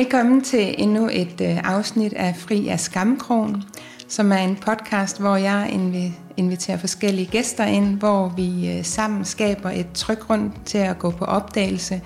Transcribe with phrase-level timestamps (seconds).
[0.00, 3.62] Velkommen til endnu et øh, afsnit af Fri af Skamkrogen,
[4.08, 5.80] som er en podcast, hvor jeg
[6.36, 10.18] inviterer forskellige gæster ind, hvor vi øh, sammen skaber et tryk
[10.64, 12.00] til at gå på opdagelse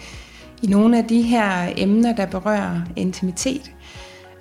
[0.63, 3.73] i nogle af de her emner, der berører intimitet,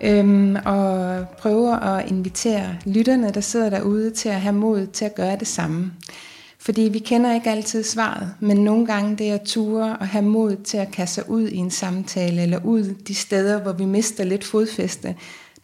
[0.02, 5.16] øhm, og prøver at invitere lytterne, der sidder derude, til at have mod til at
[5.16, 5.92] gøre det samme.
[6.66, 10.26] Fordi vi kender ikke altid svaret, men nogle gange det er at ture og have
[10.26, 13.86] mod til at kaste sig ud i en samtale, eller ud de steder, hvor vi
[13.86, 15.16] mister lidt fodfæste.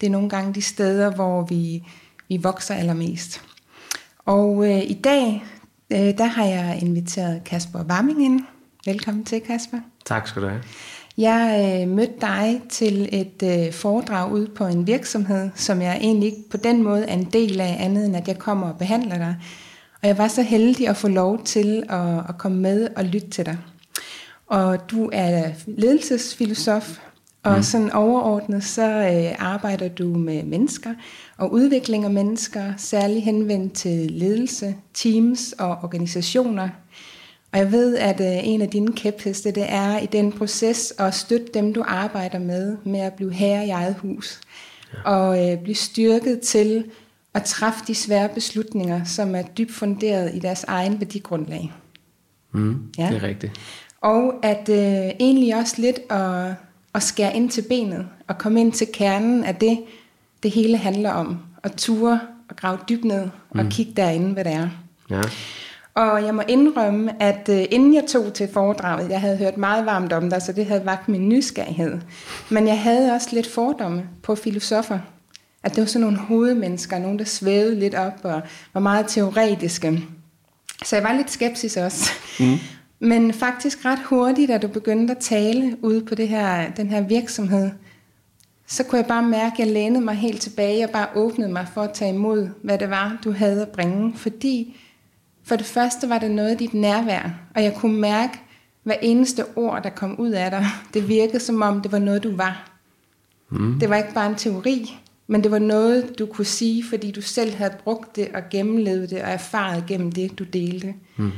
[0.01, 1.83] Det er nogle gange de steder, hvor vi,
[2.29, 3.41] vi vokser allermest.
[4.25, 5.43] Og øh, i dag,
[5.91, 8.41] øh, der har jeg inviteret Kasper Warming ind.
[8.85, 9.77] Velkommen til, Kasper.
[10.05, 10.61] Tak skal du have.
[11.17, 16.25] Jeg øh, mødte dig til et øh, foredrag ude på en virksomhed, som jeg egentlig
[16.25, 19.17] ikke på den måde er en del af, andet end at jeg kommer og behandler
[19.17, 19.35] dig.
[20.01, 23.29] Og jeg var så heldig at få lov til at, at komme med og lytte
[23.29, 23.57] til dig.
[24.47, 26.99] Og du er ledelsesfilosof,
[27.43, 27.63] og mm.
[27.63, 30.93] sådan overordnet så øh, arbejder du med mennesker
[31.37, 36.69] og udvikling af mennesker, særligt henvendt til ledelse, teams og organisationer.
[37.51, 41.15] Og jeg ved, at øh, en af dine kæpheste, det er i den proces at
[41.15, 44.41] støtte dem, du arbejder med, med at blive herre i eget hus.
[44.93, 45.11] Ja.
[45.11, 46.85] Og øh, blive styrket til
[47.33, 51.71] at træffe de svære beslutninger, som er dybt funderet i deres egen værdigrundlag.
[52.51, 53.07] Mm, ja.
[53.07, 53.53] Det er rigtigt.
[54.01, 56.53] Og at øh, egentlig også lidt at,
[56.95, 59.79] at skære ind til benet, og komme ind til kernen af det,
[60.43, 61.37] det hele handler om.
[61.63, 62.19] At ture
[62.49, 63.69] og grave dybt ned og mm.
[63.69, 64.69] kigge derinde, hvad det er.
[65.09, 65.21] Ja.
[65.95, 69.85] Og jeg må indrømme, at øh, inden jeg tog til foredraget, jeg havde hørt meget
[69.85, 71.97] varmt om dig, så det havde vagt min nysgerrighed.
[72.49, 74.99] Men jeg havde også lidt fordomme på filosofer.
[75.63, 78.41] At det var sådan nogle hovedmennesker, nogen der svævede lidt op og
[78.73, 80.03] var meget teoretiske.
[80.85, 82.11] Så jeg var lidt skeptisk også.
[82.39, 82.57] Mm.
[82.99, 87.01] Men faktisk ret hurtigt, da du begyndte at tale ude på det her, den her
[87.01, 87.69] virksomhed,
[88.67, 91.67] så kunne jeg bare mærke, at jeg lænede mig helt tilbage og bare åbnede mig
[91.73, 94.13] for at tage imod, hvad det var, du havde at bringe.
[94.15, 94.77] Fordi
[95.43, 98.39] for det første var det noget af dit nærvær, og jeg kunne mærke,
[98.83, 102.23] hver eneste ord, der kom ud af dig, det virkede som om, det var noget,
[102.23, 102.71] du var.
[103.49, 103.79] Mm.
[103.79, 107.21] Det var ikke bare en teori, men det var noget, du kunne sige, fordi du
[107.21, 110.93] selv havde brugt det og gennemlevet det og erfaret gennem det, du delte.
[111.17, 111.31] Mm.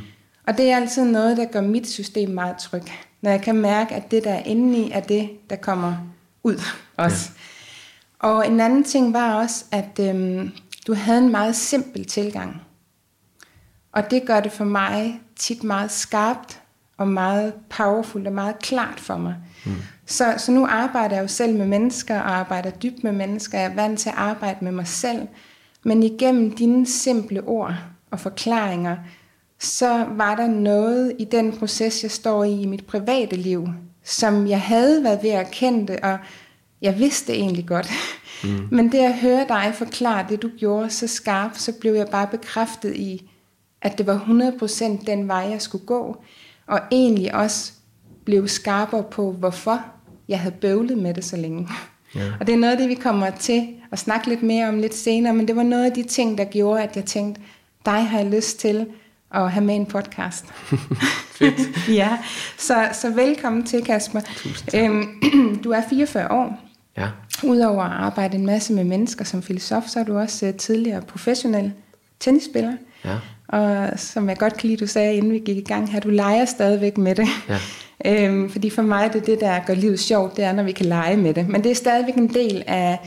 [0.47, 2.83] Og det er altid noget, der gør mit system meget tryg.
[3.21, 5.97] Når jeg kan mærke, at det, der er inde i, er det, der kommer
[6.43, 6.61] ud
[6.97, 7.29] også.
[8.23, 8.27] Ja.
[8.27, 10.51] Og en anden ting var også, at øhm,
[10.87, 12.61] du havde en meget simpel tilgang.
[13.91, 16.61] Og det gør det for mig tit meget skarpt
[16.97, 19.35] og meget powerful og meget klart for mig.
[19.65, 19.75] Mm.
[20.11, 23.59] Så, så nu arbejder jeg jo selv med mennesker og arbejder dybt med mennesker.
[23.59, 25.27] Jeg er vant til at arbejde med mig selv.
[25.83, 27.75] Men igennem dine simple ord
[28.11, 28.97] og forklaringer,
[29.59, 33.67] så var der noget i den proces, jeg står i i mit private liv,
[34.03, 36.17] som jeg havde været ved at erkende og
[36.81, 37.89] jeg vidste egentlig godt.
[38.43, 38.67] Mm.
[38.71, 42.27] Men det at høre dig forklare det, du gjorde så skarpt, så blev jeg bare
[42.27, 43.31] bekræftet i,
[43.81, 44.17] at det var
[44.61, 46.23] 100% den vej, jeg skulle gå.
[46.67, 47.73] Og egentlig også
[48.25, 49.85] blev skarpere på, hvorfor
[50.31, 51.67] jeg havde bøvlet med det så længe.
[52.15, 52.31] Ja.
[52.39, 54.95] Og det er noget af det, vi kommer til at snakke lidt mere om lidt
[54.95, 57.41] senere, men det var noget af de ting, der gjorde, at jeg tænkte,
[57.85, 58.87] dig har jeg lyst til
[59.35, 60.45] at have med en podcast.
[61.37, 61.87] Fedt.
[61.99, 62.17] ja,
[62.57, 64.21] så, så velkommen til, Kasper.
[64.75, 65.21] Øhm,
[65.63, 66.59] du er 44 år.
[66.97, 67.07] Ja.
[67.43, 71.01] Udover at arbejde en masse med mennesker som filosof, så er du også uh, tidligere
[71.01, 71.73] professionel
[72.19, 72.73] tennisspiller.
[73.05, 73.17] Ja.
[73.51, 76.09] Og som jeg godt kan lide, du sagde, inden vi gik i gang her, du
[76.09, 77.27] leger stadigvæk med det.
[77.49, 77.57] Ja.
[78.05, 80.71] Øhm, fordi for mig det er det, der gør livet sjovt, det er, når vi
[80.71, 81.49] kan lege med det.
[81.49, 82.99] Men det er stadigvæk en del af,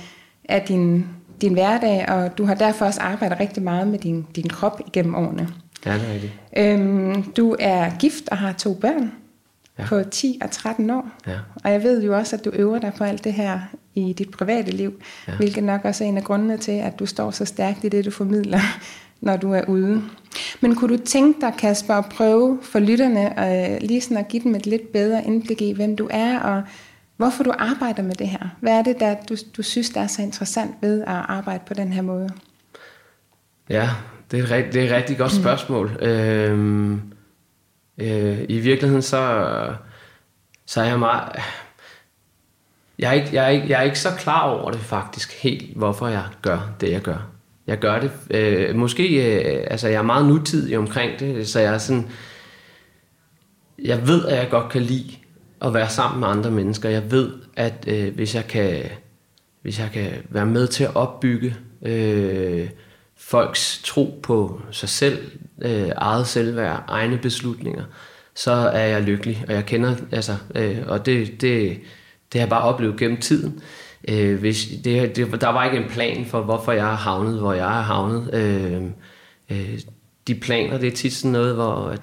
[0.48, 1.06] af din,
[1.40, 5.14] din hverdag, og du har derfor også arbejdet rigtig meget med din, din krop igennem
[5.14, 5.48] årene.
[5.86, 6.32] Ja, det er rigtigt.
[6.56, 9.12] Øhm, du er gift og har to børn
[9.78, 9.86] ja.
[9.86, 11.08] på 10 og 13 år.
[11.26, 11.38] Ja.
[11.64, 13.60] Og jeg ved jo også, at du øver dig på alt det her
[13.94, 15.36] i dit private liv, ja.
[15.36, 18.04] hvilket nok også er en af grundene til, at du står så stærkt i det,
[18.04, 18.60] du formidler
[19.24, 20.02] når du er ude.
[20.60, 24.42] Men kunne du tænke dig, Kasper, at prøve for lytterne øh, lige sådan at give
[24.42, 26.62] dem et lidt bedre indblik i, hvem du er, og
[27.16, 28.56] hvorfor du arbejder med det her?
[28.60, 31.74] Hvad er det, der du, du synes, der er så interessant ved at arbejde på
[31.74, 32.28] den her måde?
[33.68, 33.90] Ja,
[34.30, 35.42] det er et, det er et rigtig godt mm.
[35.42, 35.98] spørgsmål.
[36.00, 36.06] Mm.
[36.06, 37.02] Øhm,
[37.98, 39.54] øh, I virkeligheden så,
[40.66, 41.32] så er jeg meget...
[42.98, 45.76] Jeg er, ikke, jeg, er ikke, jeg er ikke så klar over det faktisk helt,
[45.76, 47.33] hvorfor jeg gør det, jeg gør
[47.66, 48.10] jeg gør det.
[48.30, 52.08] Øh, måske, øh, altså jeg er meget nutidig omkring det, så jeg er sådan,
[53.78, 55.10] jeg ved, at jeg godt kan lide
[55.62, 56.88] at være sammen med andre mennesker.
[56.88, 58.84] Jeg ved, at øh, hvis jeg kan,
[59.62, 62.68] hvis jeg kan være med til at opbygge øh,
[63.16, 65.18] folks tro på sig selv,
[65.62, 67.84] øh, eget selvværd, egne beslutninger,
[68.34, 71.80] så er jeg lykkelig, og jeg kender, altså, øh, og det, det,
[72.32, 73.60] det har jeg bare oplevet gennem tiden.
[74.08, 77.52] Øh, hvis, det, det, der var ikke en plan for, hvorfor jeg er havnet, hvor
[77.52, 78.34] jeg er havnet.
[78.34, 78.82] Øh,
[79.50, 79.78] øh,
[80.26, 82.00] de planer, det er tit sådan noget, hvor at,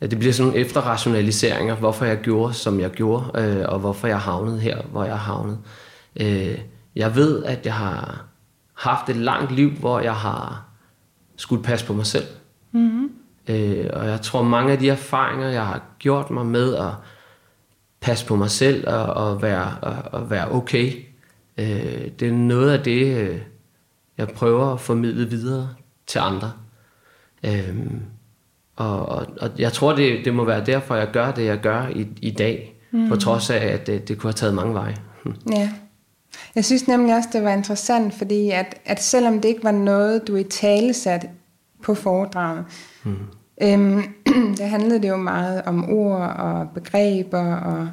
[0.00, 4.06] at det bliver sådan nogle efterrationaliseringer, hvorfor jeg gjorde, som jeg gjorde, øh, og hvorfor
[4.06, 5.58] jeg havnet her, hvor jeg havnet.
[6.20, 6.58] Øh,
[6.96, 8.24] jeg ved, at jeg har
[8.74, 10.64] haft et langt liv, hvor jeg har
[11.36, 12.26] skulle passe på mig selv.
[12.72, 13.10] Mm-hmm.
[13.48, 16.90] Øh, og jeg tror, mange af de erfaringer, jeg har gjort mig med at
[18.04, 20.92] passe på mig selv og, og, være, og, og være okay,
[21.58, 23.38] øh, det er noget af det, øh,
[24.18, 25.68] jeg prøver at formidle videre
[26.06, 26.52] til andre.
[27.44, 27.76] Øh,
[28.76, 31.88] og, og, og jeg tror, det, det må være derfor, jeg gør det, jeg gør
[31.88, 33.08] i, i dag, mm.
[33.08, 34.96] på trods af, at det, det kunne have taget mange veje.
[35.52, 35.70] Ja.
[36.54, 40.28] Jeg synes nemlig også, det var interessant, fordi at, at selvom det ikke var noget,
[40.28, 41.26] du i tale sat
[41.82, 42.64] på foredraget,
[43.04, 43.16] mm.
[43.62, 44.02] Øhm,
[44.58, 47.88] der handlede det jo meget om ord og begreber og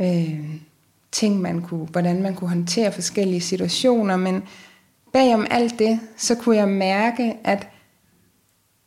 [0.00, 0.40] øh,
[1.12, 4.42] ting, man kunne, hvordan man kunne håndtere forskellige situationer, men
[5.12, 7.68] bagom alt det, så kunne jeg mærke, at,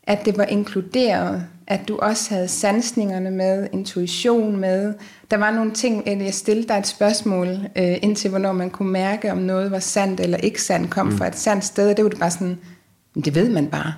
[0.03, 4.93] at det var inkluderet at du også havde sansningerne med, intuition med.
[5.31, 8.91] Der var nogle ting, at jeg stillede dig et spørgsmål øh, indtil, hvornår man kunne
[8.91, 11.17] mærke, om noget var sandt eller ikke sandt, kom mm.
[11.17, 12.57] fra et sandt sted, og det var det bare sådan,
[13.15, 13.93] det ved man bare.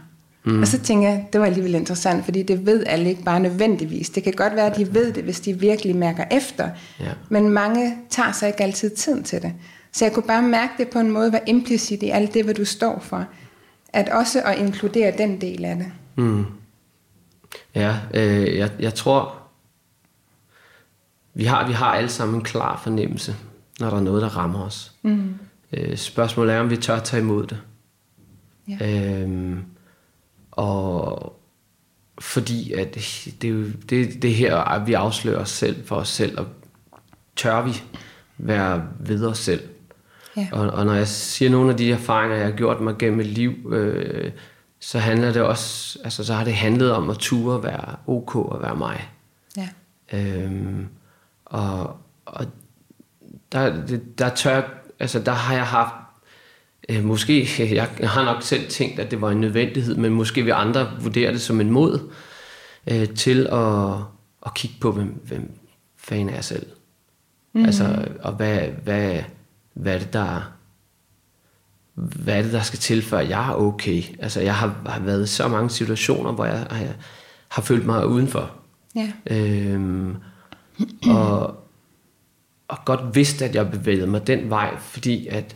[0.48, 0.62] Mm.
[0.62, 4.10] Og så tænker jeg, det var alligevel interessant, fordi det ved alle ikke bare nødvendigvis.
[4.10, 6.70] Det kan godt være, at de ved det, hvis de virkelig mærker efter.
[7.00, 7.12] Ja.
[7.30, 9.54] Men mange tager sig ikke altid tiden til det.
[9.92, 12.54] Så jeg kunne bare mærke det på en måde, var implicit i alt det, hvad
[12.54, 13.26] du står for.
[13.94, 15.88] At også at inkludere den del af det.
[16.16, 16.46] Mm.
[17.76, 19.36] Ja, øh, jeg, jeg tror,
[21.34, 23.36] vi har, vi har alle sammen en klar fornemmelse,
[23.80, 24.92] når der er noget, der rammer os.
[25.02, 25.36] Mm.
[25.74, 27.58] Øh, spørgsmålet er, om vi tør tage imod det.
[28.68, 29.22] Ja.
[29.22, 29.64] Øhm,
[30.58, 31.34] og
[32.20, 36.40] fordi at det, det, det, det her, at vi afslører os selv for os selv,
[36.40, 36.48] og
[37.36, 37.82] tør vi
[38.38, 39.62] være ved os selv.
[40.38, 40.48] Ja.
[40.52, 43.26] Og, og når jeg siger nogle af de erfaringer, jeg har gjort mig gennem et
[43.26, 44.32] liv, øh,
[44.80, 48.62] så handler det også, altså så har det handlet om at ture være ok og
[48.62, 49.10] være mig.
[49.58, 49.70] Ja.
[50.14, 50.88] Øhm,
[51.46, 52.46] og, og
[53.52, 53.88] der,
[54.18, 54.62] der tør,
[55.00, 55.94] altså der har jeg haft,
[56.90, 60.52] øh, måske, jeg, har nok selv tænkt, at det var en nødvendighed, men måske vil
[60.52, 62.12] andre vurdere det som en mod,
[62.88, 63.94] øh, til at,
[64.46, 65.52] at kigge på, hvem, hvem
[65.98, 66.66] fanden er jeg selv.
[67.54, 67.66] Mm.
[67.66, 69.20] Altså, og hvad, hvad,
[69.74, 70.58] hvad er det, der
[71.98, 74.04] hvad er det, der skal til, før jeg er okay?
[74.20, 76.96] Altså, jeg har, har været i så mange situationer, hvor jeg, jeg
[77.48, 78.52] har følt mig udenfor.
[78.96, 79.12] Ja.
[79.26, 80.16] Øhm,
[81.10, 81.48] og,
[82.68, 85.56] og godt vidst, at jeg bevægede mig den vej, fordi at,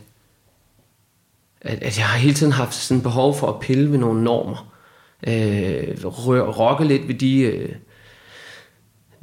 [1.64, 4.72] at, at jeg har hele tiden haft sådan behov for at pille ved nogle normer.
[5.26, 6.04] Øh,
[6.58, 7.40] rokke lidt ved de...
[7.40, 7.74] Øh,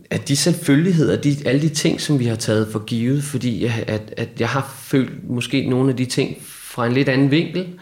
[0.09, 3.83] at de selvfølgeligheder, de, alle de ting, som vi har taget for givet, fordi jeg,
[3.87, 7.79] at, at jeg har følt måske nogle af de ting fra en lidt anden vinkel.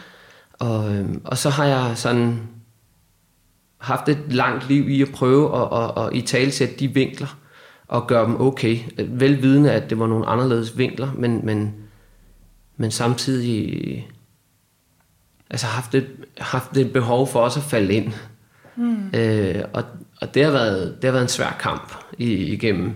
[0.54, 2.40] Og, øh, og så har jeg sådan
[3.78, 7.38] haft et langt liv i at prøve at, at, at, at i talsætte de vinkler
[7.88, 8.78] og gøre dem okay.
[8.98, 11.74] Velvidende, at det var nogle anderledes vinkler, men, men,
[12.78, 14.08] men samtidig
[15.50, 16.08] altså haft et,
[16.38, 18.14] haft et behov for også at falde ind.
[18.76, 19.10] Mm.
[19.14, 19.84] Øh, og
[20.22, 22.94] og det, har været, det har været en svær kamp igennem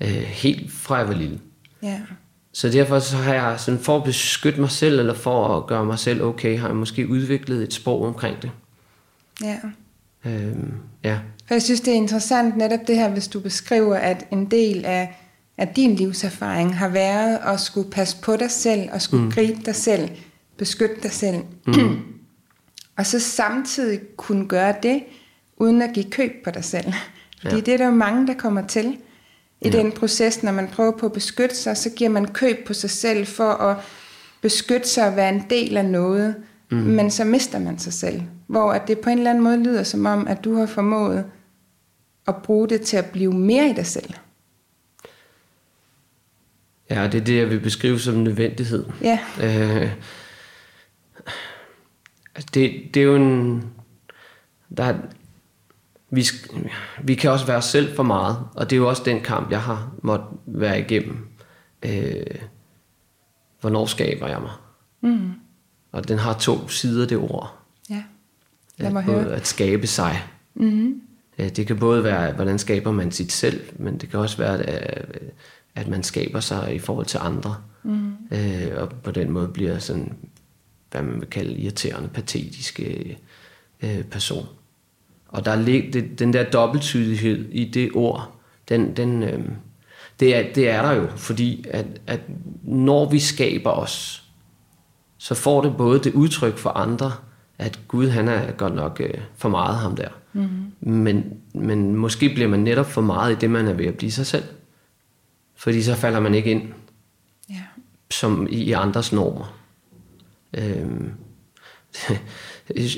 [0.00, 1.40] øh, helt fra jeg var lille.
[1.84, 2.00] Yeah.
[2.52, 5.84] Så derfor så har jeg sådan for at beskytte mig selv, eller for at gøre
[5.84, 8.50] mig selv okay, har jeg måske udviklet et sprog omkring det.
[9.42, 9.56] Ja.
[10.24, 11.18] Øhm, ja.
[11.46, 14.84] For jeg synes, det er interessant netop det her, hvis du beskriver, at en del
[14.84, 15.18] af,
[15.58, 19.32] af din livserfaring har været at skulle passe på dig selv, og skulle mm.
[19.32, 20.10] gribe dig selv,
[20.58, 21.36] beskytte dig selv.
[21.66, 21.98] Mm.
[22.96, 25.02] og så samtidig kunne gøre det,
[25.56, 26.92] uden at give køb på dig selv.
[27.42, 27.60] Fordi ja.
[27.60, 28.96] det er der jo mange, der kommer til
[29.60, 29.70] i ja.
[29.70, 32.90] den proces, når man prøver på at beskytte sig, så giver man køb på sig
[32.90, 33.76] selv for at
[34.40, 36.34] beskytte sig og være en del af noget,
[36.70, 36.76] mm.
[36.76, 38.22] men så mister man sig selv.
[38.46, 41.24] Hvor at det på en eller anden måde lyder som om, at du har formået
[42.28, 44.14] at bruge det til at blive mere i dig selv.
[46.90, 48.84] Ja, det er det, jeg vil beskrive som nødvendighed.
[49.02, 49.18] Ja.
[49.42, 49.90] Øh,
[52.54, 53.64] det, det er jo en...
[54.76, 54.94] Der,
[56.10, 56.24] vi,
[57.02, 59.50] vi kan også være os selv for meget, og det er jo også den kamp,
[59.50, 61.26] jeg har måttet være igennem.
[61.82, 62.22] Øh,
[63.60, 64.52] hvornår skaber jeg mig?
[65.00, 65.32] Mm.
[65.92, 67.58] Og den har to sider, det ord.
[67.90, 68.02] Ja,
[68.78, 69.32] lad mig at, høre.
[69.34, 70.22] At skabe sig.
[70.54, 71.02] Mm-hmm.
[71.38, 75.18] Det kan både være, hvordan skaber man sit selv, men det kan også være, at,
[75.74, 77.56] at man skaber sig i forhold til andre.
[77.82, 78.12] Mm.
[78.30, 80.16] Øh, og på den måde bliver sådan,
[80.90, 83.18] hvad man vil kalde irriterende, patetiske
[83.82, 84.46] øh, person.
[85.28, 88.34] Og der er den der dobbelttydighed i det ord,
[88.68, 89.44] den, den, øh,
[90.20, 92.20] Det er, det er der jo, fordi at, at
[92.62, 94.24] når vi skaber os,
[95.18, 97.12] så får det både det udtryk for andre,
[97.58, 100.08] at Gud han er godt nok øh, for meget ham der.
[100.32, 100.72] Mm-hmm.
[100.80, 104.10] Men, men måske bliver man netop for meget i det, man er ved at blive
[104.12, 104.44] sig selv.
[105.56, 106.62] Fordi så falder man ikke ind
[107.50, 107.62] Ja.
[108.10, 109.57] som i, i andres normer.
[110.54, 111.12] Øhm,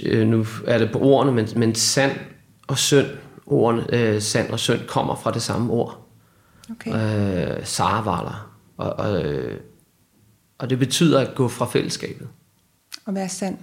[0.06, 2.18] øh, nu er det på ordene, men, men sand
[2.66, 3.06] og synd,
[3.46, 6.06] ordene, øh, sand og synd kommer fra det samme ord.
[6.70, 7.58] Okay.
[7.58, 8.56] Øh, Saravaler.
[8.76, 9.60] Og, og, øh,
[10.58, 12.28] og det betyder at gå fra fællesskabet
[13.06, 13.58] At være sand.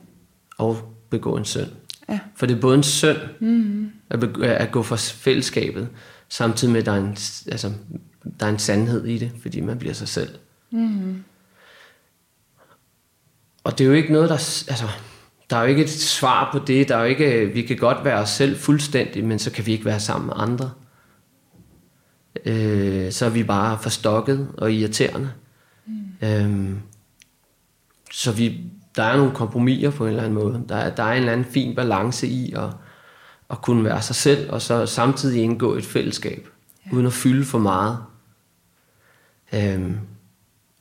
[0.58, 0.78] og
[1.10, 1.72] begå en synd.
[2.10, 2.20] Ja.
[2.36, 3.92] For det er både en synd mm-hmm.
[4.10, 5.90] at, begå, at gå fra fællesskabet,
[6.30, 7.18] samtidig med, at der er en,
[7.52, 7.74] altså,
[8.40, 10.30] der er en sandhed i det, fordi man bliver sig selv.
[10.72, 11.24] Mm-hmm.
[13.68, 14.36] Og det er jo ikke noget, der...
[14.68, 14.88] Altså,
[15.50, 16.90] der er jo ikke et svar på det.
[16.90, 19.72] Der er jo ikke, vi kan godt være os selv fuldstændig, men så kan vi
[19.72, 20.72] ikke være sammen med andre.
[22.46, 25.32] Øh, så er vi bare forstokket og irriterende.
[25.86, 26.28] Mm.
[26.28, 26.80] Øhm,
[28.12, 28.62] så vi,
[28.96, 30.64] der er nogle kompromiser på en eller anden måde.
[30.70, 32.70] Der er, der er en eller anden fin balance i at,
[33.50, 36.48] at kunne være sig selv, og så samtidig indgå et fællesskab,
[36.86, 36.96] ja.
[36.96, 37.98] uden at fylde for meget.
[39.54, 39.98] Øhm,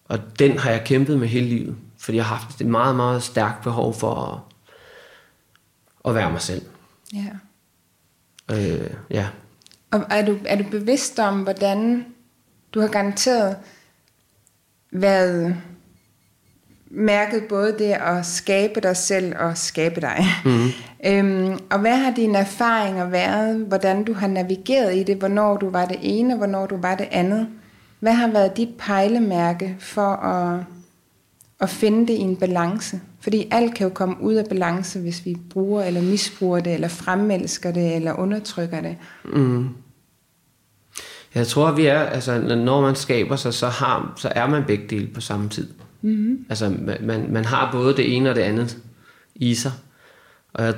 [0.04, 1.76] og den har jeg kæmpet med hele livet,
[2.06, 4.38] fordi jeg har haft et meget, meget stærkt behov for at,
[6.08, 6.62] at være mig selv.
[7.14, 7.26] Ja.
[8.52, 9.26] Øh, ja.
[9.90, 12.06] Og er du, er du bevidst om, hvordan
[12.74, 13.56] du har garanteret
[14.92, 15.56] været
[16.90, 20.24] mærket både det at skabe dig selv og skabe dig.
[20.44, 20.68] Mm.
[21.10, 23.56] øhm, og hvad har dine erfaringer været?
[23.56, 25.16] Hvordan du har navigeret i det?
[25.16, 27.48] Hvornår du var det ene, og hvornår du var det andet?
[28.00, 30.64] Hvad har været dit pejlemærke for at,
[31.60, 33.00] at finde det i en balance?
[33.20, 36.88] Fordi alt kan jo komme ud af balance, hvis vi bruger eller misbruger det, eller
[36.88, 38.96] fremelsker det, eller undertrykker det.
[39.24, 39.68] Mm.
[41.34, 44.86] Jeg tror, vi er, altså, når man skaber sig, så, har, så er man begge
[44.90, 45.68] dele på samme tid.
[46.02, 46.46] Mm-hmm.
[46.48, 48.78] Altså, man, man har både det ene og det andet
[49.34, 49.72] i sig.
[50.52, 50.74] Og jeg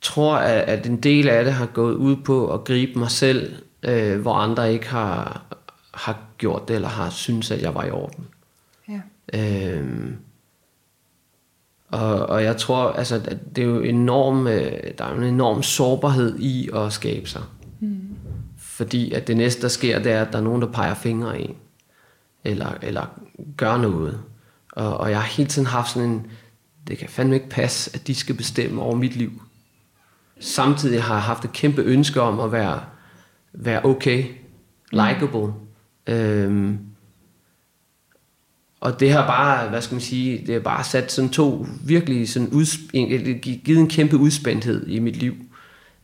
[0.00, 3.54] tror, at, at en del af det har gået ud på at gribe mig selv,
[3.82, 5.42] øh, hvor andre ikke har,
[5.94, 8.26] har gjort det, eller har syntes, at jeg var i orden.
[9.34, 10.16] Øhm,
[11.88, 15.62] og, og jeg tror, altså, at det er jo enorm, øh, der er en enorm
[15.62, 17.42] sårbarhed i at skabe sig.
[17.80, 18.00] Mm.
[18.56, 21.40] Fordi at det næste, der sker, det er, at der er nogen, der peger fingre
[21.40, 21.56] en.
[22.44, 23.20] Eller, eller
[23.56, 24.20] gør noget.
[24.72, 26.26] Og, og jeg har hele tiden haft sådan en,
[26.88, 29.42] det kan fandme ikke passe, at de skal bestemme over mit liv.
[30.40, 32.80] Samtidig har jeg haft et kæmpe ønske om at være,
[33.52, 34.24] være okay,
[34.92, 35.46] likable.
[36.08, 36.14] Mm.
[36.14, 36.78] Øhm,
[38.86, 42.28] og det har bare, hvad skal man sige, det har bare sat sådan to virkelig
[42.28, 42.90] sådan udsp-
[43.64, 45.34] givet en kæmpe udspændthed i mit liv.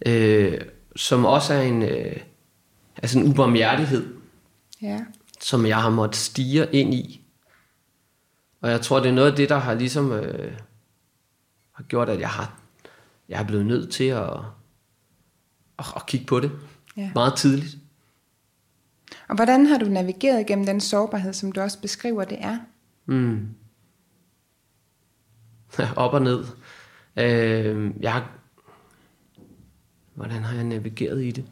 [0.06, 0.60] Øh,
[0.96, 2.16] som også er en, øh,
[3.02, 4.14] altså en ubarmhjertighed,
[4.82, 4.98] Ja.
[5.40, 7.24] som jeg har måttet stige ind i.
[8.60, 10.52] Og jeg tror, det er noget af det, der har ligesom øh,
[11.72, 12.58] har gjort, at jeg har
[13.28, 14.30] jeg er blevet nødt til at,
[15.78, 16.50] at, at kigge på det
[16.96, 17.10] Ja.
[17.14, 17.76] meget tidligt.
[19.28, 22.58] Og hvordan har du navigeret gennem den sårbarhed, som du også beskriver, det er?
[23.06, 23.48] Mm.
[25.96, 26.44] Op og ned.
[27.16, 28.30] Øh, jeg har,
[30.14, 31.44] hvordan har jeg navigeret i det?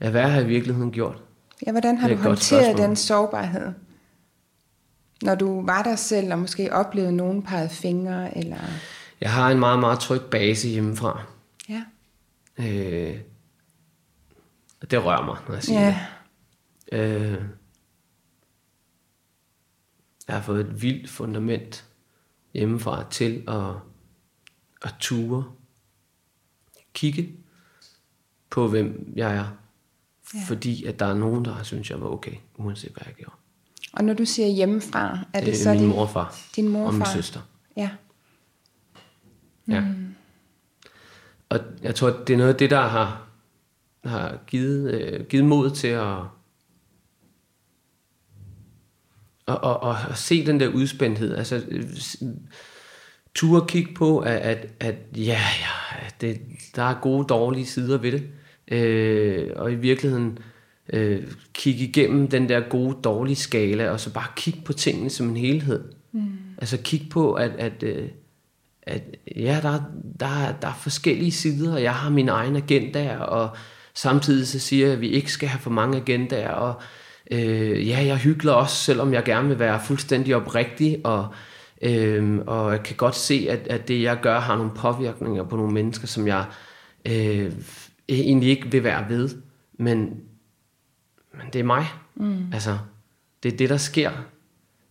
[0.00, 1.22] Ja, hvad har jeg i virkeligheden gjort?
[1.66, 3.72] Ja, hvordan har du er håndteret den sårbarhed?
[5.22, 8.56] Når du var der selv, og måske oplevede nogen peget fingre, eller...
[9.20, 11.22] Jeg har en meget, meget tryg base hjemmefra.
[11.68, 11.82] Ja.
[12.58, 13.18] Øh,
[14.90, 15.98] det rører mig, når jeg siger Ja.
[16.92, 16.98] det.
[16.98, 17.42] Øh,
[20.28, 21.84] jeg har fået et vildt fundament
[22.54, 23.70] hjemmefra til at,
[24.82, 25.44] at ture,
[26.92, 27.32] kigge
[28.50, 29.36] på, hvem jeg er.
[29.36, 29.44] Ja.
[30.34, 30.40] Ja.
[30.46, 33.34] Fordi at der er nogen, der synes, jeg var okay, uanset hvad jeg gjorde.
[33.92, 36.68] Og når du siger hjemmefra, er det, Det så min din, mor og far din
[36.68, 37.40] mor og min søster.
[37.76, 37.90] Ja.
[39.68, 39.80] Ja.
[39.80, 40.14] Mm.
[41.48, 43.26] Og jeg tror, det er noget af det, der har,
[44.04, 46.16] har givet, øh, givet mod til at,
[49.48, 51.36] at, at, at, at se den der udspændthed.
[51.36, 51.62] Altså,
[53.34, 56.40] turde kigge på, at, at, at ja, ja det,
[56.76, 58.22] der er gode og dårlige sider ved det.
[58.70, 60.38] Øh, og i virkeligheden
[60.92, 65.28] øh, kigge igennem den der gode dårlige skala, og så bare kigge på tingene som
[65.28, 65.84] en helhed.
[66.12, 66.32] Mm.
[66.58, 68.08] Altså kigge på, at, at, øh,
[68.82, 69.02] at
[69.36, 69.82] ja, der,
[70.20, 73.56] der, der er forskellige sider, og jeg har min egen agenda, og
[73.94, 76.80] samtidig så siger jeg, at vi ikke skal have for mange agendaer, og
[77.30, 81.34] øh, ja, jeg hygler også, selvom jeg gerne vil være fuldstændig oprigtig, og,
[81.82, 85.56] øh, og jeg kan godt se, at, at det jeg gør har nogle påvirkninger på
[85.56, 86.46] nogle mennesker, som jeg
[87.06, 87.52] øh,
[88.08, 89.28] egentlig ikke vil være ved,
[89.72, 90.20] men,
[91.32, 91.86] men det er mig.
[92.14, 92.52] Mm.
[92.52, 92.78] Altså,
[93.42, 94.10] det er det, der sker.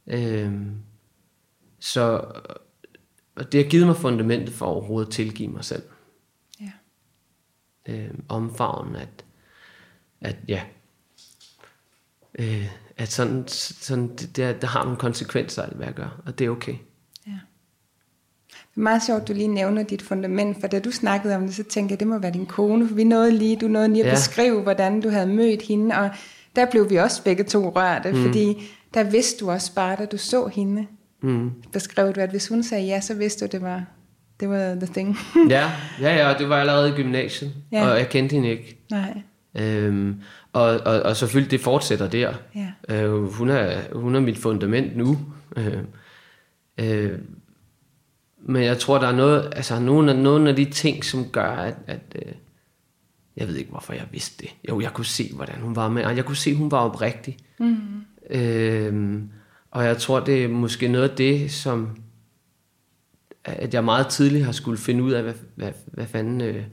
[0.07, 0.71] Øhm,
[1.79, 2.21] så
[3.37, 5.83] og det har givet mig fundamentet for overhovedet at tilgive mig selv.
[6.61, 6.71] Ja.
[7.87, 9.25] Øhm, omfavnen, at,
[10.21, 10.63] at ja,
[12.37, 12.67] øh,
[12.97, 16.45] at sådan, sådan det, det, det har nogle konsekvenser, alt hvad jeg gør, og det
[16.45, 16.75] er okay.
[17.27, 17.31] Ja.
[18.49, 21.55] Det er meget sjovt, du lige nævner dit fundament, for da du snakkede om det,
[21.55, 24.03] så tænkte jeg, det må være din kone, for vi nåede lige, du nåede lige
[24.03, 24.13] at Ja.
[24.15, 26.09] beskrive, hvordan du havde mødt hende, og
[26.55, 28.23] der blev vi også begge to rørte, mm.
[28.25, 28.63] fordi
[28.93, 30.87] der vidste du også bare, da du så hende,
[31.21, 31.51] Mm.
[31.71, 33.83] beskrev du, at hvis hun sagde ja, så vidste du, det var,
[34.39, 35.17] det var the thing.
[35.49, 37.89] Ja, ja, ja, og det var allerede i gymnasiet, ja.
[37.89, 38.77] og jeg kendte hende ikke.
[38.91, 39.21] Nej,
[39.59, 40.21] Øhm,
[40.57, 42.33] og, og, og selvfølgelig, det fortsætter der.
[42.55, 43.03] ja.
[43.03, 45.17] Øh, hun, er, hun er mit fundament nu.
[45.57, 45.77] Øh,
[46.77, 47.19] øh,
[48.41, 51.51] men jeg tror, der er noget, altså nogle af, nogle af de ting, som gør,
[51.51, 52.31] at, at øh,
[53.37, 54.53] jeg ved ikke, hvorfor jeg vidste det.
[54.69, 57.37] Jo, jeg kunne se, hvordan hun var med, jeg kunne se, hun var oprigtig.
[57.59, 57.77] Mm.
[58.29, 59.21] Øh,
[59.71, 61.97] og jeg tror, det er måske noget af det, som
[63.47, 66.63] at jeg meget tidligt har skulle finde ud af, hvad, hvad, hvad fanden, øh,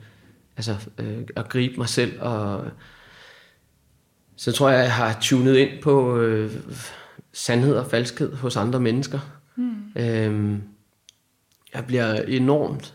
[0.56, 2.64] altså øh, at gribe mig selv, og
[4.36, 6.52] så tror jeg, jeg har tunet ind på øh,
[7.32, 9.20] sandhed og falskhed hos andre mennesker.
[9.56, 10.02] Mm.
[10.02, 10.58] Øh,
[11.74, 12.94] jeg bliver enormt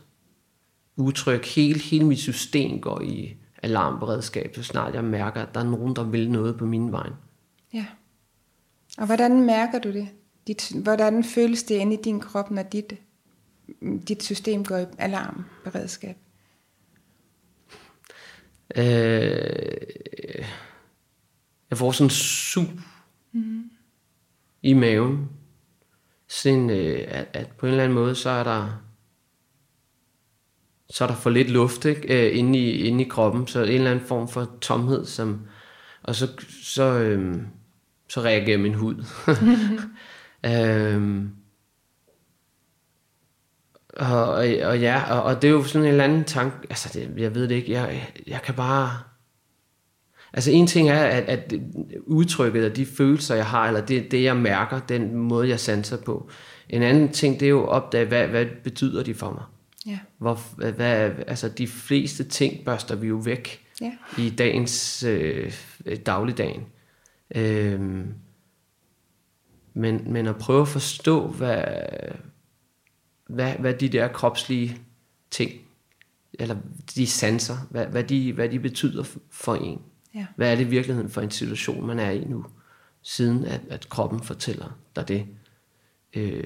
[0.95, 1.41] utryg.
[1.41, 5.95] Hele, hele mit system går i alarmberedskab, så snart jeg mærker, at der er nogen,
[5.95, 7.09] der vil noget på min vej.
[7.73, 7.85] Ja.
[8.97, 10.07] Og hvordan mærker du det?
[10.47, 12.93] Dit, hvordan føles det inde i din krop, når dit,
[14.07, 16.17] dit system går i alarmberedskab?
[18.75, 20.45] Øh,
[21.69, 22.65] jeg får sådan en sug
[23.31, 23.63] mm.
[24.63, 25.29] i maven.
[26.27, 28.81] Sådan, øh, at, at på en eller anden måde, så er der
[30.89, 32.27] så er der for lidt luft ikke?
[32.27, 35.41] Øh, inde, i, inde i kroppen, så en eller anden form for tomhed, som,
[36.03, 36.27] og så,
[36.63, 37.37] så, øh,
[38.09, 39.05] så reagerer min hud.
[40.45, 41.31] øhm,
[43.97, 46.89] og, og, og ja, og, og det er jo sådan en eller anden tanke, altså
[46.93, 48.99] det, jeg ved det ikke, jeg, jeg kan bare,
[50.33, 51.53] altså en ting er, at, at
[52.01, 55.97] udtrykket og de følelser, jeg har, eller det, det jeg mærker, den måde, jeg sanser
[55.97, 56.29] på.
[56.69, 59.43] En anden ting, det er jo at opdage, hvad, hvad betyder de for mig?
[59.85, 59.99] Ja.
[60.17, 60.39] Hvor,
[60.71, 63.91] hvad, altså de fleste ting børster vi jo væk Ja.
[64.17, 65.51] i dagens øh,
[66.05, 66.65] dagligdagen.
[67.35, 68.13] Øhm,
[69.73, 71.63] men, men at prøve at forstå, hvad,
[73.27, 74.77] hvad, hvad de der kropslige
[75.31, 75.51] ting,
[76.33, 76.55] eller
[76.95, 79.81] de sanser, hvad, hvad, de, hvad de betyder for en.
[80.15, 80.25] Ja.
[80.35, 82.45] Hvad er det i virkeligheden for en situation, man er i nu,
[83.01, 85.25] siden at, at kroppen fortæller dig det.
[86.13, 86.43] Øh,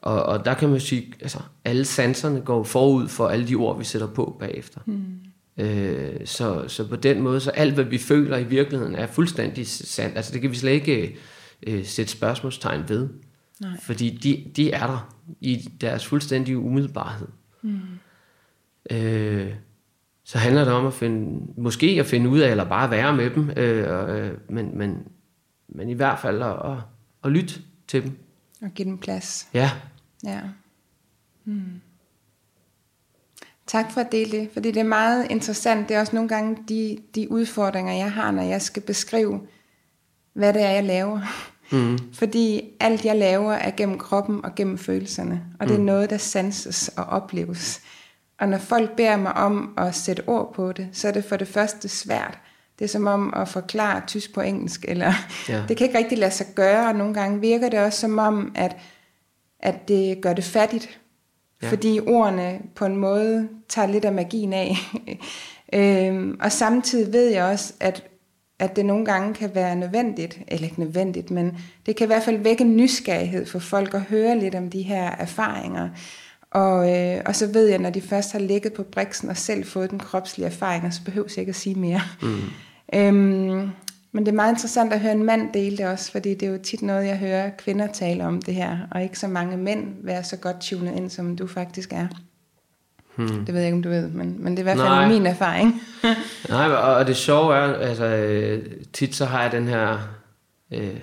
[0.00, 3.78] og, og der kan man sige, altså alle sanserne går forud for alle de ord,
[3.78, 4.80] vi sætter på bagefter.
[4.86, 5.04] Mm.
[5.56, 9.66] Øh, så, så på den måde, så alt hvad vi føler i virkeligheden er fuldstændig
[9.66, 10.16] sandt.
[10.16, 11.16] Altså det kan vi slet ikke
[11.66, 13.08] øh, sætte spørgsmålstegn ved.
[13.60, 13.70] Nej.
[13.82, 17.28] Fordi de, de er der i deres fuldstændige umiddelbarhed.
[17.62, 17.80] Mm.
[18.90, 19.53] Øh,
[20.34, 23.30] så handler det om at finde, måske at finde ud af, eller bare være med
[23.30, 24.98] dem, øh, øh, men, men,
[25.68, 26.76] men i hvert fald at, at,
[27.24, 27.54] at lytte
[27.88, 28.18] til dem.
[28.62, 29.48] Og give dem plads.
[29.54, 29.70] Ja,
[30.24, 30.40] Ja.
[31.44, 31.80] Hmm.
[33.66, 35.88] Tak for at dele det, fordi det er meget interessant.
[35.88, 39.40] Det er også nogle gange de, de udfordringer, jeg har, når jeg skal beskrive,
[40.32, 41.20] hvad det er, jeg laver.
[41.72, 41.98] mm.
[42.20, 45.42] Fordi alt, jeg laver, er gennem kroppen og gennem følelserne.
[45.60, 47.80] Og det er noget, der sanses og opleves.
[48.44, 51.36] Og når folk beder mig om at sætte ord på det, så er det for
[51.36, 52.38] det første svært.
[52.78, 55.12] Det er som om at forklare tysk på engelsk, eller
[55.48, 55.62] Ja.
[55.68, 58.52] det kan ikke rigtig lade sig gøre, og nogle gange virker det også som om,
[58.54, 58.76] at,
[59.60, 61.00] at det gør det fattigt.
[61.62, 61.70] Ja.
[61.70, 64.76] Fordi ordene på en måde tager lidt af magien af.
[65.78, 68.04] øhm, og samtidig ved jeg også, at,
[68.58, 72.22] at det nogle gange kan være nødvendigt, eller ikke nødvendigt, men det kan i hvert
[72.22, 75.88] fald vække en nysgerrighed for folk at høre lidt om de her erfaringer.
[76.54, 79.64] Og, øh, og så ved jeg, når de først har ligget på briksen og selv
[79.64, 82.00] fået den kropslige erfaring, så behøver jeg ikke at sige mere.
[82.22, 82.40] Mm.
[82.94, 83.70] Øhm,
[84.12, 86.52] men det er meget interessant at høre en mand dele det også, fordi det er
[86.52, 89.94] jo tit noget, jeg hører kvinder tale om det her, og ikke så mange mænd
[90.02, 92.06] være så godt tunet ind, som du faktisk er.
[93.16, 93.44] Hmm.
[93.44, 95.08] Det ved jeg ikke, om du ved, men, men det er i hvert fald Nej.
[95.08, 95.82] min erfaring.
[96.48, 99.98] Nej, og det sjove er, altså øh, tit så har jeg den her
[100.70, 101.00] øh,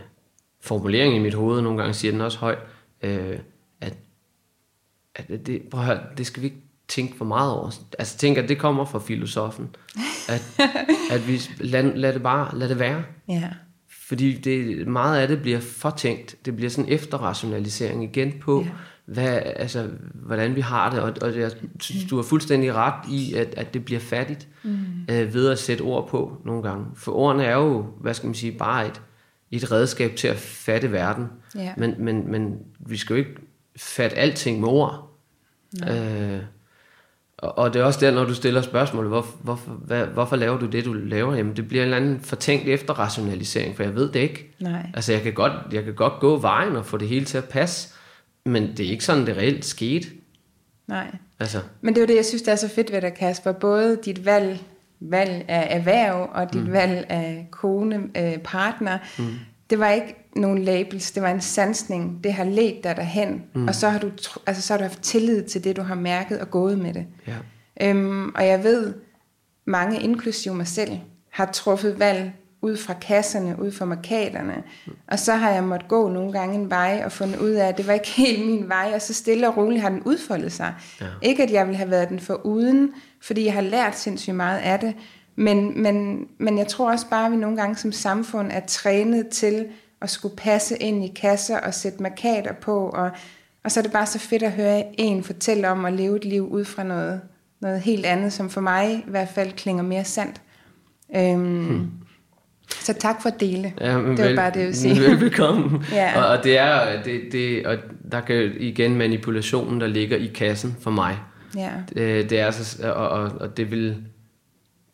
[0.61, 2.59] formulering i mit hoved, nogle gange siger den også højt,
[3.01, 3.37] øh,
[5.15, 7.71] at, det, prøv at høre, det skal vi ikke tænke for meget over.
[7.99, 9.69] Altså tænk, at det kommer fra filosofen.
[10.29, 10.59] At,
[11.11, 13.03] at vi lad, lad, det bare lad det være.
[13.29, 13.49] ja.
[14.07, 16.35] Fordi det, meget af det bliver fortænkt.
[16.45, 18.67] Det bliver sådan en efterrationalisering igen på, Ja.
[19.05, 20.99] hvad, altså, hvordan vi har det.
[20.99, 24.47] Og, og jeg synes, du har fuldstændig ret i, at, at det bliver fattigt.
[24.63, 24.77] Mm.
[25.11, 26.85] øh, ved at sætte ord på nogle gange.
[26.95, 29.01] For ordene er jo, hvad skal man sige, bare et,
[29.51, 31.25] et redskab til at fatte verden.
[31.55, 31.73] Ja.
[31.77, 33.35] Men, men, men vi skal jo ikke
[33.81, 35.17] fatte alting med ord.
[35.89, 36.39] Øh,
[37.37, 40.57] og, og det er også der, når du stiller spørgsmålet, hvor, hvorfor, hvad, hvorfor laver
[40.57, 41.35] du det, du laver?
[41.35, 44.53] Jamen, det bliver en eller anden fortænkt efterrationalisering, for jeg ved det ikke.
[44.59, 44.85] Nej.
[44.93, 47.45] Altså, jeg kan, godt, jeg kan godt gå vejen og få det hele til at
[47.45, 47.89] passe,
[48.45, 50.07] men det er ikke sådan, det reelt skete.
[50.87, 51.15] Nej.
[51.39, 53.51] Altså, Men det er jo det, jeg synes, der er så fedt ved dig, Kasper.
[53.51, 54.59] Både dit valg,
[54.99, 56.71] valg af erhverv og dit mm.
[56.71, 58.97] valg af kone, øh, partner.
[59.19, 59.25] Mm.
[59.71, 62.23] Det var ikke nogen labels, det var en sansning.
[62.23, 63.67] Det har ledt dig derhen, mm.
[63.67, 64.11] og så har, du,
[64.47, 67.05] altså, så har du haft tillid til det, du har mærket og gået med det.
[67.27, 67.35] ja.
[67.81, 68.93] Øhm, og jeg ved,
[69.65, 70.91] mange, inklusive mig selv,
[71.29, 72.31] har truffet valg
[72.61, 74.63] ud fra kasserne, ud fra markaderne.
[75.07, 77.77] Og så har jeg måttet gå nogle gange en vej og fundet ud af, at
[77.77, 80.73] det var ikke helt min vej, og så stille og roligt har den udfoldet sig.
[81.01, 81.05] Ja.
[81.21, 84.59] Ikke at jeg ville have været den for uden, fordi jeg har lært sindssygt meget
[84.59, 84.93] af det,
[85.35, 89.27] men, men, men jeg tror også bare, at vi nogle gange som samfund er trænet
[89.27, 89.65] til
[90.01, 93.09] at skulle passe ind i kasser og sætte markader på, og,
[93.63, 96.25] og så er det bare så fedt at høre en fortælle om at leve et
[96.25, 97.21] liv ud fra noget,
[97.61, 100.41] noget helt andet, som for mig i hvert fald klinger mere sandt.
[101.15, 101.91] Øhm, hmm.
[102.79, 103.73] Så tak for at dele.
[103.81, 105.01] Ja, men det var bare det, jeg ville sige.
[105.09, 105.85] Velbekomme.
[105.91, 106.21] Ja.
[106.21, 107.77] og, og, det er, det, det, og
[108.11, 111.17] der kan igen manipulationen, der ligger i kassen for mig.
[111.55, 111.69] Ja.
[111.89, 113.97] Det, det er så, og, og, og det vil,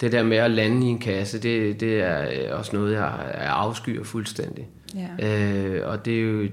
[0.02, 3.50] det der med at lande i en kasse, det, det er også noget, jeg, jeg
[3.50, 4.68] afskyer fuldstændig.
[4.96, 5.28] Ja.
[5.28, 6.48] Øh, og det er jo,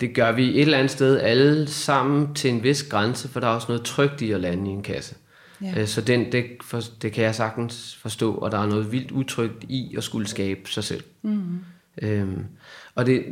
[0.00, 3.46] det gør vi et eller andet sted alle sammen til en vis grænse, for der
[3.46, 5.14] er også noget trygt i at lande i en kasse.
[5.62, 5.80] Ja.
[5.80, 9.10] Øh, Så den, det, for, det kan jeg sagtens forstå, og der er noget vildt
[9.10, 11.04] utrygt i at skulle skabe sig selv.
[11.22, 11.58] Mm.
[12.02, 12.44] Øhm,
[12.94, 13.24] og det,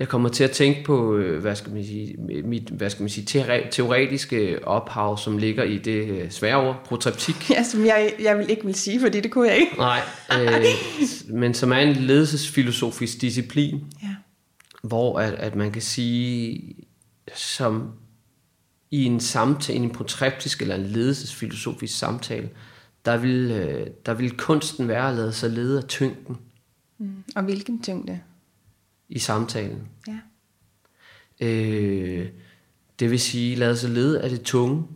[0.00, 3.10] jeg kommer til at tænke på, øh, hvad skal man sige, mit, hvad skal man
[3.10, 7.50] sige, teore- teoretiske ophav, som ligger i det øh, svære ord, protreptik.
[7.50, 9.72] ja, som jeg, jeg vil ikke vil sige, fordi det kunne jeg ikke.
[9.78, 10.00] Nej,
[10.42, 10.64] øh,
[11.28, 14.08] men som er en ledelsesfilosofisk disciplin, Ja.
[14.82, 16.62] hvor at, at man kan sige,
[17.34, 17.92] som
[18.90, 22.48] i en samtale, i en protreptisk eller en ledelsesfilosofisk samtale,
[23.04, 26.36] der vil, øh, der vil kunsten være at lade sig lede af tyngden
[27.02, 27.10] Mm.
[27.36, 28.20] Og hvilken tyngde?
[29.10, 29.88] I samtalen.
[30.08, 30.18] Ja.
[31.46, 32.28] Øh,
[33.00, 34.86] det vil sige, lade sig lede af det tunge.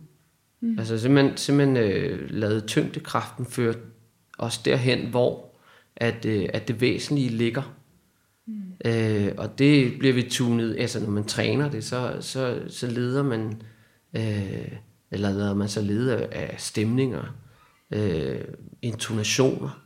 [0.61, 0.79] Mm.
[0.79, 3.73] Altså simpelthen, simpelthen øh, lade tyngdekraften føre
[4.37, 5.55] os derhen, hvor
[5.95, 7.75] at, øh, at det væsentlige ligger.
[8.47, 8.53] Mm.
[8.85, 13.23] Øh, og det bliver vi tunet, altså når man træner det, så, så, så leder
[13.23, 13.61] man,
[14.13, 14.71] øh,
[15.11, 17.35] eller lader man sig lede af, af stemninger,
[17.91, 18.41] øh,
[18.81, 19.81] intonationer,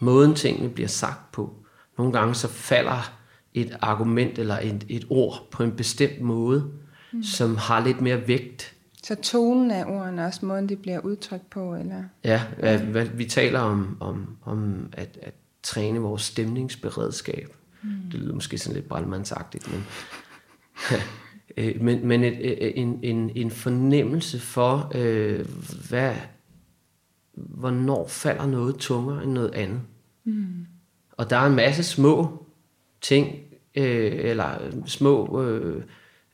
[0.00, 1.56] måden tingene bliver sagt på.
[1.98, 3.21] Nogle gange så falder
[3.54, 6.70] et argument eller et, et ord på en bestemt måde,
[7.12, 7.22] mm.
[7.22, 8.74] som har lidt mere vægt.
[9.02, 12.02] Så tonen af ordene også måden, de bliver udtrykt på, eller?
[12.24, 12.42] Ja,
[12.90, 17.56] hvad, vi taler om, om, om at, at træne vores stemningsberedskab.
[17.82, 17.90] Mm.
[18.12, 19.84] Det lyder måske sådan lidt brandmandsagtigt, men,
[21.56, 25.46] Øh, men, men et, øh, en, en, en fornemmelse for, øh,
[25.88, 26.14] hvad,
[27.34, 29.80] hvornår falder noget tungere end noget andet.
[30.24, 30.66] Mm.
[31.12, 32.41] Og der er en masse små
[33.02, 33.40] ting,
[33.74, 35.82] øh, eller små øh,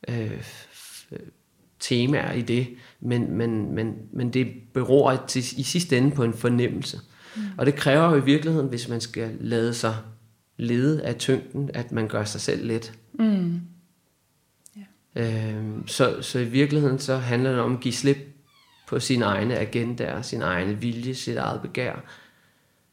[0.07, 0.43] øh,
[1.79, 2.67] temaer i det,
[2.99, 6.99] men, men, men, men det beror til, i sidste ende på en fornemmelse.
[7.35, 7.41] Mm.
[7.57, 9.95] Og det kræver jo i virkeligheden, hvis man skal lade sig
[10.57, 12.93] lede af tyngden, at man gør sig selv let.
[13.13, 13.61] Mm.
[15.15, 18.17] Øhm, så, så i virkeligheden så handler det om at give slip
[18.87, 22.03] på sine egne agendaer, sin egen vilje, sit eget begær,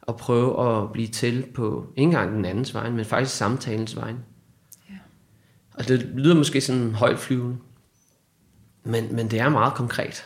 [0.07, 4.13] og prøve at blive til på ikke engang den andens vej, men faktisk samtalens vej.
[4.89, 4.95] Ja.
[5.73, 7.57] Og det lyder måske sådan højt flyvende,
[8.83, 10.25] men, men det er meget konkret.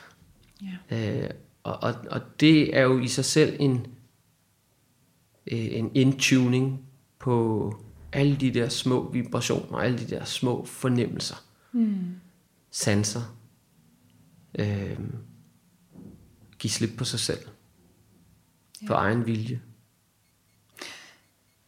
[0.90, 1.24] Ja.
[1.24, 1.30] Øh,
[1.64, 3.88] og, og, og det er jo i sig selv en,
[5.52, 6.86] øh, en indtuning
[7.20, 7.76] på
[8.14, 11.36] alle de der små vibrationer, alle de der små fornemmelser,
[11.74, 12.16] Mm.
[12.72, 13.36] sanser.
[14.60, 15.00] Øh,
[16.60, 17.40] give slip på sig selv.
[18.82, 18.88] Ja.
[18.88, 19.62] På egen vilje.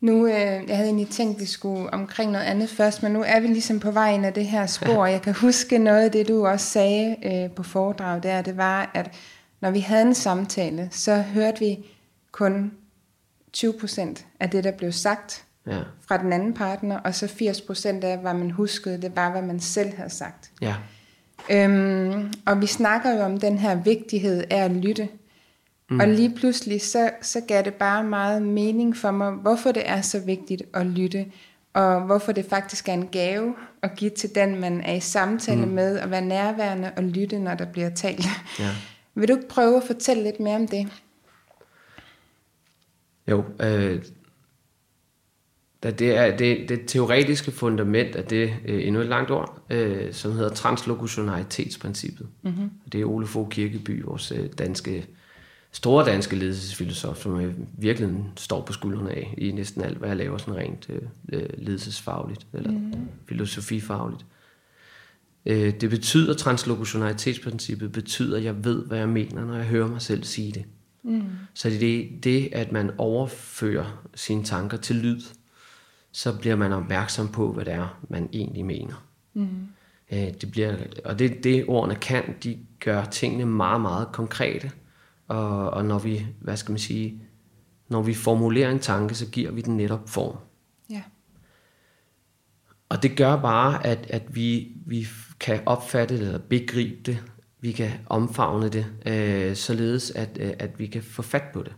[0.04, 0.34] Nu, øh,
[0.68, 3.80] jeg havde egentlig tænkt, vi skulle omkring noget andet først, men nu er vi ligesom
[3.80, 5.06] på vejen af det her spor.
[5.06, 8.92] Jeg kan huske noget af det, du også sagde øh, på foredrag der, det var,
[8.94, 9.12] at
[9.62, 11.78] når vi havde en samtale, så hørte vi
[12.32, 12.72] kun
[13.54, 17.62] 20 procent af det, der blev sagt Ja, fra den anden partner, og så 80
[17.62, 20.52] procent af, hvad man huskede, det var, hvad man selv havde sagt.
[20.62, 20.76] ja,
[21.52, 25.08] Øhm, og vi snakker jo om den her vigtighed af at lytte.
[25.94, 26.00] Mm.
[26.00, 30.02] Og lige pludselig, så, så gav det bare meget mening for mig, hvorfor det er
[30.02, 31.26] så vigtigt at lytte,
[31.74, 35.66] og hvorfor det faktisk er en gave at give til den, man er i samtale
[35.66, 35.72] mm.
[35.72, 38.26] med, og være nærværende og lytte, når der bliver talt.
[38.60, 38.70] ja.
[39.16, 40.88] Vil du ikke prøve at fortælle lidt mere om det?
[43.28, 44.04] Jo, øh,
[45.84, 50.14] da det er det, det teoretiske fundament af det, øh, endnu et langt ord, øh,
[50.14, 52.28] som hedder translokutionalitetsprincippet.
[52.42, 52.70] Mm-hmm.
[52.92, 55.08] Det er Ole Fogh Kirkeby, vores øh, danske,
[55.74, 60.18] store danske ledelsesfilosof, som jeg virkelig står på skuldrene af i næsten alt, hvad jeg
[60.18, 61.02] laver sådan rent øh,
[61.34, 63.10] øh ledelsesfagligt, eller mm-hmm.
[63.28, 64.26] filosofifagligt.
[65.46, 70.02] Øh, det betyder, translokutionalitetsprincippet betyder, at jeg ved, hvad jeg mener, når jeg hører mig
[70.02, 70.66] selv sige det.
[71.04, 71.24] Mm.
[71.54, 75.22] Så det er det, at man overfører sine tanker til lyd,
[76.12, 79.08] så bliver man opmærksom på, hvad det er, man egentlig mener.
[79.34, 79.48] Mm.
[80.12, 84.72] Øh, det bliver, og det, det ordene kan, de gør tingene meget, meget konkrete.
[85.34, 87.24] Og, og når vi, hvad skal man sige,
[87.90, 90.38] når vi formulerer en tanke, så giver vi den netop form.
[90.90, 91.04] Ja.
[92.90, 95.08] Og det gør bare, at, at vi, vi
[95.40, 97.24] kan opfatte det, eller begribe det,
[97.60, 101.74] vi kan omfavne det, øh, således at, øh, at vi kan få fat på det.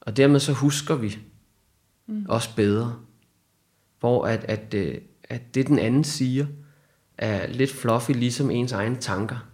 [0.00, 1.18] Og dermed så husker vi
[2.06, 2.26] mm.
[2.28, 2.98] også bedre,
[4.00, 6.46] hvor at, at, øh, at det den anden siger,
[7.18, 9.48] er lidt fluffy, ligesom ens egne tanker.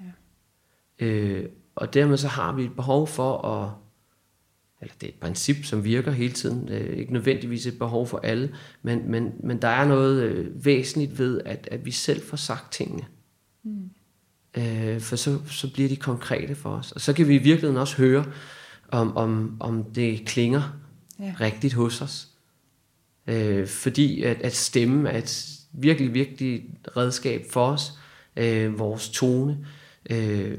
[0.00, 1.06] Ja.
[1.06, 3.70] Øh, og dermed så har vi et behov for at,
[4.80, 8.18] eller det er et princip, som virker hele tiden, øh, ikke nødvendigvis et behov for
[8.18, 12.36] alle, men, men, men der er noget øh, væsentligt ved, at, at vi selv får
[12.36, 13.04] sagt tingene.
[13.62, 13.90] Mm.
[14.56, 16.92] Øh, for så, så bliver de konkrete for os.
[16.92, 18.24] Og så kan vi i virkeligheden også høre,
[18.88, 20.62] om, om, om det klinger
[21.20, 21.34] ja.
[21.40, 22.28] rigtigt hos os.
[23.26, 26.64] Øh, fordi at, at stemme er et virkelig, virkelig
[26.96, 27.92] redskab for os.
[28.36, 29.52] Øh, vores tone.
[29.60, 29.66] Øh,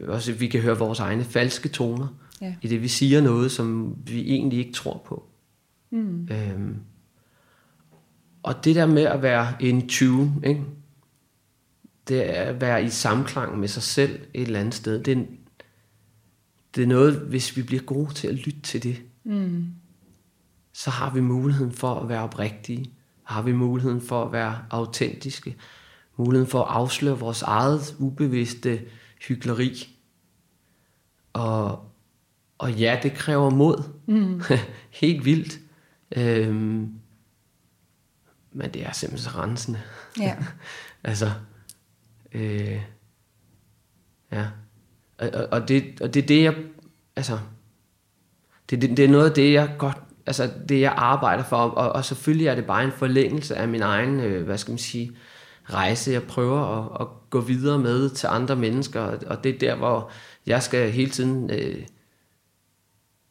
[0.07, 2.07] også vi kan høre vores egne falske toner.
[2.41, 2.55] Ja.
[2.61, 5.25] I det vi siger noget, som vi egentlig ikke tror på.
[5.91, 6.27] Mm.
[6.31, 6.75] Øh,
[8.43, 10.61] og det der med at være in tune, ikke?
[12.07, 15.03] det er at være i samklang med sig selv et eller andet sted.
[15.03, 15.23] Det er,
[16.75, 19.65] det er noget, hvis vi bliver gode til at lytte til det, mm.
[20.73, 22.91] så har vi muligheden for at være oprigtige.
[23.23, 25.55] Har vi muligheden for at være autentiske.
[26.17, 28.81] Muligheden for at afsløre vores eget ubevidste
[29.27, 29.99] hyggeleri.
[31.33, 31.91] Og,
[32.57, 33.83] og ja, det kræver mod.
[34.05, 34.41] Mm.
[35.01, 35.59] Helt vildt.
[36.15, 36.91] Øhm,
[38.51, 39.81] men det er simpelthen så rensende.
[40.19, 40.37] Ja.
[41.03, 41.31] altså,
[42.33, 42.81] Øh,
[44.31, 44.45] ja.
[45.17, 46.55] Og, og, og, det, og det er det, jeg...
[47.15, 47.39] Altså,
[48.69, 49.97] det, det, det er noget af det, jeg godt...
[50.25, 53.81] Altså, det jeg arbejder for, og, og selvfølgelig er det bare en forlængelse af min
[53.81, 55.11] egen, øh, hvad skal man sige,
[55.65, 59.75] rejse, jeg prøver at, at gå videre med til andre mennesker, og, det er der,
[59.75, 60.11] hvor
[60.45, 61.87] jeg skal hele tiden øh,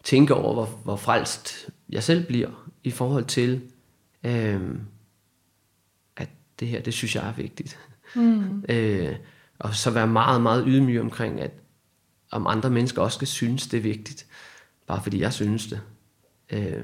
[0.04, 3.62] tænke over, hvor, hvor frelst jeg selv bliver, i forhold til,
[4.24, 4.60] øh,
[6.16, 6.28] at
[6.60, 7.78] det her, det synes jeg er vigtigt.
[8.14, 8.64] Mm.
[8.68, 9.16] Øh,
[9.58, 11.50] og så være meget, meget ydmyg omkring, at
[12.30, 14.26] om andre mennesker også skal synes, det er vigtigt.
[14.86, 15.80] Bare fordi jeg synes det.
[16.50, 16.82] Øh,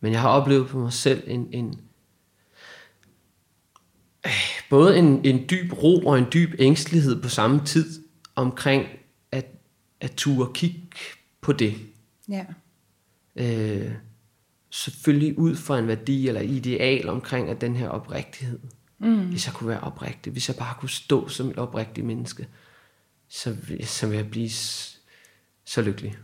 [0.00, 1.80] men jeg har oplevet på mig selv en, en
[4.70, 8.02] både en, en dyb ro og en dyb ængstelighed på samme tid
[8.34, 8.86] omkring
[9.32, 9.46] at,
[10.00, 10.80] at ture kigge
[11.40, 11.74] på det.
[12.28, 12.44] Ja.
[13.36, 13.92] Øh,
[14.70, 18.58] selvfølgelig ud fra en værdi eller ideal omkring at den her oprigtighed.
[18.98, 19.28] Mm.
[19.28, 22.48] Hvis jeg kunne være oprigtig, hvis jeg bare kunne stå som et oprigtigt menneske,
[23.28, 24.50] så, så vil jeg blive
[25.64, 26.16] så lykkelig.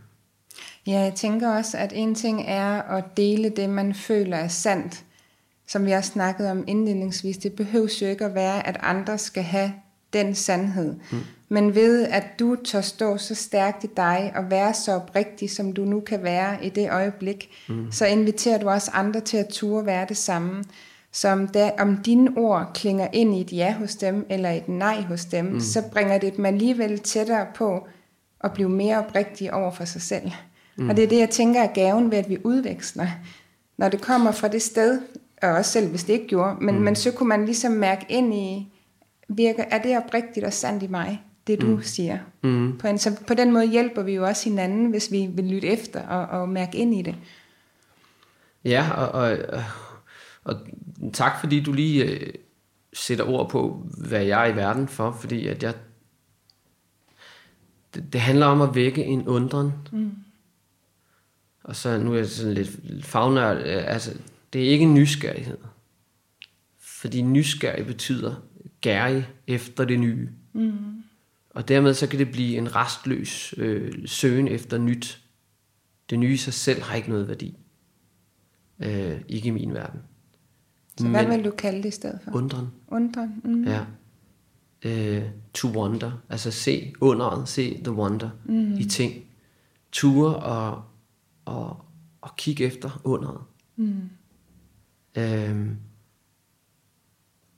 [0.87, 5.05] Ja, jeg tænker også, at en ting er at dele det, man føler er sandt,
[5.71, 7.37] som vi har snakket om indledningsvis.
[7.37, 9.73] Det behøver jo ikke at være, at andre skal have
[10.13, 10.95] den sandhed.
[11.11, 11.17] Mm.
[11.49, 15.73] Men ved, at du tør stå så stærkt i dig og være så oprigtig, som
[15.73, 17.91] du nu kan være i det øjeblik, mm.
[17.91, 20.63] så inviterer du også andre til at ture være det samme.
[21.11, 24.69] Så om, der, om dine ord klinger ind i et ja hos dem, eller et
[24.69, 25.59] nej hos dem, mm.
[25.59, 27.87] så bringer det dem alligevel tættere på
[28.43, 30.31] at blive mere oprigtige over for sig selv.
[30.75, 30.89] Mm.
[30.89, 33.07] Og det er det, jeg tænker er gaven ved, at vi udveksler.
[33.77, 35.01] Når det kommer fra det sted,
[35.41, 36.81] og også selv hvis det ikke gjorde, men, mm.
[36.81, 38.73] men så kunne man ligesom mærke ind i,
[39.27, 41.83] virker, er det oprigtigt og sandt i mig, det du mm.
[41.83, 42.19] siger.
[42.43, 42.77] Mm.
[42.77, 45.67] På, en, så på den måde hjælper vi jo også hinanden, hvis vi vil lytte
[45.67, 47.15] efter og, og mærke ind i det.
[48.65, 49.37] Ja, og, og,
[50.43, 50.55] og
[51.13, 52.33] tak fordi du lige øh,
[52.93, 55.73] sætter ord på, hvad jeg er i verden for, fordi at jeg
[57.93, 59.73] det, det handler om at vække en undren.
[59.91, 60.11] Mm.
[61.63, 64.17] Og så nu er jeg sådan lidt fagnørd, øh, altså
[64.53, 65.57] det er ikke nysgerrighed.
[66.79, 68.35] Fordi nysgerrig betyder
[68.81, 70.29] gærig efter det nye.
[70.53, 71.03] Mm.
[71.49, 75.23] Og dermed så kan det blive en restløs øh, søgen efter nyt.
[76.09, 77.57] Det nye i sig selv har ikke noget værdi.
[78.79, 79.99] Øh, ikke i min verden.
[80.97, 82.31] Så hvad vil du kalde det i stedet for?
[82.31, 82.67] Undren.
[82.87, 83.63] Undren, mm.
[83.63, 83.85] Ja.
[84.85, 86.11] Uh, to wonder.
[86.29, 88.73] Altså se underet, se the wonder mm.
[88.73, 89.23] i ting.
[89.91, 90.83] Ture og,
[91.45, 91.85] og,
[92.23, 93.41] at kigge efter underet.
[93.75, 94.09] Mm.
[95.15, 95.77] Øhm,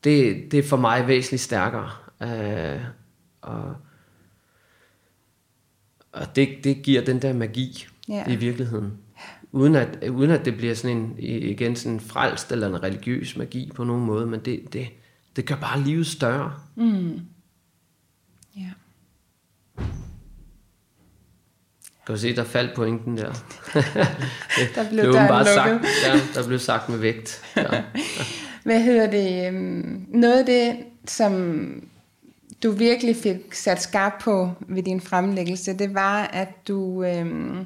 [0.03, 1.91] det, det er for mig væsentligt stærkere.
[2.21, 2.81] Øh,
[3.41, 3.75] og
[6.13, 8.29] og det, det giver den der magi ja.
[8.29, 8.97] i virkeligheden.
[9.51, 13.37] Uden at, uden at det bliver sådan en, igen sådan en frelst eller en religiøs
[13.37, 14.87] magi på nogen måde, men det, det,
[15.35, 16.53] det gør bare livet større.
[16.75, 17.19] Mm.
[18.57, 18.71] Ja.
[22.05, 23.31] Kan du se, der faldt pointen der.
[24.75, 27.41] der blev, blev bare sagt, ja, der blev sagt med vægt.
[27.57, 27.63] Ja.
[28.63, 29.47] Hvad hedder det?
[29.47, 31.83] Øhm, noget af det, som
[32.63, 37.65] du virkelig fik sat skarp på ved din fremlæggelse, det var, at du, øhm,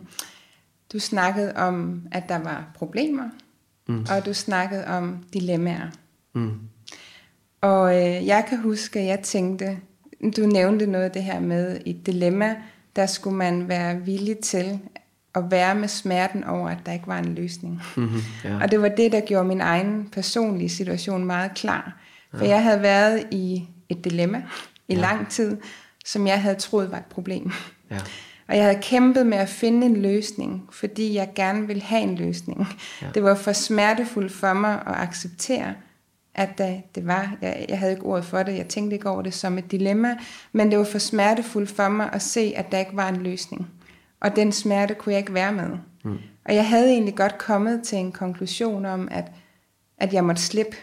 [0.94, 3.30] du snakkede om, at der var problemer,
[3.88, 4.06] mm.
[4.12, 5.88] og du snakkede om dilemmaer.
[6.34, 6.60] Mm.
[7.62, 9.78] Og øh, jeg kan huske, at jeg tænkte,
[10.38, 12.56] du nævnte noget af det her med et dilemma,
[12.98, 14.80] der skulle man være villig til
[15.36, 17.82] at være med smerten over, at der ikke var en løsning.
[17.96, 18.60] Mm-hmm, ja.
[18.62, 21.98] Og det var det, der gjorde min egen personlige situation meget klar.
[22.34, 22.50] For ja.
[22.50, 24.44] jeg havde været i et dilemma
[24.88, 25.02] i ja.
[25.02, 25.58] lang tid,
[26.06, 27.52] som jeg havde troet var et problem.
[27.92, 27.98] Ja.
[28.48, 32.16] Og jeg havde kæmpet med at finde en løsning, fordi jeg gerne ville have en
[32.16, 32.68] løsning.
[33.02, 33.08] Ja.
[33.14, 35.74] Det var for smertefuldt for mig at acceptere,
[36.38, 36.58] at
[36.96, 39.58] det var, jeg, jeg havde ikke ordet for det, jeg tænkte ikke over det som
[39.58, 40.18] et dilemma,
[40.52, 43.68] men det var for smertefuldt for mig at se, at der ikke var en løsning.
[44.22, 45.70] Og den smerte kunne jeg ikke være med.
[46.04, 46.18] Mm.
[46.46, 49.32] Og jeg havde egentlig godt kommet til en konklusion om, at,
[49.98, 50.78] at jeg måtte slippe.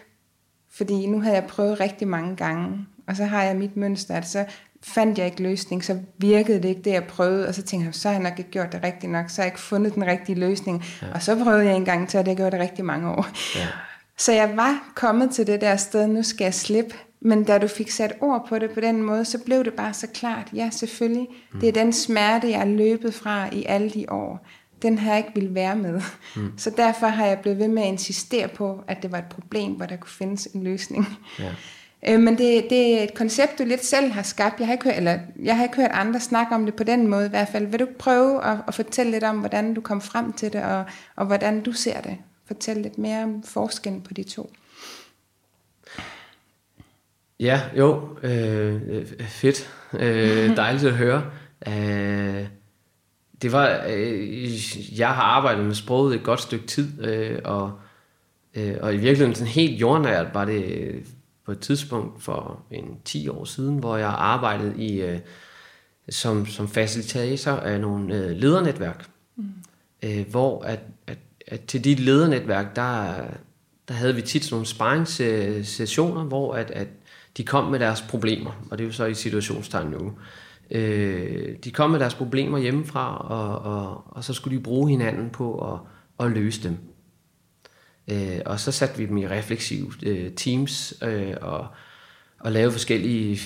[0.70, 4.28] Fordi nu havde jeg prøvet rigtig mange gange, og så har jeg mit mønster, at
[4.28, 4.44] så
[4.82, 7.94] fandt jeg ikke løsning, så virkede det ikke det, jeg prøvede, og så tænkte jeg,
[7.94, 10.06] så har jeg nok ikke gjort det rigtigt nok, så har jeg ikke fundet den
[10.06, 11.06] rigtige løsning, ja.
[11.14, 13.26] og så prøvede jeg en gang til, og det gjorde det rigtig mange år.
[13.56, 13.66] Ja.
[14.18, 17.68] Så jeg var kommet til det der sted, nu skal jeg slippe, men da du
[17.68, 20.70] fik sat ord på det på den måde, så blev det bare så klart, ja
[20.72, 21.60] selvfølgelig, mm.
[21.60, 24.46] det er den smerte, jeg er løbet fra i alle de år,
[24.82, 26.00] den har jeg ikke ville være med.
[26.36, 26.52] Mm.
[26.56, 29.72] Så derfor har jeg blevet ved med at insistere på, at det var et problem,
[29.72, 31.06] hvor der kunne findes en løsning.
[31.38, 31.50] Ja.
[32.08, 34.58] Øh, men det, det er et koncept, du lidt selv har skabt.
[34.60, 37.06] Jeg har, ikke hørt, eller, jeg har ikke hørt andre snakke om det på den
[37.06, 37.66] måde i hvert fald.
[37.66, 40.84] Vil du prøve at, at fortælle lidt om, hvordan du kom frem til det, og,
[41.16, 42.16] og hvordan du ser det?
[42.46, 44.52] Fortæl lidt mere om forskellen på de to.
[47.40, 49.70] Ja, jo, øh, fedt.
[49.92, 51.30] Øh, dejligt at høre.
[51.68, 52.46] Øh,
[53.42, 57.78] det var, øh, jeg har arbejdet med sproget et godt stykke tid, øh, og,
[58.54, 61.02] øh, og i virkeligheden sådan helt jordnært var det
[61.44, 65.18] på et tidspunkt for en 10 år siden, hvor jeg arbejdede i, øh,
[66.08, 69.44] som, som facilitator af nogle øh, ledernetværk, mm.
[70.02, 73.14] øh, hvor at, at, at til dit ledernetværk, der,
[73.88, 76.88] der havde vi tit sådan nogle sparringssessioner, hvor at, at
[77.36, 80.12] de kom med deres problemer, og det er jo så i situationstegn nu.
[80.70, 85.30] Øh, de kom med deres problemer hjemmefra, og, og, og så skulle de bruge hinanden
[85.30, 85.80] på at,
[86.26, 86.76] at løse dem.
[88.08, 91.66] Øh, og så satte vi dem i refleksive øh, teams øh, og,
[92.40, 93.40] og lavede forskellige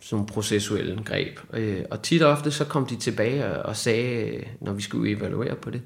[0.00, 1.38] sådan processuelle greb.
[1.52, 5.16] Øh, og tit og ofte så kom de tilbage og, og sagde, når vi skulle
[5.16, 5.82] evaluere på det,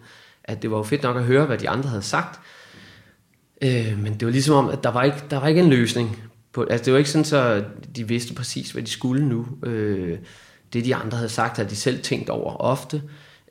[0.48, 2.40] at det var jo fedt nok at høre, hvad de andre havde sagt.
[3.62, 6.22] Øh, men det var ligesom om, at der var ikke, der var ikke en løsning.
[6.52, 7.64] På, altså det var ikke sådan, så
[7.96, 9.46] de vidste præcis, hvad de skulle nu.
[9.62, 10.18] Øh,
[10.72, 13.02] det de andre havde sagt, havde de selv tænkt over ofte.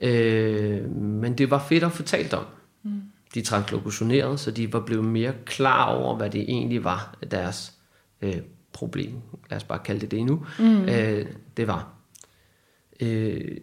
[0.01, 2.43] Øh, men det var fedt at fortalt om.
[2.83, 3.01] Mm
[3.33, 7.73] de translokutionerede, så de var blevet mere klar over, hvad det egentlig var, deres
[8.21, 8.37] øh,
[8.73, 9.13] problem,
[9.49, 10.81] lad os bare kalde det det nu, mm.
[10.81, 11.25] øh,
[11.57, 11.93] det var.
[12.99, 13.57] Øh,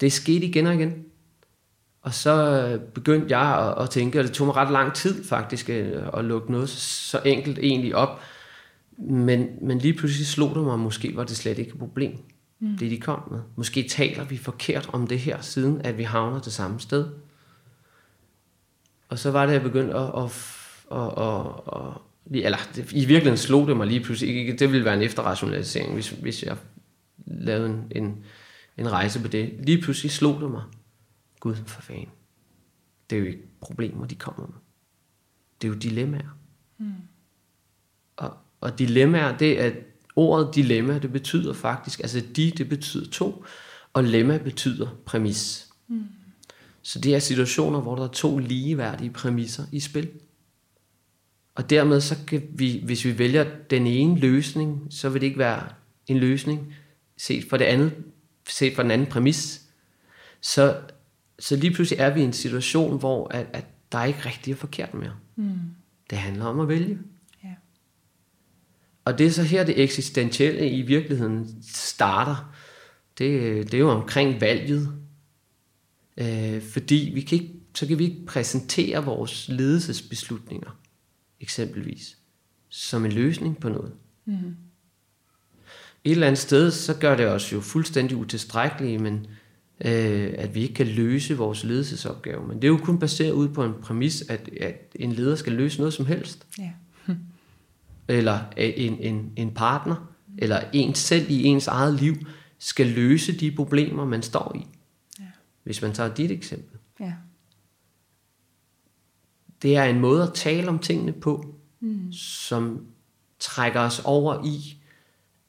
[0.00, 1.04] det skete igen og igen.
[2.02, 5.70] Og så begyndte jeg at, at tænke, og det tog mig ret lang tid faktisk,
[5.70, 8.20] øh, at lukke noget så enkelt egentlig op.
[8.98, 12.18] Men, men lige pludselig slog det mig, at måske var det slet ikke et problem,
[12.60, 12.78] mm.
[12.78, 13.40] det de kom med.
[13.56, 17.06] Måske taler vi forkert om det her, siden at vi havner det samme sted.
[19.08, 20.30] Og så var det, jeg begyndte at, at,
[20.92, 21.92] at, at, at
[22.32, 22.58] eller
[22.92, 24.36] i virkeligheden slog det mig lige pludselig.
[24.36, 26.56] Ikke, det ville være en efterrationalisering, hvis, hvis jeg
[27.26, 28.24] lavede en, en,
[28.78, 29.50] en rejse på det.
[29.58, 30.62] Lige pludselig slog det mig.
[31.40, 32.08] Gud for fanden.
[33.10, 34.56] Det er jo ikke problemer, de kommer med.
[35.62, 36.38] Det er jo dilemmaer.
[36.78, 36.92] Mm.
[38.16, 39.72] Og, og dilemmaer, det er
[40.16, 43.44] ordet dilemma, det betyder faktisk, altså de, det betyder to,
[43.92, 45.68] og lemma betyder præmis.
[45.88, 46.04] Mm.
[46.82, 50.10] Så det er situationer, hvor der er to ligeværdige præmisser i spil.
[51.54, 55.38] Og dermed så kan vi, hvis vi vælger den ene løsning, så vil det ikke
[55.38, 55.68] være
[56.06, 56.74] en løsning
[57.16, 57.94] set fra det andet,
[58.48, 59.62] set fra den anden præmis.
[60.40, 60.80] Så,
[61.38, 64.52] så lige pludselig er vi i en situation, hvor at, at der er ikke rigtig
[64.52, 65.14] er forkert mere.
[65.36, 65.58] Mm.
[66.10, 66.98] Det handler om at vælge.
[67.44, 67.54] Ja.
[69.04, 72.54] Og det er så her, det eksistentielle i virkeligheden starter.
[73.18, 74.92] Det, det er jo omkring valget.
[76.16, 80.78] Øh, fordi vi kan ikke så kan vi ikke præsentere vores ledelsesbeslutninger,
[81.40, 82.18] eksempelvis,
[82.68, 83.92] som en løsning på noget.
[84.24, 84.56] Mm.
[86.04, 89.26] Et eller andet sted, så gør det os jo fuldstændig utilstrækkelige, men
[89.84, 92.46] øh, at vi ikke kan løse vores ledelsesopgave.
[92.46, 95.52] Men det er jo kun baseret ud på en præmis, at, at en leder skal
[95.52, 96.46] løse noget som helst.
[96.58, 96.70] Ja.
[98.08, 102.14] Eller en, en, en partner, eller en selv i ens eget liv,
[102.58, 104.66] skal løse de problemer, man står i.
[105.20, 105.24] Ja.
[105.62, 106.78] Hvis man tager dit eksempel.
[107.00, 107.12] Ja.
[109.62, 112.12] Det er en måde at tale om tingene på, mm.
[112.12, 112.86] som
[113.38, 114.76] trækker os over i,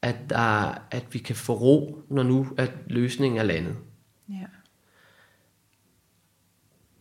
[0.01, 3.75] at, der, at vi kan få ro, når nu at løsningen er landet.
[4.29, 4.45] Ja.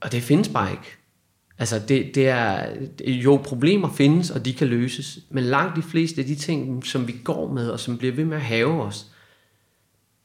[0.00, 0.96] Og det findes bare ikke.
[1.58, 2.76] Altså, det, det er,
[3.06, 7.08] jo, problemer findes, og de kan løses, men langt de fleste af de ting, som
[7.08, 9.12] vi går med, og som bliver ved med at have os,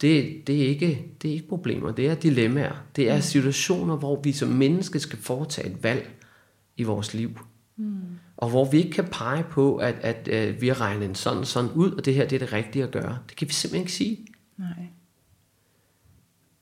[0.02, 2.84] det, det, er, ikke, det er ikke problemer, det er dilemmaer.
[2.96, 6.16] Det er situationer, hvor vi som menneske skal foretage et valg
[6.78, 7.40] i vores liv.
[7.78, 8.02] Mm.
[8.38, 11.46] Og hvor vi ikke kan pege på, at, at, at vi har regnet en sådan
[11.46, 13.18] sådan ud, og det her det er det rigtige at gøre.
[13.30, 14.28] Det kan vi simpelthen ikke sige.
[14.58, 14.88] Nej.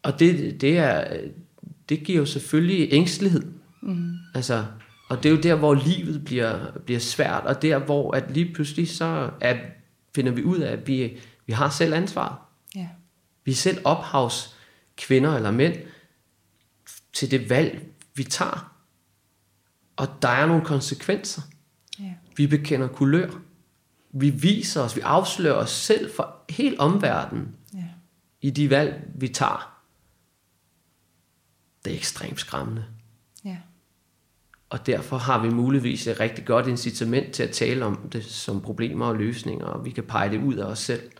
[0.03, 1.17] Og det, det, er,
[1.89, 3.51] det giver jo selvfølgelig ængstelighed.
[3.81, 4.15] Mm.
[4.35, 4.65] Altså,
[5.09, 8.53] og det er jo der, hvor livet bliver, bliver svært, og der, hvor at lige
[8.53, 9.57] pludselig så at,
[10.15, 12.35] finder vi ud af, at vi, vi har selv ansvaret.
[12.75, 12.87] Ja.
[13.45, 14.55] Vi er selv ophavs
[14.97, 15.75] kvinder eller mænd
[17.13, 17.85] til det valg,
[18.15, 18.75] vi tager.
[19.95, 21.41] Og der er nogle konsekvenser.
[21.99, 22.13] Ja.
[22.37, 23.29] Vi bekender kulør.
[24.13, 27.83] Vi viser os, vi afslører os selv for helt omverdenen Ja.
[28.41, 29.70] i de valg, vi tager.
[31.85, 32.85] Det er ekstremt skræmmende.
[33.45, 33.57] Ja.
[34.69, 38.61] Og derfor har vi muligvis et rigtig godt incitament til at tale om det som
[38.61, 41.11] problemer og løsninger, og vi kan pege det ud af os selv.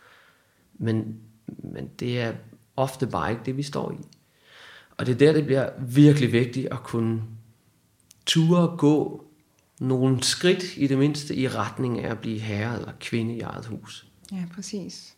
[0.74, 2.34] Men, men det er
[2.76, 4.06] ofte bare ikke det, vi står i.
[4.98, 7.22] Og det er der, det bliver virkelig vigtigt at kunne
[8.26, 9.26] ture gå
[9.80, 13.66] nogle skridt i det mindste i retning af at blive herre eller kvinde i eget
[13.66, 14.08] hus.
[14.32, 15.16] Ja, præcis.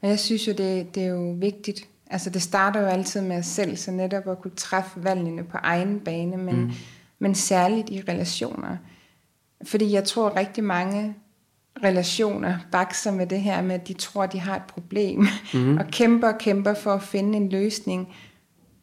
[0.00, 1.88] Og jeg synes jo, det, det er jo vigtigt.
[2.12, 5.56] Altså, det starter jo altid med os selv, så netop at kunne træffe valgene på
[5.62, 6.72] egen bane, men, mm.
[7.18, 8.76] men særligt i relationer.
[9.64, 11.14] Fordi jeg tror rigtig mange
[11.84, 15.76] relationer bakser med det her med, at de tror, de har et problem, mm.
[15.78, 18.08] og kæmper og kæmper for at finde en løsning,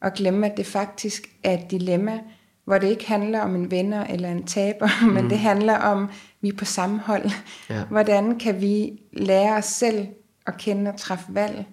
[0.00, 2.20] og glemme, at det faktisk er et dilemma,
[2.64, 5.08] hvor det ikke handler om en vinder eller en taber, mm.
[5.14, 6.10] men det handler om, at
[6.40, 7.30] vi er på samme hold.
[7.70, 7.84] Ja.
[7.84, 10.06] Hvordan kan vi lære os selv
[10.46, 11.64] at kende og træffe valg.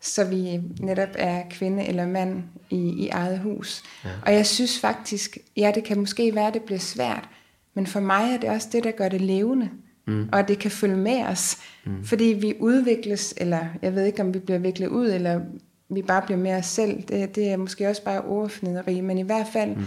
[0.00, 3.82] Så vi netop er kvinde eller mand i, i eget hus.
[4.04, 4.10] Ja.
[4.26, 7.28] Og jeg synes faktisk, ja, det kan måske være, at det bliver svært,
[7.74, 9.70] men for mig er det også det, der gør det levende.
[10.06, 10.28] Mm.
[10.32, 11.58] Og det kan følge med os.
[11.84, 12.04] Mm.
[12.04, 15.40] Fordi vi udvikles, eller jeg ved ikke, om vi bliver viklet ud, eller
[15.88, 17.02] vi bare bliver mere os selv.
[17.02, 19.84] Det, det er måske også bare ordfnideri, men i hvert fald, mm.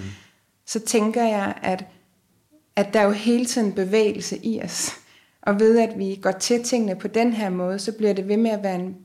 [0.66, 1.86] så tænker jeg, at,
[2.76, 4.92] at der er jo hele tiden bevægelse i os.
[5.42, 8.38] Og ved at vi går til tingene på den her måde, så bliver det ved
[8.38, 8.96] med at være en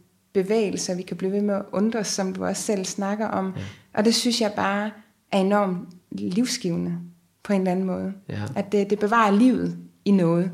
[0.42, 3.54] bevægelse, og vi kan blive ved med at undres, som du også selv snakker om.
[3.56, 3.62] Ja.
[3.94, 4.90] Og det synes jeg bare
[5.32, 6.98] er enormt livsgivende
[7.42, 8.12] på en eller anden måde.
[8.28, 8.42] Ja.
[8.56, 10.50] At det, det bevarer livet i noget.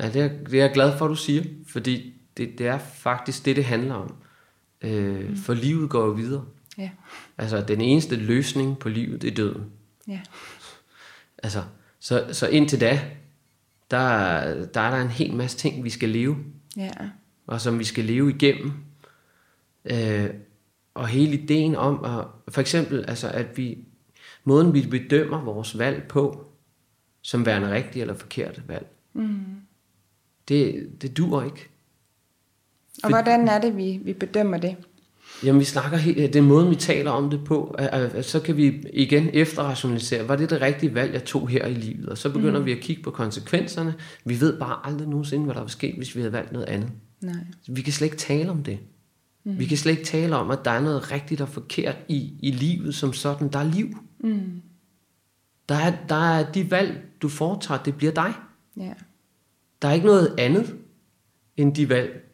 [0.00, 2.78] Ja, det er, det er jeg glad for, at du siger, fordi det, det er
[2.78, 4.14] faktisk det, det handler om.
[4.82, 5.36] Øh, mm.
[5.36, 6.44] For livet går jo videre.
[6.78, 6.90] Ja.
[7.38, 9.64] Altså, den eneste løsning på livet, det er døden.
[10.08, 10.20] Ja.
[11.42, 11.62] Altså,
[12.00, 13.00] så, så indtil da,
[13.90, 13.98] der,
[14.64, 16.36] der er der en hel masse ting, vi skal leve,
[16.76, 16.90] Ja.
[17.46, 18.72] og som vi skal leve igennem.
[19.90, 20.30] Øh,
[20.94, 23.78] og hele ideen om, at, for eksempel, altså, at vi,
[24.44, 26.44] måden vi bedømmer vores valg på,
[27.22, 29.38] som værende rigtigt eller forkert valg, Mm.
[30.48, 31.68] det, det dur ikke.
[33.02, 34.76] Og hvordan er det, vi, vi bedømmer det?
[35.44, 37.76] Jamen, vi snakker helt, den måde, vi taler om det på,
[38.22, 42.08] så kan vi igen efterrationalisere, var det det rigtige valg, jeg tog her i livet?
[42.08, 42.66] Og så begynder mm.
[42.66, 43.94] vi at kigge på konsekvenserne.
[44.24, 46.90] Vi ved bare aldrig nogensinde, hvad der var sket, hvis vi havde valgt noget andet.
[47.20, 47.34] Nej.
[47.68, 48.78] Vi kan slet ikke tale om det.
[49.46, 49.58] Mm.
[49.58, 52.50] Vi kan slet ikke tale om, at der er noget rigtigt og forkert i, i
[52.50, 53.48] livet som sådan.
[53.48, 53.98] Der er liv.
[54.18, 54.62] Mm.
[55.68, 58.34] Der er, der er de valg, du foretager, det bliver dig.
[58.76, 58.92] Ja.
[59.82, 60.76] Der er ikke noget andet
[61.56, 62.24] end de valg,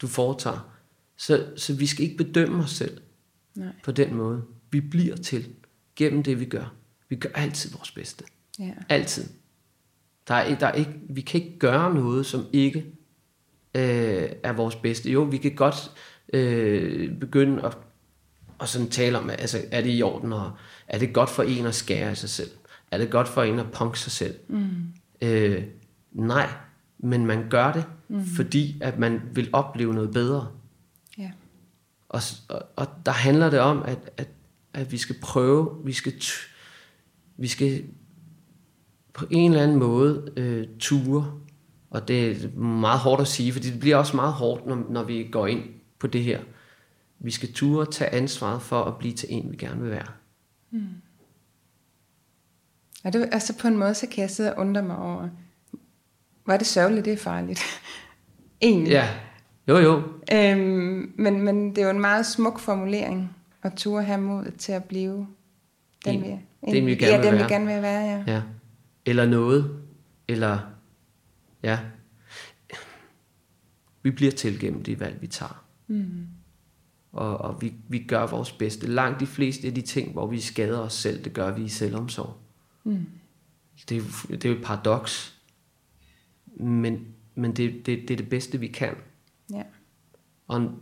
[0.00, 0.70] du foretager.
[1.16, 3.00] Så, så vi skal ikke bedømme os selv
[3.54, 3.72] Nej.
[3.84, 4.42] på den måde.
[4.70, 5.48] Vi bliver til
[5.96, 6.74] gennem det, vi gør.
[7.08, 8.24] Vi gør altid vores bedste.
[8.58, 8.72] Ja.
[8.88, 9.24] Altid.
[10.28, 12.78] Der er, der er ikke, vi kan ikke gøre noget, som ikke
[13.74, 15.10] øh, er vores bedste.
[15.10, 15.90] Jo, vi kan godt
[16.32, 17.78] øh, begynde at,
[18.60, 20.52] at sådan tale om, altså, er det i orden, og
[20.88, 22.50] er det godt for en at skære i sig selv?
[22.90, 24.34] Er det godt for en at punke sig selv?
[24.48, 24.70] Mm.
[25.22, 25.64] Øh,
[26.12, 26.48] nej,
[26.98, 28.24] men man gør det, mm.
[28.24, 30.48] fordi at man vil opleve noget bedre.
[31.18, 31.30] Ja.
[32.08, 34.28] Og, og, og der handler det om, at, at,
[34.74, 36.12] at vi skal prøve, vi skal,
[37.36, 37.84] vi skal
[39.12, 41.32] på en eller anden måde øh, ture,
[41.90, 45.02] og det er meget hårdt at sige, fordi det bliver også meget hårdt, når, når
[45.02, 45.62] vi går ind
[46.04, 46.40] på det her.
[47.18, 50.06] Vi skal ture tage ansvaret for at blive til en, vi gerne vil være.
[53.04, 55.28] Og det, altså på en måde, så kan jeg sidde og undre mig over,
[56.48, 57.60] er det sørgeligt, det er farligt.
[58.60, 58.90] Egentlig.
[58.90, 59.08] Ja,
[59.68, 60.02] jo jo.
[60.32, 64.72] Øhm, men, men det er jo en meget smuk formulering, at turde have mod til
[64.72, 65.26] at blive
[66.04, 67.48] den, En- vi, den, vi gerne ja, vil den, være.
[67.48, 68.02] vi gerne vil være.
[68.26, 68.32] Ja.
[68.32, 68.42] Ja.
[69.06, 69.80] Eller noget.
[70.28, 70.58] Eller,
[71.62, 71.78] ja.
[74.02, 75.63] Vi bliver til gennem det valg, vi tager.
[75.86, 76.26] Mm.
[77.12, 78.86] Og, og vi, vi gør vores bedste.
[78.86, 81.68] Langt de fleste af de ting, hvor vi skader os selv, det gør vi i
[81.68, 82.36] selvomsorg.
[82.84, 83.06] Mm.
[83.88, 85.40] Det, er, det er jo et paradoks.
[86.56, 88.94] Men, men det, det, det er det bedste, vi kan.
[89.52, 89.62] Ja.
[90.48, 90.72] Og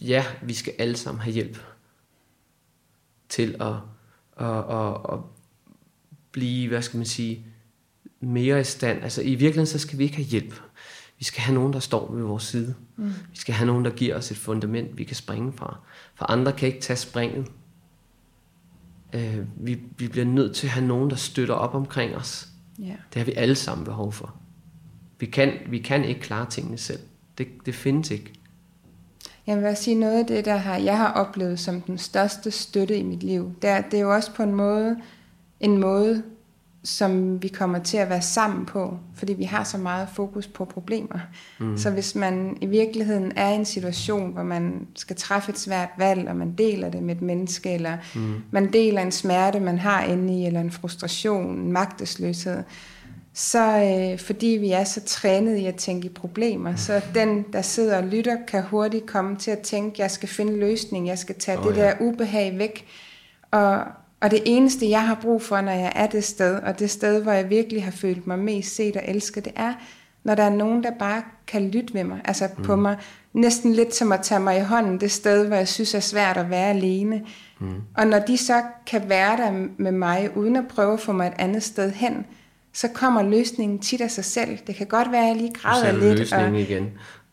[0.00, 1.58] ja, vi skal alle sammen have hjælp
[3.28, 3.74] til at,
[4.46, 5.18] at, at, at
[6.32, 7.46] blive, hvad skal man sige,
[8.20, 9.02] mere i stand.
[9.02, 10.62] Altså i virkeligheden, så skal vi ikke have hjælp.
[11.18, 12.74] Vi skal have nogen, der står ved vores side.
[12.96, 13.04] Mm.
[13.30, 15.78] Vi skal have nogen, der giver os et fundament, vi kan springe fra.
[16.14, 17.46] For andre kan ikke tage springet.
[19.12, 22.48] Øh, vi, vi bliver nødt til at have nogen, der støtter op omkring os.
[22.78, 22.84] ja.
[22.84, 24.34] Det har vi alle sammen behov for.
[25.18, 27.00] Vi kan, vi kan ikke klare tingene selv.
[27.38, 28.32] Det, det findes ikke.
[29.46, 32.50] Jeg vil også sige noget af det, der har, jeg har oplevet som den største
[32.50, 33.54] støtte i mit liv.
[33.62, 34.96] Det er, det er jo også på en måde,
[35.60, 36.22] en måde,
[36.86, 40.64] som vi kommer til at være sammen på, fordi vi har så meget fokus på
[40.64, 41.18] problemer.
[41.58, 41.78] Mm.
[41.78, 45.88] Så hvis man i virkeligheden er i en situation, hvor man skal træffe et svært
[45.98, 48.34] valg, og man deler det med et menneske, eller mm.
[48.50, 52.62] man deler en smerte, man har inde i, eller en frustration, en magtesløshed,
[53.34, 57.62] så øh, fordi vi er så trænet i at tænke i problemer, så den, der
[57.62, 61.34] sidder og lytter, kan hurtigt komme til at tænke, jeg skal finde løsning, jeg skal
[61.34, 61.82] tage oh, det ja.
[61.82, 62.86] der ubehag væk.
[63.50, 63.78] Og,
[64.20, 67.22] og det eneste, jeg har brug for, når jeg er det sted, og det sted,
[67.22, 69.72] hvor jeg virkelig har følt mig mest set og elsket, det er,
[70.24, 72.64] når der er nogen, der bare kan lytte ved mig, altså mm.
[72.64, 72.96] på mig,
[73.32, 76.36] næsten lidt som at tage mig i hånden, det sted, hvor jeg synes er svært
[76.36, 77.22] at være alene.
[77.60, 77.74] Mm.
[77.96, 81.26] Og når de så kan være der med mig, uden at prøve at få mig
[81.26, 82.26] et andet sted hen,
[82.72, 84.58] så kommer løsningen tit af sig selv.
[84.66, 86.32] Det kan godt være, at jeg lige græder er lidt.
[86.32, 86.90] og, igen.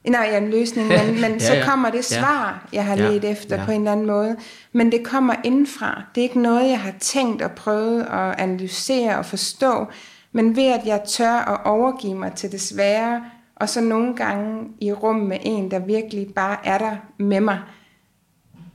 [0.08, 1.66] Nej, ja, en løsning, men, men Ja, så ja.
[1.66, 2.20] kommer det Ja.
[2.20, 3.10] svar, jeg har Ja.
[3.10, 3.66] let efter Ja.
[3.66, 4.36] på en eller anden måde.
[4.72, 6.02] Men det kommer indenfra.
[6.16, 9.88] Det er ikke noget, jeg har tænkt og prøvet at analysere og forstå.
[10.32, 13.24] Men ved at jeg tør at overgive mig til det svære,
[13.56, 17.60] og så nogle gange i rum med en, der virkelig bare er der med mig,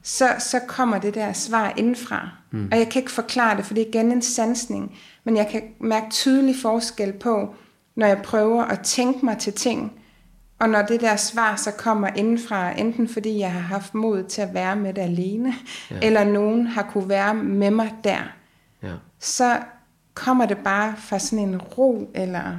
[0.02, 2.28] så, så kommer det der svar indenfra.
[2.50, 2.68] Mm.
[2.72, 4.98] Og jeg kan ikke forklare det, for det er igen en sansning.
[5.24, 7.54] Men jeg kan mærke tydelig forskel på,
[7.96, 9.92] når jeg prøver at tænke mig til ting,
[10.58, 14.42] og når det der svar så kommer indenfra, enten fordi jeg har haft mod til
[14.42, 15.54] at være med det alene,
[15.90, 15.98] ja.
[16.02, 18.32] eller nogen har kunne være med mig der,
[18.82, 18.92] Ja.
[19.18, 19.58] så
[20.14, 22.58] kommer det bare fra sådan en ro, eller...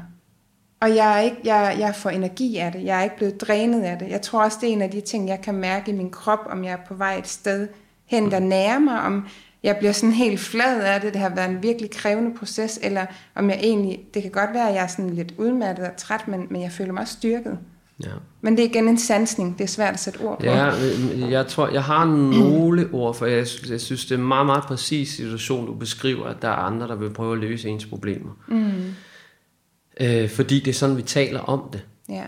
[0.81, 2.83] Og jeg er, ikke, jeg, jeg får energi af det.
[2.83, 4.09] Jeg er ikke blevet drænet af det.
[4.09, 6.39] Jeg tror også, det er en af de ting, jeg kan mærke i min krop,
[6.49, 7.67] om jeg er på vej et sted
[8.05, 9.27] hen, der nærer mig, om
[9.63, 11.13] jeg bliver sådan helt flad af det.
[11.13, 13.99] Det har været en virkelig krævende proces, eller om jeg egentlig...
[14.13, 16.71] Det kan godt være, at jeg er sådan lidt udmattet og træt, men, men jeg
[16.71, 17.57] føler mig også styrket.
[18.03, 18.09] Ja.
[18.41, 19.57] Men det er igen en sansning.
[19.57, 20.45] Det er svært at sætte ord på.
[20.45, 20.65] Ja,
[21.29, 24.45] jeg tror, jeg har nogle ord, for jeg, synes- jeg synes, det er en meget,
[24.45, 27.85] meget præcis situation, du beskriver, at der er andre, der vil prøve at løse ens
[27.85, 28.31] problemer.
[28.47, 28.71] Mm.
[30.01, 31.85] Øh, fordi det er sådan, vi taler om det.
[32.09, 32.25] ja.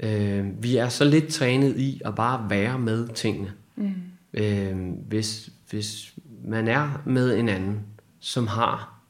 [0.00, 3.52] Øh, vi er så lidt trænet i at bare være med tingene.
[3.76, 3.92] Mm.
[4.34, 4.76] Øh,
[5.08, 6.14] hvis, hvis
[6.44, 7.80] man er med en anden,
[8.20, 9.00] som har,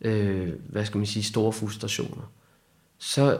[0.00, 2.32] øh, hvad skal man sige, store frustrationer,
[2.98, 3.38] så,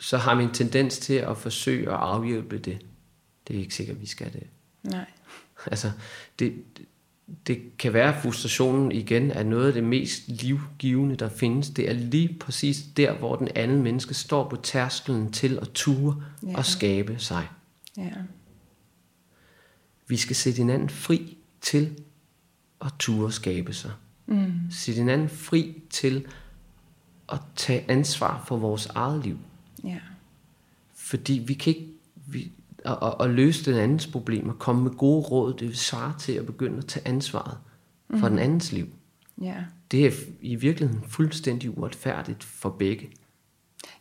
[0.00, 2.78] så har vi en tendens til at forsøge at afhjælpe det.
[3.48, 4.46] Det er ikke sikkert, at vi skal det.
[4.82, 5.04] Nej.
[5.66, 5.92] Altså,
[6.38, 6.54] det,
[7.46, 11.70] det kan være, at frustrationen igen er noget af det mest livgivende, der findes.
[11.70, 16.22] Det er lige præcis der, hvor den anden menneske står på tærskelen til at ture
[16.46, 16.56] Ja.
[16.56, 17.48] og skabe sig.
[17.96, 18.10] Ja.
[20.06, 22.00] Vi skal sætte hinanden fri til
[22.80, 23.90] at ture skabe sig.
[24.26, 24.52] Mm.
[24.70, 26.26] Sætte hinanden fri til
[27.32, 29.38] at tage ansvar for vores eget liv.
[29.84, 29.98] Ja.
[30.94, 31.88] Fordi vi kan ikke
[32.26, 32.52] vi,
[32.84, 36.32] at, at, at løse den andens problemer, komme med gode råd, det vil svare til
[36.32, 37.58] at begynde at tage ansvaret
[38.20, 38.88] for den andens liv.
[39.40, 39.64] Ja.
[39.90, 40.10] Det er
[40.40, 43.10] i virkeligheden fuldstændig uretfærdigt for begge.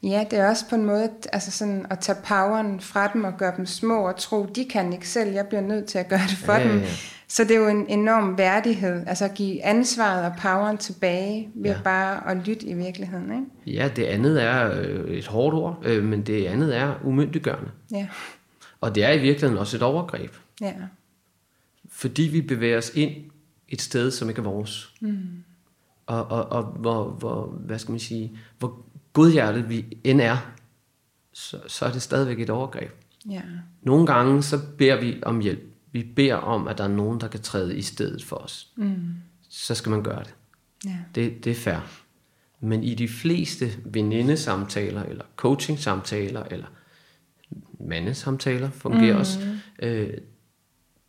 [0.04, 3.34] Ja, det er også på en måde altså sådan at tage poweren fra dem og
[3.38, 6.20] gøre dem små og tro, de kan ikke selv, jeg bliver nødt til at gøre
[6.30, 6.80] det for Ja, ja, dem.
[6.80, 6.88] ja.
[7.28, 11.72] Så det er jo en enorm værdighed, altså at give ansvaret og poweren tilbage ved
[11.72, 11.78] Ja.
[11.78, 11.82] ja.
[11.84, 13.32] bare at lytte i virkeligheden.
[13.32, 13.78] Ikke?
[13.80, 17.72] Ja, det andet er øh, et hårdt ord, øh, men det andet er umyndiggørende.
[17.92, 18.08] Ja.
[18.82, 20.32] Og det er i virkeligheden også et overgreb.
[20.62, 20.74] Ja.
[21.92, 23.12] Fordi vi bevæger os ind
[23.70, 24.94] et sted, som ikke er vores.
[25.02, 25.18] Mm.
[26.06, 28.80] Og, og, og hvor, hvor, hvad skal man sige, hvor
[29.18, 30.38] godhjertet vi end er,
[31.34, 32.92] så, så er det stadigvæk et overgreb.
[33.30, 33.42] Ja.
[33.82, 35.64] Nogle gange så beder vi om hjælp.
[35.92, 38.72] Vi beder om, at der er nogen, der kan træde i stedet for os.
[38.76, 39.16] Mm.
[39.50, 40.36] Så skal man gøre det.
[40.86, 40.98] Ja.
[41.16, 41.80] Det, det er fair.
[42.60, 46.68] Men i de fleste venindesamtaler, eller coaching-samtaler, eller
[47.80, 49.20] mandesamtaler fungerer mm.
[49.20, 49.40] også,
[49.80, 50.14] øh,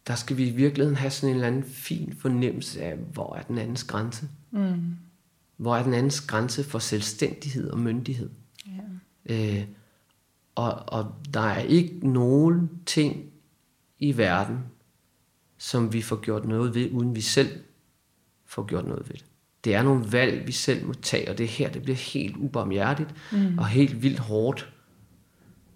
[0.07, 3.43] der skal vi i virkeligheden have sådan en eller anden fin fornemmelse af, hvor er
[3.43, 4.29] den andens grænse.
[4.51, 4.97] Mm.
[5.59, 8.31] Hvor er den andens grænse for selvstændighed og myndighed.
[8.67, 9.59] Ja.
[9.59, 9.65] Øh,
[10.55, 13.31] og, og der er ikke nogen ting
[13.99, 14.59] i verden,
[15.59, 17.61] som vi får gjort noget ved, uden vi selv
[18.47, 19.25] får gjort noget ved det.
[19.65, 23.15] Det er nogle valg, vi selv må tage, og det her, det bliver helt ubarmhjertigt
[23.33, 23.59] mm.
[23.59, 24.73] og helt vildt hårdt.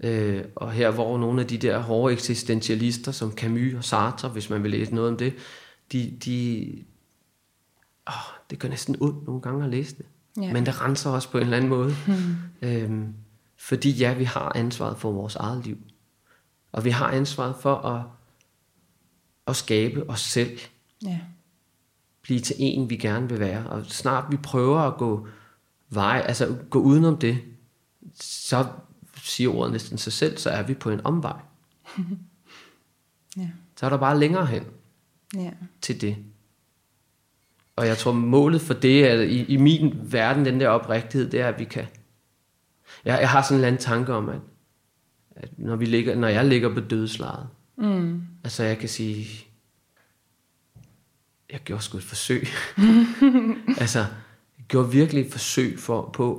[0.01, 4.51] Øh, og her, hvor nogle af de der hårde eksistentialister, som Camus og Sartre, hvis
[4.51, 5.35] man vil læse noget om det,
[5.93, 6.85] de, de
[8.09, 10.07] åh, det gør næsten ondt nogle gange at læse det.
[10.43, 10.53] Ja.
[10.53, 11.95] Men det renser også på en eller anden måde.
[12.07, 12.35] Mm.
[12.69, 13.15] Øhm,
[13.57, 15.79] fordi ja, vi har ansvaret for vores eget liv.
[16.73, 18.03] Og vi har ansvaret for at,
[19.47, 20.59] at skabe os selv.
[21.05, 21.21] Ja.
[22.23, 23.67] Blive til en, vi gerne vil være.
[23.67, 25.29] Og snart vi prøver at gå
[25.91, 27.39] vej, altså gå udenom det,
[28.21, 28.67] så
[29.17, 31.41] siger ordet næsten sig selv, så er vi på en omvej.
[33.37, 33.49] Ja.
[33.77, 34.65] Så er der bare længere hen
[35.35, 35.51] Ja.
[35.81, 36.17] til det.
[37.77, 41.41] Og jeg tror, målet for det, er, i, i min verden, den der oprigtighed, det
[41.41, 41.87] er, at vi kan...
[43.05, 44.41] Jeg, jeg har sådan en eller anden tanke om, at,
[45.37, 48.23] at når, vi ligger, når jeg ligger på dødslejet, Mm.
[48.45, 49.47] altså jeg kan sige,
[51.53, 52.43] jeg gjorde sgu et forsøg.
[53.83, 53.99] altså,
[54.59, 56.35] jeg gjorde virkelig et forsøg for, på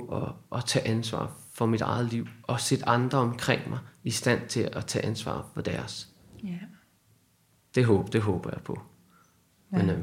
[0.52, 4.48] at, at tage ansvar for mit eget liv, og sætte andre omkring mig i stand
[4.48, 6.08] til at tage ansvar for deres.
[6.44, 6.58] Ja.
[7.74, 8.80] Det, håb, det håber jeg på.
[9.72, 9.76] Ja.
[9.76, 9.98] Men, øh,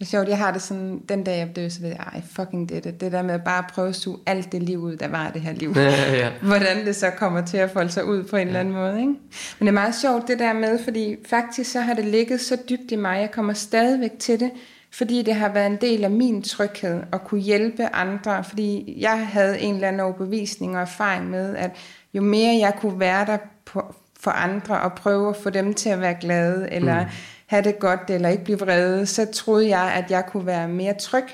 [0.00, 2.22] Det er sjovt, jeg har det sådan, den dag jeg døde, så ved jeg, ej,
[2.30, 4.96] fucking det, det, det der med at bare prøve at suge alt det liv ud,
[4.96, 5.72] der var i det her liv.
[5.76, 6.30] ja, ja.
[6.42, 8.46] Hvordan det så kommer til at folde sig ud på en ja.
[8.46, 9.06] eller anden måde, ikke?
[9.06, 9.18] Men
[9.60, 12.92] det er meget sjovt det der med, fordi faktisk så har det ligget så dybt
[12.92, 14.50] i mig, jeg kommer stadigvæk til det,
[14.92, 19.26] fordi det har været en del af min tryghed at kunne hjælpe andre, fordi jeg
[19.26, 21.70] havde en eller anden overbevisning og erfaring med, at
[22.14, 25.88] jo mere jeg kunne være der på, for andre og prøve at få dem til
[25.88, 27.08] at være glade, eller mm.
[27.50, 30.94] Have det godt, eller ikke blive vrede, så troede jeg, at jeg kunne være mere
[30.94, 31.24] tryg.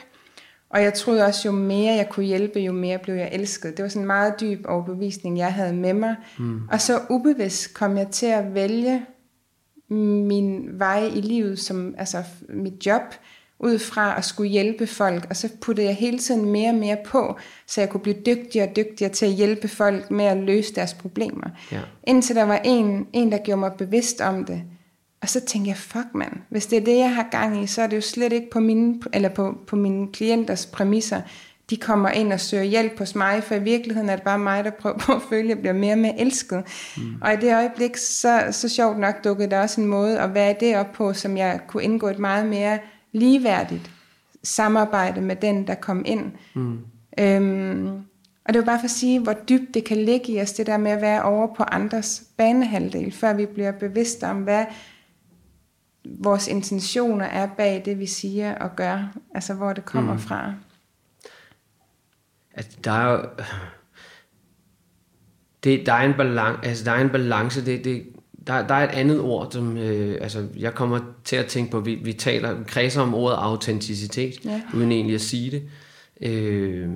[0.70, 3.76] Og jeg troede også, jo mere jeg kunne hjælpe, jo mere blev jeg elsket.
[3.76, 6.16] Det var sådan en meget dyb overbevisning, jeg havde med mig.
[6.38, 6.60] Mm.
[6.72, 9.02] Og så ubevidst kom jeg til at vælge
[9.88, 13.02] min vej i livet, som altså mit job,
[13.58, 16.96] ud fra at skulle hjælpe folk, og så puttede jeg hele tiden mere og mere
[17.06, 17.36] på,
[17.66, 20.94] så jeg kunne blive dygtigere og dygtigere til at hjælpe folk med at løse deres
[20.94, 21.46] problemer.
[21.72, 21.80] Ja.
[22.06, 24.62] Indtil der var en, en, der gjorde mig bevidst om det.
[25.26, 27.82] Og så tænkte jeg, fuck mand, hvis det er det, jeg har gang i, så
[27.82, 31.20] er det jo slet ikke på mine, eller på, på mine klienters præmisser.
[31.70, 34.64] De kommer ind og søger hjælp hos mig, for i virkeligheden er det bare mig,
[34.64, 36.64] der prøver på at føle, at jeg bliver mere og mere elsket.
[36.96, 37.02] Mm.
[37.22, 40.54] Og i det øjeblik, så, så sjovt nok dukkede der også en måde at være
[40.60, 42.78] det op på, som jeg kunne indgå et meget mere
[43.12, 43.90] ligeværdigt
[44.42, 46.32] samarbejde med den, der kom ind.
[46.54, 46.78] Mm.
[47.18, 47.88] Øhm,
[48.44, 50.66] og det var bare for at sige, hvor dybt det kan ligge i os, det
[50.66, 54.64] der med at være over på andres banehalvdel, før vi bliver bevidste om, hvad
[56.18, 60.18] vores intentioner er bag det, vi siger og gør, altså hvor det kommer mm.
[60.18, 60.54] fra.
[62.54, 63.24] Altså, der er jo...
[65.64, 68.06] Det, der, er en balance, altså, der er en balance, det, det,
[68.46, 71.80] der, der er et andet ord, som øh, altså, jeg kommer til at tænke på,
[71.80, 74.62] vi, vi taler, vi kredser om ordet autenticitet, Ja.
[74.74, 75.62] uden egentlig at sige det.
[76.30, 76.88] Øh,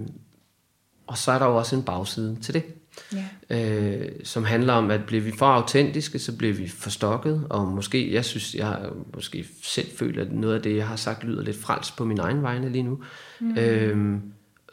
[1.06, 2.64] og så er der jo også en bagside til det,
[3.12, 3.26] Ja.
[3.50, 8.14] øh, som handler om, at bliver vi for autentiske, så bliver vi forstokket, og måske,
[8.14, 11.42] jeg synes, jeg har måske selv føler, at noget af det, jeg har sagt, lyder
[11.42, 13.02] lidt frelst på min egen vegne lige nu.
[13.40, 13.58] Mm.
[13.58, 14.18] Øh,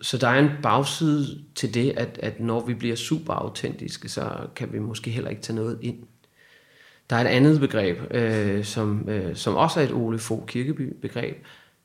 [0.01, 4.31] så der er en bagside til det, at, at når vi bliver super autentiske, så
[4.55, 5.97] kan vi måske heller ikke tage noget ind.
[7.09, 10.93] Der er et andet begreb, øh, som, øh, som også er et Ole Fogh Kirkeby
[11.01, 11.35] begreb,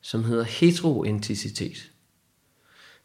[0.01, 1.91] som hedder heteroenticitet.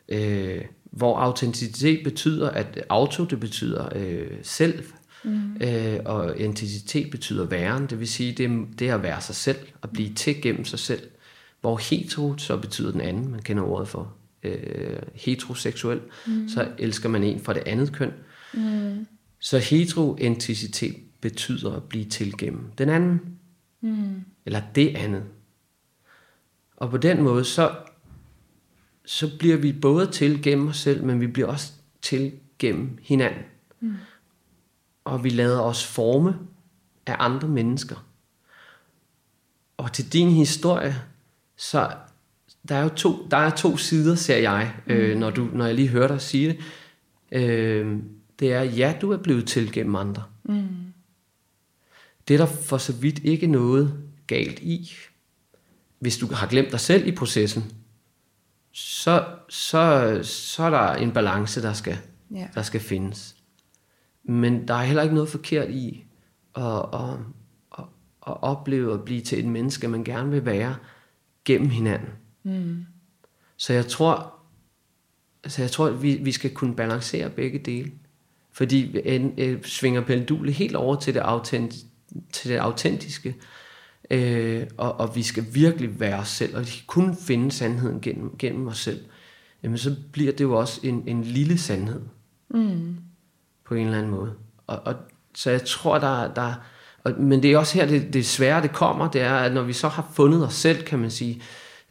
[0.10, 0.66] Øh,
[0.98, 4.84] hvor autenticitet betyder, at auto det betyder øh, selv,
[5.24, 5.56] mm.
[5.62, 9.58] øh, og enticitet betyder væren, det vil sige, det, det er at være sig selv,
[9.84, 11.02] at blive til gennem sig selv.
[11.62, 16.50] Hvor hetero så betyder den anden, man kender ordet for øh, heteroseksuel, mm.
[16.50, 18.12] så elsker man en fra det andet køn.
[18.54, 19.08] Mm.
[19.40, 23.22] Så heteroenticitet betyder at blive til gennem den anden,
[23.82, 24.24] mm.
[24.46, 25.24] eller det andet.
[26.78, 27.72] Og på den måde, så,
[29.08, 33.44] så bliver vi både til gennem os selv, men vi bliver også til gennem hinanden.
[33.80, 33.94] Mm.
[35.04, 36.38] Og vi lader os forme
[37.06, 38.08] af andre mennesker.
[39.78, 41.02] Og til din historie,
[41.56, 41.92] så
[42.70, 45.76] der er jo to, der er to sider, ser jeg, øh, når, du, når jeg
[45.76, 46.60] lige hører dig sige det.
[47.32, 47.98] Øh,
[48.40, 50.24] det er, ja, du er blevet til gennem andre.
[50.44, 50.68] Mm.
[52.28, 53.94] Det er der for så vidt ikke noget
[54.28, 54.96] galt i.
[56.00, 57.72] Hvis du har glemt dig selv i processen,
[58.72, 61.98] så, så, så er der en balance, der skal,
[62.32, 62.48] Ja.
[62.56, 63.36] der skal findes.
[64.24, 66.06] Men der er heller ikke noget forkert i
[66.56, 66.64] at,
[66.94, 67.10] at,
[67.78, 67.84] at,
[68.28, 70.76] at opleve at blive til et menneske, man gerne vil være
[71.46, 72.10] gennem hinanden.
[72.44, 72.86] Mm.
[73.58, 74.34] Så jeg tror,
[75.44, 77.92] altså jeg tror, at vi, vi skal kunne balancere begge dele.
[78.52, 81.76] Fordi en, en, svinger pendulet helt over til det, autent,
[82.34, 83.36] til det autentiske,
[84.12, 88.68] øh, og, og vi skal virkelig være os selv, og kun finde sandheden gennem, gennem
[88.68, 89.00] os selv,
[89.64, 92.02] jamen så bliver det jo også en, en lille sandhed.
[92.50, 92.96] Mm.
[93.66, 94.34] På en eller anden måde.
[94.68, 94.96] Og, og,
[95.36, 96.54] så jeg tror, der, der
[97.04, 99.62] og, men det er også her, det, det svære, det kommer, det er, at når
[99.62, 101.42] vi så har fundet os selv, kan man sige,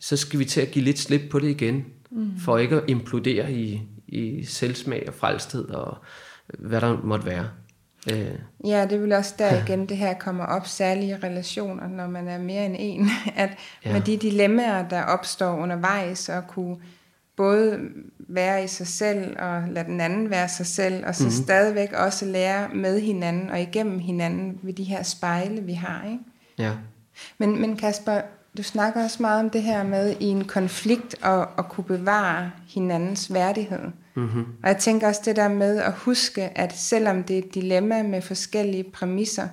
[0.01, 2.39] så skal vi til at give lidt slip på det igen, mm.
[2.39, 5.99] for ikke at implodere i, i selvsmag og frelsthed og
[6.59, 7.49] hvad der måtte være.
[8.13, 8.31] Øh,
[8.65, 12.39] Ja, det vil også der igen, det her kommer op, særlige relationer, når man er
[12.39, 13.51] mere end en, at
[13.85, 13.93] Ja.
[13.93, 16.77] med de dilemmaer, der opstår undervejs, og kunne
[17.37, 17.79] både
[18.19, 21.31] være i sig selv, og lade den anden være sig selv, og så Mhm.
[21.33, 21.45] mm-hmm.
[21.45, 26.19] stadigvæk også lære med hinanden, og igennem hinanden ved de her spejle, vi har, ikke?
[26.59, 26.73] ja.
[27.39, 28.21] Men, men Kasper,
[28.57, 32.51] du snakker også meget om det her med i en konflikt at, at kunne bevare
[32.69, 33.81] hinandens værdighed.
[34.17, 34.45] Mm-hmm.
[34.63, 38.03] Og jeg tænker også det der med at huske, at selvom det er et dilemma
[38.03, 39.49] med forskellige præmisser,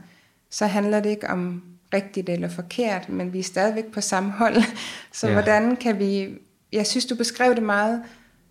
[0.50, 4.56] så handler det ikke om rigtigt eller forkert, men vi er stadigvæk på samme hold.
[5.12, 5.34] Så ja.
[5.34, 6.30] hvordan kan vi...
[6.72, 8.02] Jeg synes, du beskrev det meget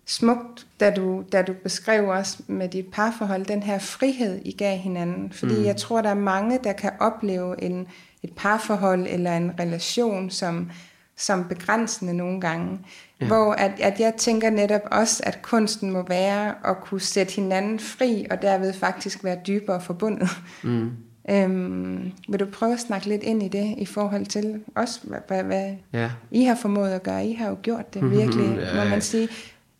[0.05, 4.77] smukt, da du, da du beskrev også med dit parforhold, den her frihed, I gav
[4.77, 5.31] hinanden.
[5.31, 5.65] Fordi mm.
[5.65, 7.87] jeg tror, der er mange, der kan opleve en,
[8.23, 10.71] et parforhold eller en relation som,
[11.17, 12.79] som begrænsende nogle gange.
[13.23, 13.27] Ja.
[13.27, 17.79] Hvor at, at jeg tænker netop også, at kunsten må være at kunne sætte hinanden
[17.79, 20.29] fri, og derved faktisk være dybere forbundet.
[20.63, 20.89] Mm.
[21.29, 25.17] Øhm, vil du prøve at snakke lidt ind i det, i forhold til også, hvad,
[25.27, 26.09] hvad, hvad Ja.
[26.31, 27.25] I har formået at gøre?
[27.27, 28.89] I har jo gjort det virkelig, Mhm, ja, må ja.
[28.89, 29.27] man sige.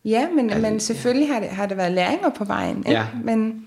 [0.04, 2.76] Ja, men, men selvfølgelig har det, har det været læringer på vejen.
[2.78, 2.90] Ikke?
[2.90, 3.06] Ja.
[3.24, 3.66] Men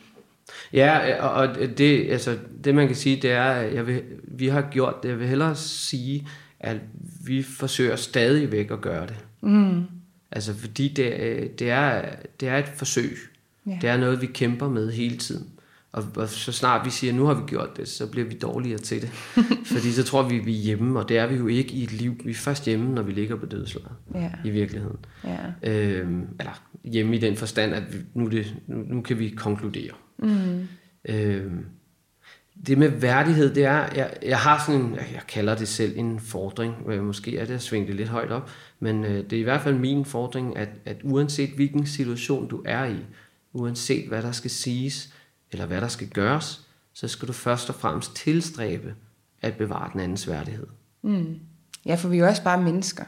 [0.73, 4.47] Ja, og og det, altså, det man kan sige, det er, at jeg vil, vi
[4.47, 5.09] har gjort det.
[5.09, 6.27] Jeg vil hellere sige,
[6.59, 6.77] at
[7.25, 9.15] vi forsøger stadigvæk at gøre det.
[9.41, 9.83] Mm.
[10.31, 13.17] Altså fordi det, øh, det, er, det er et forsøg.
[13.67, 13.77] Ja.
[13.81, 15.47] Det er noget, vi kæmper med hele tiden.
[15.91, 18.79] Og, og så snart vi siger, nu har vi gjort det, så bliver vi dårligere
[18.79, 19.09] til det.
[19.73, 21.93] fordi så tror vi, vi er hjemme, og det er vi jo ikke i et
[21.93, 22.15] liv.
[22.25, 23.91] Vi er først hjemme, når vi ligger på dødslaget.
[24.13, 24.31] Ja.
[24.45, 24.97] I virkeligheden.
[25.23, 25.71] ja.
[25.71, 29.91] Øhm, eller hjemme i den forstand, at vi, nu, det, nu, nu kan vi konkludere.
[30.19, 30.67] Mm.
[31.09, 31.65] Øhm,
[32.65, 36.19] det med værdighed, det er, jeg, jeg har sådan en, jeg kalder det selv en
[36.19, 38.49] fordring, måske er det at svinge det lidt højt op,
[38.79, 42.61] men øh, det er i hvert fald min fordring, at, at uanset hvilken situation du
[42.65, 43.05] er i,
[43.53, 45.13] uanset hvad der skal siges,
[45.51, 48.95] eller hvad der skal gøres, så skal du først og fremmest tilstræbe
[49.41, 50.67] at bevare den andens værdighed.
[51.01, 51.39] Mm.
[51.85, 53.03] ja, for vi er jo også bare mennesker.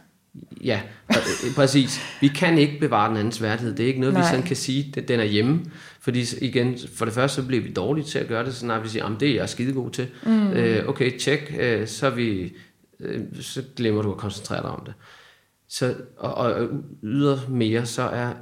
[0.63, 0.82] Ja,
[1.13, 1.99] pr- øh, præcis.
[2.21, 3.75] Vi kan ikke bevare den andens værdighed.
[3.75, 4.21] Det er ikke noget, Nej.
[4.21, 5.65] vi sådan kan sige, at den er hjemme.
[5.99, 8.80] Fordi igen, for det første, så bliver vi dårlige til at gøre det, så når
[8.80, 10.07] vi siger, at det er jeg skide god til.
[10.25, 10.51] Mm.
[10.51, 12.53] Øh, okay, tjek, øh, så, er vi,
[12.99, 14.93] øh, så glemmer du at koncentrere dig om det.
[15.67, 16.69] Så, og, og
[17.03, 18.34] yder mere, så er,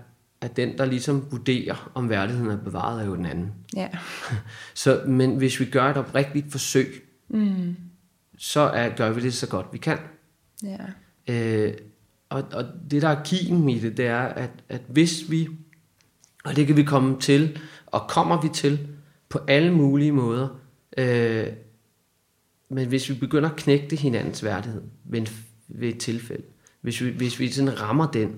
[0.41, 3.51] at den, der ligesom vurderer, om værdigheden er bevaret, er jo den anden.
[3.75, 3.87] Ja.
[4.73, 7.75] Så, men hvis vi gør et oprigtigt forsøg, mm.
[8.37, 9.97] så er, gør vi det så godt vi kan.
[10.63, 10.77] ja.
[11.27, 11.73] Øh,
[12.29, 15.47] og, og det der er kimen i det, det er, at, at hvis vi,
[16.43, 18.87] og det kan vi komme til, og kommer vi til,
[19.29, 20.47] på alle mulige måder,
[20.97, 21.47] øh,
[22.69, 25.27] men hvis vi begynder at knægte hinandens værdighed ved, en,
[25.67, 26.43] ved et tilfælde,
[26.81, 28.35] hvis vi, hvis vi sådan rammer den,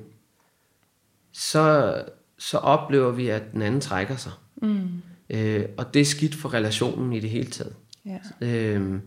[1.31, 1.95] så,
[2.37, 4.31] så oplever vi, at den anden trækker sig.
[4.61, 5.01] Mm.
[5.29, 7.75] Øh, og det er skidt for relationen i det hele taget.
[8.05, 8.19] ja.
[8.41, 8.99] Øh,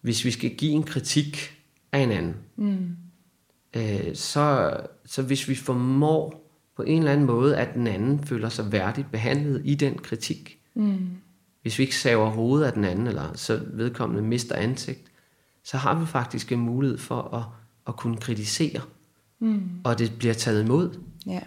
[0.00, 1.58] hvis vi skal give en kritik
[1.92, 2.96] af hinanden, mm.
[3.76, 8.48] Øh, så, så hvis vi formår på en eller anden måde, at den anden føler
[8.48, 11.08] sig værdigt behandlet i den kritik, mm.
[11.62, 15.12] hvis vi ikke saver hovedet af den anden, eller så vedkommende mister ansigt,
[15.64, 17.44] så har vi faktisk en mulighed for at,
[17.88, 18.80] at kunne kritisere,
[19.38, 19.62] mm.
[19.84, 20.98] og det bliver taget imod.
[21.26, 21.40] ja.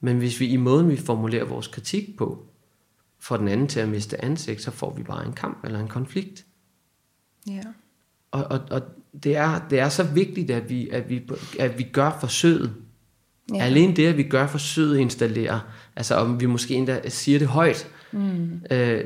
[0.00, 2.46] Men hvis vi i måden, vi formulerer vores kritik på,
[3.18, 5.88] får den anden til at miste ansigt, så får vi bare en kamp eller en
[5.88, 6.46] konflikt.
[7.46, 7.62] ja.
[8.30, 8.82] Og, og, og
[9.24, 11.22] det, er, det er så vigtigt, at vi, at vi,
[11.58, 12.74] at vi gør forsøget.
[13.54, 13.64] Ja.
[13.64, 15.60] Alene det, at vi gør forsøget installere,
[15.96, 18.60] altså om vi måske endda siger det højt, mm.
[18.70, 19.04] øh,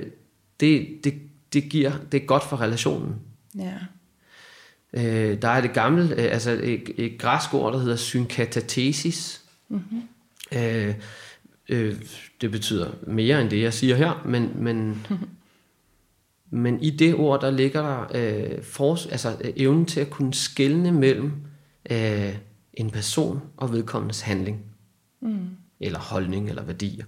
[0.60, 1.14] det, det,
[1.52, 3.14] det, giver, det er godt for relationen.
[3.58, 3.74] ja.
[4.94, 9.40] Øh, der er det gamle, øh, altså et, et græsk ord, der hedder synkatatesis.
[9.68, 10.02] Mm-hmm.
[10.58, 10.94] Øh,
[11.68, 11.96] øh,
[12.40, 15.06] det betyder mere end det, jeg siger her, men, men,
[16.54, 20.34] men i det ord, der ligger der øh, for, altså, øh, evnen til at kunne
[20.34, 21.32] skelne mellem
[21.90, 22.36] øh,
[22.74, 24.62] en person og vedkommendes handling,
[25.20, 25.48] mm.
[25.80, 27.04] eller holdning, eller værdier.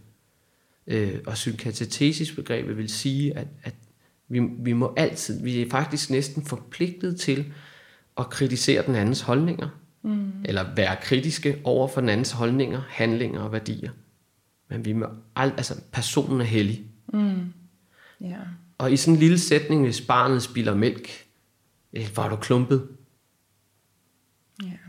[0.87, 3.75] Øh, og synkatatesis begrebet vil sige, at, at
[4.29, 7.53] vi, vi må altid, vi er faktisk næsten forpligtet til
[8.19, 9.69] at kritisere den andens holdninger,
[10.03, 10.33] mm.
[10.45, 13.91] eller være kritiske over for den andens holdninger, handlinger og værdier.
[14.71, 16.87] Men vi må ald, altså personen er hellig.
[17.13, 17.53] Mm.
[18.23, 18.47] Yeah.
[18.79, 21.27] Og i sådan en lille sætning, hvis barnet spiller mælk,
[21.93, 22.89] øh, var du klumpet.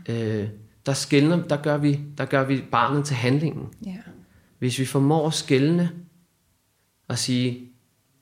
[0.08, 0.42] Yeah.
[0.42, 0.48] Øh,
[0.86, 3.68] der, skældner, der, gør vi, der gør vi barnet til handlingen.
[3.86, 3.98] Yeah.
[4.58, 5.90] Hvis vi formår at skældne
[7.08, 7.68] og sige,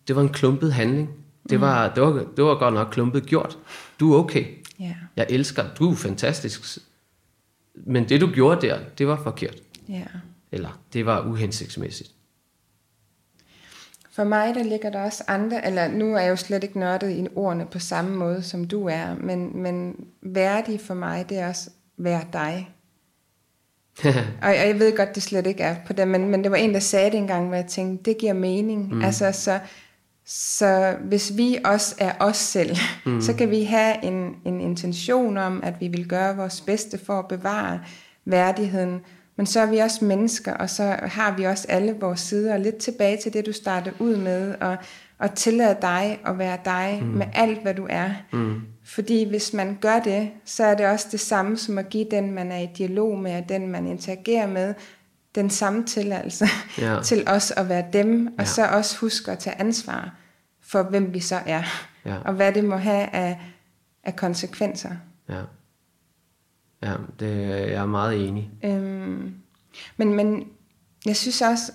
[0.08, 1.10] det var en klumpet handling.
[1.50, 1.94] Det var, mm.
[1.94, 3.58] det var, det var godt nok klumpet gjort.
[4.00, 4.44] Du er okay.
[4.80, 4.94] Yeah.
[5.16, 5.64] Jeg elsker.
[5.78, 6.78] Du er fantastisk.
[7.74, 9.56] Men det du gjorde der, det var forkert.
[9.90, 10.06] Yeah.
[10.52, 12.13] Eller det var uhensigtsmæssigt.
[14.14, 17.10] For mig der ligger der også andre, eller nu er jeg jo slet ikke nørdet
[17.10, 21.48] i ordene på samme måde som du er, men, men værdig for mig, det er
[21.48, 22.70] også være dig.
[24.04, 26.56] og, og jeg ved godt, det slet ikke er på det, men, men det var
[26.56, 28.94] en, der sagde det engang, hvor jeg tænkte, det giver mening.
[28.94, 29.04] Mm.
[29.04, 29.58] Altså, så,
[30.26, 33.20] så hvis vi også er os selv, mm.
[33.20, 37.18] så kan vi have en, en intention om, at vi vil gøre vores bedste for
[37.18, 37.80] at bevare
[38.24, 39.00] værdigheden,
[39.36, 42.56] men så er vi også mennesker, og så har vi også alle vores sider.
[42.56, 44.76] Lidt tilbage til det, du startede ud med, og,
[45.18, 47.08] og tillade dig at være dig mm.
[47.08, 48.10] med alt, hvad du er.
[48.32, 48.62] Mm.
[48.84, 52.32] Fordi hvis man gør det, så er det også det samme som at give den,
[52.32, 54.74] man er i dialog med, og den, man interagerer med,
[55.34, 56.46] den samme tilladelse
[56.78, 57.02] ja.
[57.02, 58.44] til os at være dem, og ja.
[58.44, 60.14] så også huske at tage ansvar
[60.62, 61.62] for, hvem vi så er,
[62.04, 62.16] ja.
[62.24, 63.40] og hvad det må have af,
[64.04, 64.90] af konsekvenser.
[65.28, 65.40] Ja.
[66.84, 68.50] Ja, det, jeg er meget enig.
[68.64, 69.34] Øhm,
[69.96, 70.44] men, men
[71.06, 71.72] jeg synes også,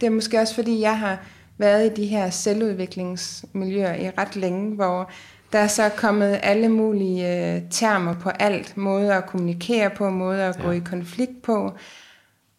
[0.00, 1.18] det er måske også fordi, jeg har
[1.58, 5.10] været i de her selvudviklingsmiljøer i ret længe, hvor
[5.52, 10.48] der er så kommet alle mulige øh, termer på alt, måder at kommunikere på, måder
[10.48, 10.62] at ja.
[10.62, 11.72] gå i konflikt på.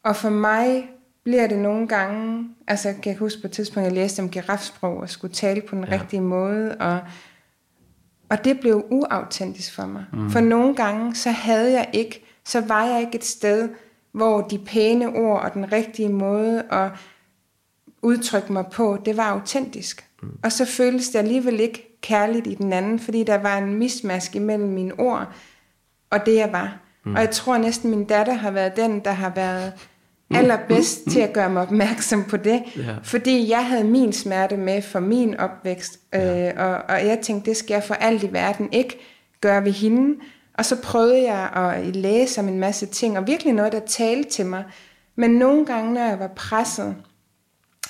[0.04, 0.90] Og for mig
[1.24, 4.98] bliver det nogle gange, altså jeg kan huske på et tidspunkt, jeg læste om girafsprog
[4.98, 5.94] og skulle tale på den ja.
[5.94, 7.00] rigtige måde, og
[8.32, 10.06] og det blev uautentisk for mig.
[10.14, 10.30] Mm.
[10.30, 13.70] For nogle gange, så havde jeg ikke, så var jeg ikke et sted,
[14.12, 16.92] hvor de pæne ord og den rigtige måde at
[18.02, 20.08] udtrykke mig på, det var autentisk.
[20.22, 20.30] Mm.
[20.44, 24.36] Og så føltes det alligevel ikke kærligt i den anden, fordi der var en mismask
[24.36, 25.34] imellem mine ord
[26.10, 26.78] og det, jeg var.
[27.06, 27.14] Mm.
[27.14, 29.74] Og jeg tror næsten, min datter har været den, der har været
[30.36, 32.64] allerbedst til at gøre mig opmærksom på det.
[32.78, 32.96] Ja.
[33.04, 36.66] Fordi jeg havde min smerte med for min opvækst, øh, ja.
[36.66, 39.00] og, og jeg tænkte, det skal jeg for alt i verden ikke
[39.42, 40.16] gøre ved hende.
[40.54, 44.30] Og så prøvede jeg at læse om en masse ting, og virkelig noget, der talte
[44.30, 44.64] til mig.
[45.16, 46.96] Men nogle gange, når jeg var presset,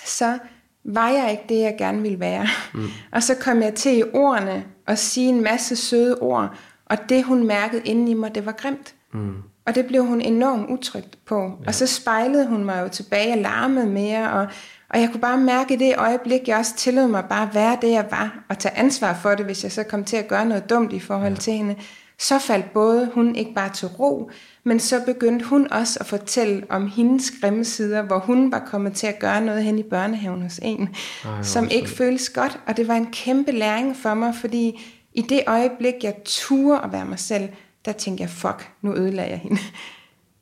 [0.05, 0.37] så
[0.83, 2.47] var jeg ikke det, jeg gerne ville være.
[2.73, 2.87] Mm.
[3.15, 7.23] Og så kom jeg til i ordene og sige en masse søde ord, og det
[7.23, 8.95] hun mærkede inde i mig, det var grimt.
[9.13, 9.35] Mm.
[9.65, 11.35] Og det blev hun enormt utrygt på.
[11.35, 11.67] Ja.
[11.67, 14.47] Og så spejlede hun mig jo tilbage og larmede mere, og,
[14.89, 17.77] og jeg kunne bare mærke i det øjeblik, jeg også tillod mig bare at være
[17.81, 20.45] det, jeg var, og tage ansvar for det, hvis jeg så kom til at gøre
[20.45, 21.39] noget dumt i forhold ja.
[21.39, 21.75] til hende.
[22.19, 24.31] Så faldt både hun ikke bare til ro,
[24.63, 28.93] men så begyndte hun også at fortælle om hendes grimme sider, hvor hun var kommet
[28.93, 30.89] til at gøre noget hen i børnehaven hos en,
[31.25, 32.59] Ej, som ikke føles godt.
[32.67, 34.81] Og det var en kæmpe læring for mig, fordi
[35.13, 37.49] i det øjeblik, jeg turde at være mig selv,
[37.85, 39.57] der tænkte jeg, fuck, nu ødelagde jeg hende.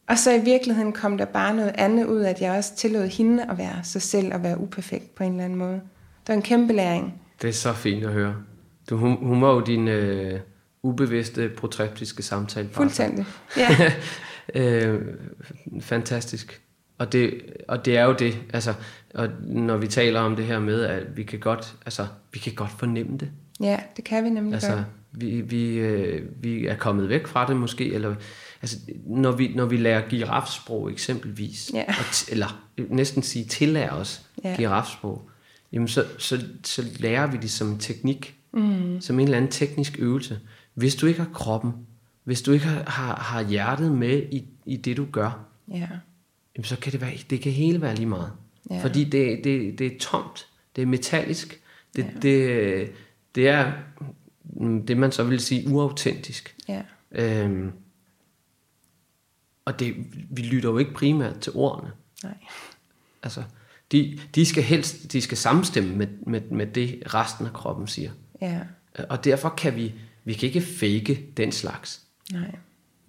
[0.10, 3.46] Og så i virkeligheden kom der bare noget andet ud, at jeg også tillod hende
[3.50, 5.74] at være sig selv og være uperfekt på en eller anden måde.
[5.74, 7.22] Det var en kæmpe læring.
[7.42, 8.36] Det er så fint at høre.
[8.90, 10.40] Du, hun, hun var jo din øh,
[10.84, 12.70] ubevidste protreptiske samtale.
[12.72, 13.26] Fuldstændig,
[13.58, 13.92] ja.
[14.62, 15.02] øh,
[15.82, 16.62] fantastisk.
[16.98, 18.74] Og det, og det er jo det, altså,
[19.16, 22.54] og når vi taler om det her med, at vi kan godt, altså, vi kan
[22.54, 23.32] godt fornemme det.
[23.60, 27.48] Ja, det kan vi nemlig altså, godt vi, vi, øh, vi er kommet væk fra
[27.48, 28.16] det måske, eller
[28.62, 31.84] altså, når, vi, når vi lærer girafsprog eksempelvis, ja.
[31.88, 34.56] og t- eller næsten sige tillærer os ja.
[34.58, 35.30] girafsprog,
[35.72, 39.02] jamen så, så, så lærer vi det som teknik, mm.
[39.02, 40.40] som en eller anden teknisk øvelse.
[40.74, 41.72] Hvis du ikke har kroppen,
[42.24, 45.88] hvis du ikke har, har, har hjertet med i, i det, du gør, ja.
[46.56, 48.32] jamen så kan det, være, det kan hele være lige meget.
[48.70, 48.84] Ja.
[48.84, 51.62] Fordi det, det, det er tomt, det er metallisk,
[51.96, 52.20] det, ja.
[52.22, 52.92] det,
[53.36, 53.72] det er
[54.88, 56.56] det man så vil sige uautentisk.
[56.68, 56.82] Ja.
[57.12, 57.72] Øhm,
[59.66, 59.96] og det,
[60.30, 61.92] vi lytter jo ikke primært til ordene.
[62.24, 62.34] Nej.
[63.24, 63.44] Altså,
[63.92, 68.12] de, de skal helst, de skal samstemme med, med, med det resten af kroppen siger.
[68.42, 68.60] Ja.
[69.10, 69.94] Og derfor kan vi,
[70.24, 72.02] vi kan ikke fake den slags.
[72.32, 72.56] Nej.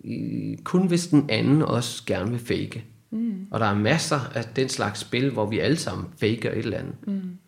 [0.05, 2.85] Øh, Kun hvis den anden også gerne vil fake.
[3.11, 3.47] Mm.
[3.51, 6.79] Og der er masser af den slags spil, hvor vi alle sammen faker et eller
[6.79, 7.07] andet.
[7.07, 7.39] Mm.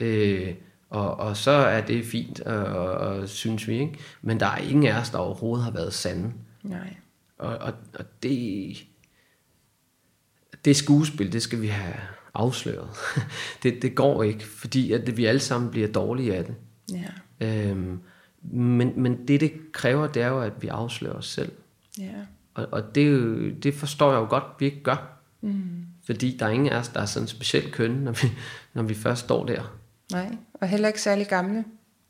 [0.00, 0.54] Øh,
[0.92, 3.98] og, og så er det fint, og, og, og synes vi, ikke?
[4.22, 6.32] Men der er ingen af os, der overhovedet har været sande.
[6.62, 6.96] Nej.
[7.38, 8.76] Og, og, og det,
[10.64, 11.94] det skuespil, det skal vi have
[12.34, 12.88] afsløret.
[13.62, 16.54] det, det går ikke, fordi at vi alle sammen bliver dårlige af det.
[17.40, 17.68] Ja.
[17.70, 18.00] Øhm,
[18.42, 21.52] men, men det, det kræver, det er jo, at vi afslører os selv.
[21.98, 22.14] Ja.
[22.54, 25.18] Og, og det, det forstår jeg jo godt, vi ikke gør.
[25.40, 25.86] Mm.
[26.06, 28.32] Fordi der er ingen af os, der er sådan specielt kønne, når vi,
[28.74, 29.81] når vi først står der.
[30.12, 30.36] Nej.
[30.54, 31.64] Og heller ikke særlig gamle.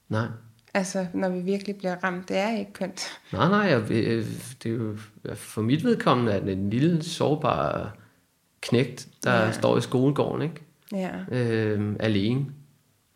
[0.08, 0.26] Nej.
[0.74, 2.28] Altså, når vi virkelig bliver ramt.
[2.28, 3.20] Det er ikke kønt.
[3.32, 4.26] Nej, nej, jeg, øh,
[4.62, 4.96] det er jo,
[5.34, 7.92] for mit vedkommende er det en lille, sårbar
[8.60, 9.52] knægt, der Ja.
[9.52, 10.62] står i skolegården, ikke?
[10.92, 11.10] Ja.
[11.30, 12.46] øh, alene.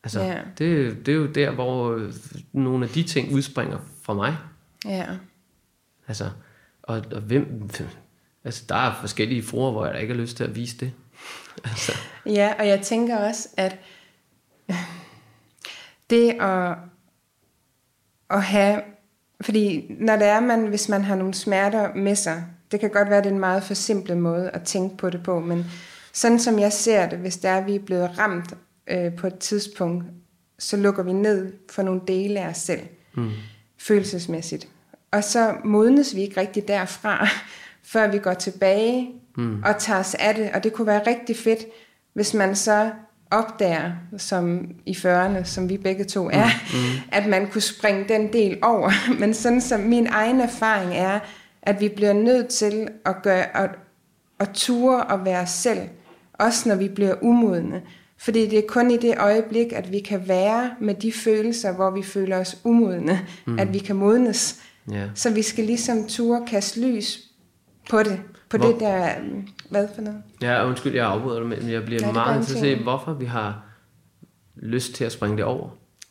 [0.04, 0.38] Altså, Ja.
[0.58, 2.12] det, det er jo der, hvor øh,
[2.52, 4.36] nogle af de ting udspringer fra mig.
[4.84, 5.06] Ja.
[6.08, 6.30] Altså,
[6.82, 7.70] og, og hvem...
[8.44, 10.92] Altså, der er forskellige fruer, hvor jeg ikke har lyst til at vise det.
[11.64, 11.92] Altså,
[12.26, 13.76] Ja, og jeg tænker også, at
[16.10, 16.76] det at,
[18.30, 18.82] at have...
[19.40, 23.08] Fordi når det er, man, hvis man har nogle smerter med sig, det kan godt
[23.08, 25.64] være, at det er en meget forsimplet måde at tænke på det på, men
[26.12, 28.54] sådan som jeg ser det, hvis det er, at vi er blevet ramt
[28.86, 30.04] øh, på et tidspunkt,
[30.58, 32.80] så lukker vi ned for nogle dele af os selv,
[33.14, 33.30] mm.
[33.78, 34.68] følelsesmæssigt.
[35.10, 37.28] Og så modnes vi ikke rigtig derfra,
[37.92, 39.62] før vi går tilbage mm.
[39.64, 40.50] og tager os af det.
[40.54, 41.66] Og det kunne være rigtig fedt,
[42.12, 42.90] hvis man så
[43.30, 47.00] opdager, som i 40'erne, som vi begge to er, mm.
[47.12, 48.90] at man kunne springe den del over.
[49.20, 51.20] Men sådan som min egen erfaring er,
[51.62, 53.70] at vi bliver nødt til at gøre at,
[54.40, 55.80] at ture og være selv,
[56.32, 57.82] også når vi bliver umodne.
[58.18, 61.90] Fordi det er kun i det øjeblik, at vi kan være med de følelser, hvor
[61.90, 63.58] vi føler os umodne, mm.
[63.58, 64.60] at vi kan modnes.
[64.90, 65.04] ja.
[65.14, 67.20] Så vi skal ligesom ture kaste lys
[67.90, 68.20] på det.
[68.48, 69.08] På Hvor- det der...
[69.70, 70.22] Hvad for noget?
[70.42, 72.82] ja, undskyld, jeg afbryder dig, men jeg bliver ja, meget interesseret i, ingenting.
[72.82, 73.62] hvorfor vi har
[74.56, 75.68] lyst til at springe det over.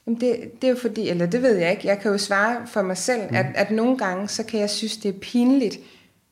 [0.07, 2.67] Jamen det, det er jo fordi, eller det ved jeg ikke, jeg kan jo svare
[2.67, 3.35] for mig selv, mm.
[3.35, 5.79] at, at nogle gange, så kan jeg synes, det er pinligt.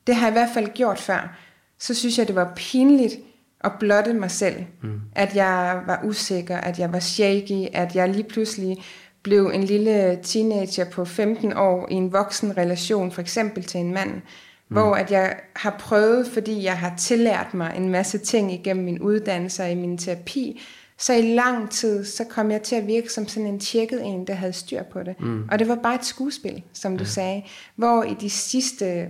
[0.06, 1.36] Det har jeg i hvert fald gjort før.
[1.78, 3.14] Så synes jeg, det var pinligt
[3.60, 4.64] at blotte mig selv.
[4.82, 5.00] Mm.
[5.12, 8.76] At jeg var usikker, at jeg var shaky, at jeg lige pludselig
[9.22, 13.94] blev en lille teenager på 15 år i en voksen relation, for eksempel til en
[13.94, 14.20] mand, mm.
[14.68, 18.98] Hvor at jeg har prøvet, fordi jeg har tillært mig en masse ting igennem min
[18.98, 20.60] uddannelse og i min terapi,
[20.98, 24.26] så i lang tid, så kom jeg til at virke som sådan en tjekket en,
[24.26, 25.20] der havde styr på det.
[25.20, 25.48] Mm.
[25.50, 27.42] Og det var bare et skuespil, som du sagde,
[27.76, 29.08] hvor i de sidste,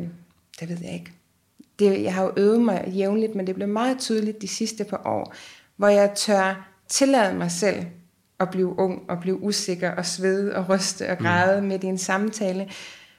[0.60, 1.12] det ved jeg ikke,
[1.78, 5.02] det, jeg har jo øvet mig jævnligt, men det blev meget tydeligt de sidste par
[5.04, 5.34] år,
[5.76, 7.84] hvor jeg tør tillade mig selv
[8.40, 11.66] at blive ung og blive usikker og svede og ryste og græde mm.
[11.68, 12.70] midt i en samtale.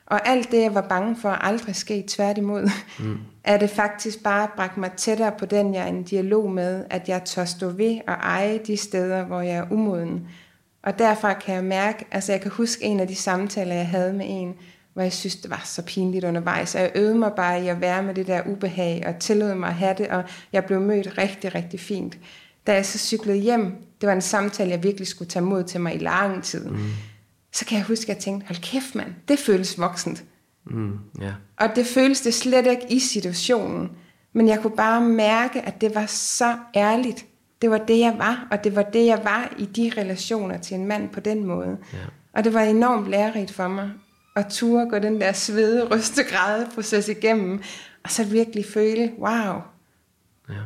[0.05, 3.17] Og alt det, jeg var bange for, aldrig ske tværtimod, mm.
[3.43, 7.09] er det faktisk bare bragt mig tættere på den, jeg er en dialog med, at
[7.09, 10.27] jeg tør stå ved og eje de steder, hvor jeg er umoden.
[10.83, 14.13] Og derfra kan jeg mærke, altså jeg kan huske en af de samtaler, jeg havde
[14.13, 14.55] med en,
[14.93, 17.81] hvor jeg synes, det var så pinligt undervejs, og jeg øvede mig bare i at
[17.81, 21.17] være med det der ubehag, og tillod mig at have det, og jeg blev mødt
[21.17, 22.17] rigtig, rigtig fint.
[22.67, 25.81] Da jeg så cyklede hjem, det var en samtale, jeg virkelig skulle tage mod til
[25.81, 26.77] mig i lang tid, mm.
[27.55, 30.23] Så kan jeg huske, at jeg tænkte, hold kæft mand, det føles voksent.
[30.65, 31.33] Mm, ja.
[31.57, 33.91] Og det føles det slet ikke i situationen.
[34.33, 37.25] Men jeg kunne bare mærke, at det var så ærligt.
[37.61, 40.75] Det var det, jeg var, og det var det, jeg var i de relationer til
[40.75, 41.77] en mand på den måde.
[41.93, 41.97] Ja.
[42.33, 43.91] Og det var enormt lærerigt for mig
[44.35, 47.61] at ture gå den der svede, ryste, græde proces igennem,
[48.03, 49.61] og så virkelig føle, wow,
[50.49, 50.61] ja.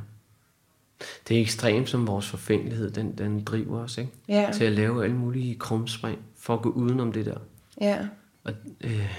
[1.28, 4.12] Det er ekstremt, som vores forfængelighed, den, den driver os, ikke?
[4.28, 4.50] Ja.
[4.54, 7.38] Til at lave alle mulige krumspring, for at gå udenom det der.
[7.82, 8.08] ja,
[8.44, 9.10] Og, øh,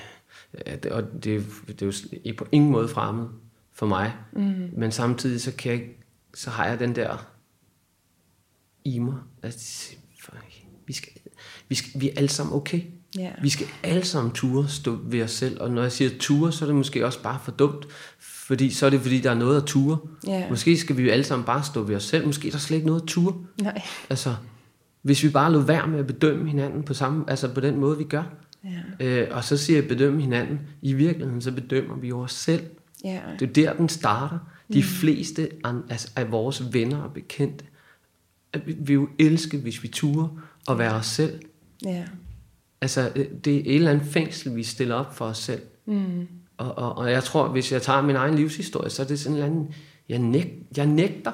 [0.54, 1.86] og det, er- det er
[2.26, 3.26] jo på ingen måde fremmed
[3.72, 4.12] for mig.
[4.32, 4.70] Mm.
[4.76, 5.82] Men samtidig så, kan jeg,
[6.34, 7.26] så har jeg den der
[8.84, 9.14] i mig.
[9.42, 9.92] Altså,
[10.86, 11.12] vi, skal,
[11.68, 12.80] vi, skal, vi er alle sammen okay.
[13.18, 13.32] Ja.
[13.42, 15.60] Vi skal alle sammen ture stå ved os selv.
[15.60, 17.86] Og når jeg siger ture, så er det måske også bare for dumt.
[18.18, 19.98] Fordi så er det fordi, der er noget at ture.
[20.26, 20.48] Ja.
[20.50, 22.26] Måske skal vi jo alle sammen bare stå ved os selv.
[22.26, 23.34] Måske er der slet ikke noget at ture.
[23.62, 24.36] nej, Altså,
[25.02, 27.98] hvis vi bare lod være med at bedømme hinanden på, samme, altså på den måde,
[27.98, 28.22] vi gør.
[28.64, 28.70] ja,
[29.06, 30.60] Øh, og så siger jeg bedømme hinanden.
[30.82, 32.62] I virkeligheden, så bedømmer vi jo os selv.
[33.04, 34.38] ja, Det er der, den starter.
[34.72, 34.82] De mm.
[34.82, 37.64] fleste an, altså, af vores venner og bekendte,
[38.66, 40.28] vi vil jo elske, hvis vi turer
[40.70, 41.40] at være os selv.
[41.84, 42.04] ja,
[42.80, 45.62] Altså, øh, det er et eller andet fængsel, vi stiller op for os selv.
[45.86, 46.26] mm,
[46.56, 49.36] Og, og, og jeg tror, hvis jeg tager min egen livshistorie, så er det sådan
[49.36, 49.74] en eller anden,
[50.08, 51.32] jeg, næg, jeg nægter.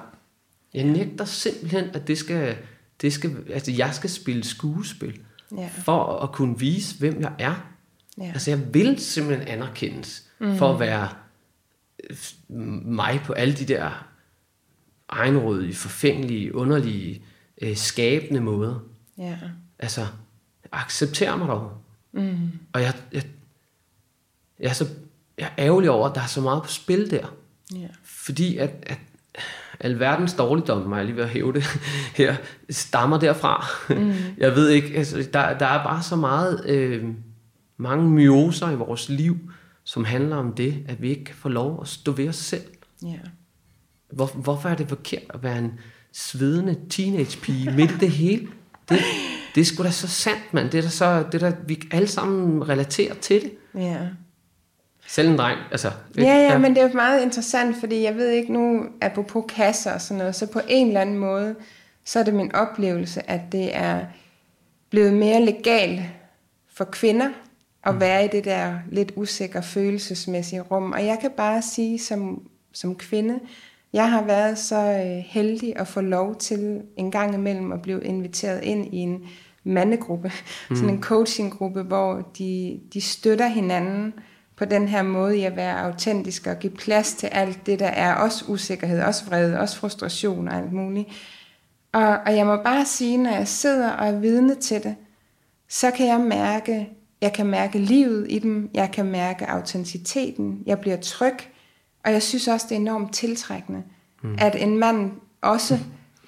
[0.74, 2.56] Jeg nægter simpelthen, at det skal,
[3.00, 5.20] det skal, altså jeg skal spille skuespil,
[5.56, 7.72] ja, for at kunne vise, hvem jeg er.
[8.18, 8.26] Ja.
[8.26, 10.56] Altså jeg vil simpelthen anerkendes mm.
[10.56, 11.08] for at være
[12.10, 12.16] øh,
[12.86, 14.06] mig på alle de der
[15.08, 17.22] egenrådige, forfængelige, underlige,
[17.62, 18.80] øh, skabende måder.
[19.18, 19.38] Ja.
[19.78, 20.06] Altså,
[20.72, 21.72] accepter mig dog.
[22.12, 22.50] Mm.
[22.72, 23.22] Og jeg, jeg,
[24.60, 24.88] jeg, er så,
[25.38, 27.34] jeg er ærgerlig over, at der er så meget på spil der.
[27.74, 27.88] Ja.
[28.02, 28.98] Fordi at, at
[29.80, 31.64] alverdens dårligdom, jeg lige ved at hæve det
[32.18, 32.36] her,
[32.70, 33.66] stammer derfra.
[33.88, 34.12] Mm.
[34.38, 37.04] Jeg ved ikke, altså, der, der er bare så meget, øh,
[37.76, 39.36] mange myoser i vores liv,
[39.84, 42.64] som handler om det, at vi ikke kan få lov at stå ved os selv.
[43.02, 43.18] Ja.
[44.12, 45.72] Hvor, hvorfor er det forkert at være en
[46.12, 48.48] svedende teenage-pige midt i det hele?
[48.88, 48.98] Det,
[49.54, 50.70] det er sgu da så sandt, mand.
[50.70, 53.52] Det er da så, det er da, vi alle sammen relaterer til det.
[53.74, 54.08] Ja.
[55.08, 55.90] Selv en dreng, altså.
[56.16, 59.92] Ja, ja, men det er jo meget interessant, fordi jeg ved ikke nu, apropos kasser
[59.92, 61.54] og sådan noget, så på en eller anden måde,
[62.04, 64.00] så er det min oplevelse, at det er
[64.90, 66.00] blevet mere legalt
[66.74, 67.28] for kvinder
[67.84, 70.92] at være i det der lidt usikre følelsesmæssige rum.
[70.92, 72.42] Og jeg kan bare sige som,
[72.72, 73.38] som kvinde,
[73.92, 78.04] jeg har været så øh, heldig at få lov til en gang imellem at blive
[78.04, 79.24] inviteret ind i en
[79.64, 80.32] mandegruppe,
[80.70, 80.76] mm.
[80.76, 84.14] sådan en coachinggruppe, hvor de, de støtter hinanden
[84.56, 87.86] på den her måde i at være autentisk og give plads til alt det, der
[87.86, 91.08] er også usikkerhed, også vrede, også frustration og alt muligt.
[91.92, 94.96] Og, og jeg må bare sige, når jeg sidder og er vidne til det,
[95.68, 96.88] så kan jeg mærke,
[97.20, 101.36] jeg kan mærke livet i dem, jeg kan mærke autenticiteten, jeg bliver tryg,
[102.04, 103.82] og jeg synes også, det er enormt tiltrækkende,
[104.22, 104.36] mm.
[104.38, 105.78] at en mand også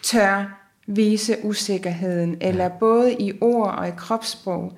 [0.02, 4.72] tør vise usikkerheden, eller både i ord og i kropssprog,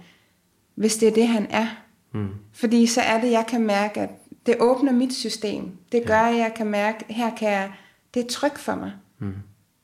[0.75, 1.67] hvis det er det, han er.
[2.13, 2.29] Mm.
[2.53, 4.11] Fordi så er det, jeg kan mærke, at
[4.47, 5.71] det åbner mit system.
[5.93, 7.73] Det gør, at jeg kan mærke, her kan jeg,
[8.15, 8.93] det er tryg for mig.
[9.19, 9.35] Mm.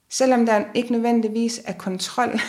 [0.08, 2.40] Selvom der ikke nødvendigvis er kontrol,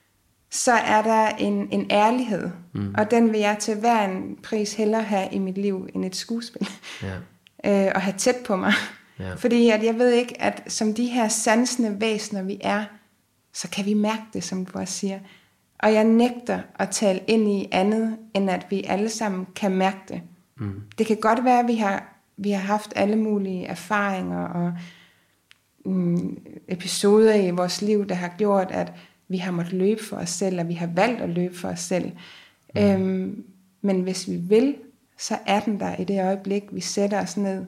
[0.50, 2.50] så er der en, en ærlighed.
[2.72, 2.94] Mm.
[2.98, 6.16] Og den vil jeg til hver en pris hellere have i mit liv end et
[6.16, 6.68] skuespil.
[7.02, 7.16] Ja.
[7.86, 8.72] øh, og have tæt på mig.
[9.18, 9.34] Ja.
[9.42, 12.84] Fordi at jeg ved ikke, at som de her sansende væsener vi er,
[13.52, 15.18] så kan vi mærke det, som du også siger.
[15.82, 19.98] Og jeg nægter at tale ind i andet, end at vi alle sammen kan mærke
[20.08, 20.22] det.
[20.56, 20.82] Mm.
[20.98, 24.72] Det kan godt være, at vi har, vi har haft alle mulige erfaringer og
[25.84, 28.92] mm, episoder i vores liv, der har gjort, at
[29.28, 31.80] vi har måttet løbe for os selv, og vi har valgt at løbe for os
[31.80, 32.12] selv.
[32.74, 32.82] Mm.
[32.82, 33.44] Øhm,
[33.80, 34.76] men hvis vi vil,
[35.18, 37.66] så er den der i det øjeblik, vi sætter os ned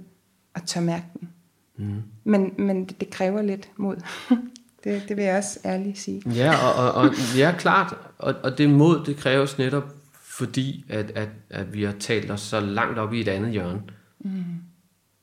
[0.55, 1.29] og tør mærke den.
[1.77, 2.03] Mm.
[2.25, 3.97] Men, men det, det kræver lidt mod.
[4.85, 6.23] det, det vil jeg også ærligt sige.
[6.27, 7.95] Ja, og, og, og ja, klart.
[8.19, 9.95] Og, og det mod, det kræves netop
[10.39, 13.83] fordi, at, at, at vi har talt os så langt op i et andet hjørne.
[14.19, 14.45] Mm.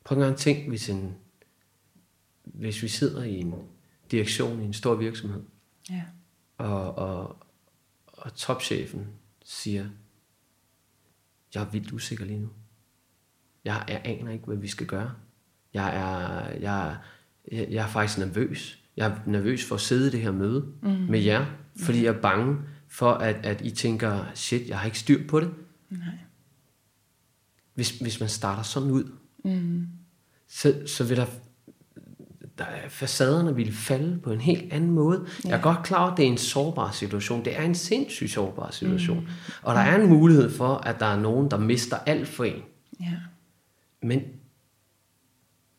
[0.03, 1.15] Prøv en gang at tænk, hvis, en,
[2.43, 3.53] hvis vi sidder i en
[4.11, 5.43] direktion i en stor virksomhed,
[5.89, 6.03] ja.
[6.57, 7.37] og, og,
[8.07, 9.07] og topchefen
[9.43, 9.89] siger,
[11.53, 12.49] jeg er vildt usikker lige nu.
[13.65, 15.11] Jeg, jeg aner ikke, hvad vi skal gøre.
[15.73, 16.97] Jeg er, jeg,
[17.51, 18.80] jeg, jeg er faktisk nervøs.
[18.97, 20.89] Jeg er nervøs for at sidde i det her møde mm.
[20.89, 24.99] med jer, fordi jeg er bange for, at, at I tænker, shit, jeg har ikke
[24.99, 25.49] styr på det.
[25.89, 25.99] Nej.
[27.73, 29.11] Hvis, hvis man starter sådan ud,
[29.43, 29.87] mm.
[30.47, 31.25] så, så vil der,
[32.57, 35.25] der facaderne vil falde på en helt anden måde.
[35.43, 35.49] Ja.
[35.49, 37.45] Jeg er godt klar over, at det er en sårbar situation.
[37.45, 39.19] Det er en sindssygt sårbar situation.
[39.19, 39.27] Mm.
[39.61, 42.61] Og der er en mulighed for, at der er nogen, der mister alt for en.
[42.99, 43.17] Ja.
[44.01, 44.21] Men,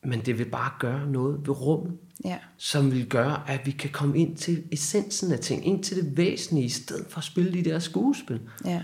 [0.05, 2.39] men det vil bare gøre noget ved rummet, ja.
[2.57, 6.17] som vil gøre, at vi kan komme ind til essensen af ting, ind til det
[6.17, 8.41] væsentlige, i stedet for at spille de der skuespil.
[8.65, 8.83] Ja.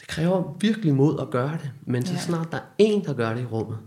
[0.00, 2.18] Det kræver virkelig mod at gøre det, men så Ja.
[2.20, 3.78] snart der er en, der gør det i rummet,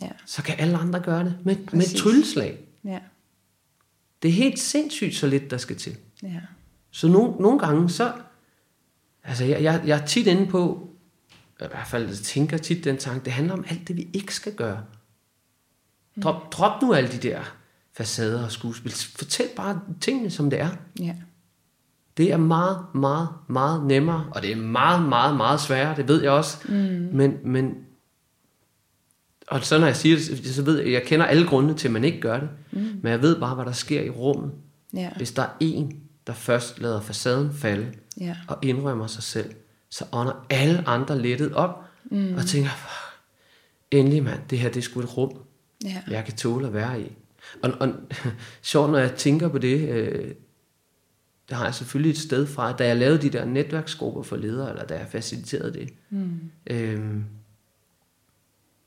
[0.00, 0.08] Ja.
[0.26, 2.58] så kan alle andre gøre det med, med et trylleslag.
[2.84, 2.98] Ja.
[4.22, 5.96] Det er helt sindssygt så lidt, der skal til.
[6.22, 6.40] Ja.
[6.90, 8.12] Så nogle, nogle gange, så...
[9.24, 10.88] Altså, jeg, jeg, jeg er tit inde på,
[11.60, 14.54] i hvert fald tænker tit den tanke, det handler om alt det, vi ikke skal
[14.54, 14.84] gøre.
[16.22, 17.40] Drop, drop nu alle de der
[17.96, 18.92] facader og skuespil.
[18.92, 20.68] Fortæl bare tingene, som det er.
[21.00, 21.14] Ja.
[22.16, 26.22] Det er meget, meget, meget nemmere, og det er meget, meget, meget sværere, det ved
[26.22, 26.58] jeg også.
[26.68, 27.08] Mm.
[27.12, 27.74] Men, men,
[29.48, 31.92] og så når jeg siger det, så ved jeg, jeg kender alle grundene til, at
[31.92, 32.48] man ikke gør det.
[32.70, 32.78] Mm.
[33.02, 34.52] Men jeg ved bare, hvad der sker i rummet.
[34.94, 35.10] Ja.
[35.16, 38.36] Hvis der er en, der først lader facaden falde, Ja.
[38.48, 39.54] og indrømmer sig selv,
[39.90, 42.34] så ånder alle andre lettet op, mm.
[42.34, 43.20] og tænker, "Fuck,
[43.90, 45.38] endelig mand, det her det er sgu et rum,
[45.84, 46.02] Ja.
[46.10, 47.12] jeg kan tåle at være i.
[47.62, 47.88] Og, og
[48.62, 50.34] sjovt, når jeg tænker på det, øh,
[51.50, 54.70] der har jeg selvfølgelig et sted fra, da jeg lavede de der netværksgrupper for ledere,
[54.70, 56.40] eller da jeg faciliterede det, Mm.
[56.66, 57.00] øh,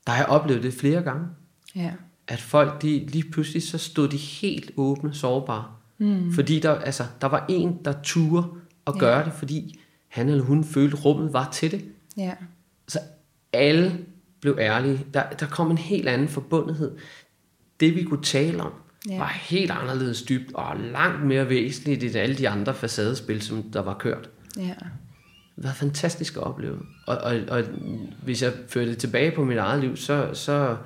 [0.06, 1.26] der har jeg oplevet det flere gange,
[1.74, 1.92] Ja.
[2.28, 5.64] at folk, de, lige pludselig, så stod de helt åbne, sårbare.
[5.98, 6.32] Mm.
[6.32, 8.46] Fordi der, altså, der var en, der turde
[8.86, 8.98] at Ja.
[9.00, 11.84] gøre det, fordi han eller hun følte, rummet var til det.
[12.16, 12.34] Ja.
[12.88, 12.98] Så
[13.52, 14.06] alle
[14.42, 15.06] blev ærlige.
[15.14, 16.90] Der, der kom en helt anden forbundethed.
[17.80, 18.72] Det vi kunne tale om,
[19.08, 19.18] Ja.
[19.18, 23.82] var helt anderledes dybt og langt mere væsentligt end alle de andre facadespil, som der
[23.82, 24.30] var kørt.
[24.56, 24.74] Ja.
[25.56, 26.78] Det var fantastisk at opleve.
[27.06, 27.62] Og, og, og
[28.22, 30.76] hvis jeg fører det tilbage på mit eget liv, så, så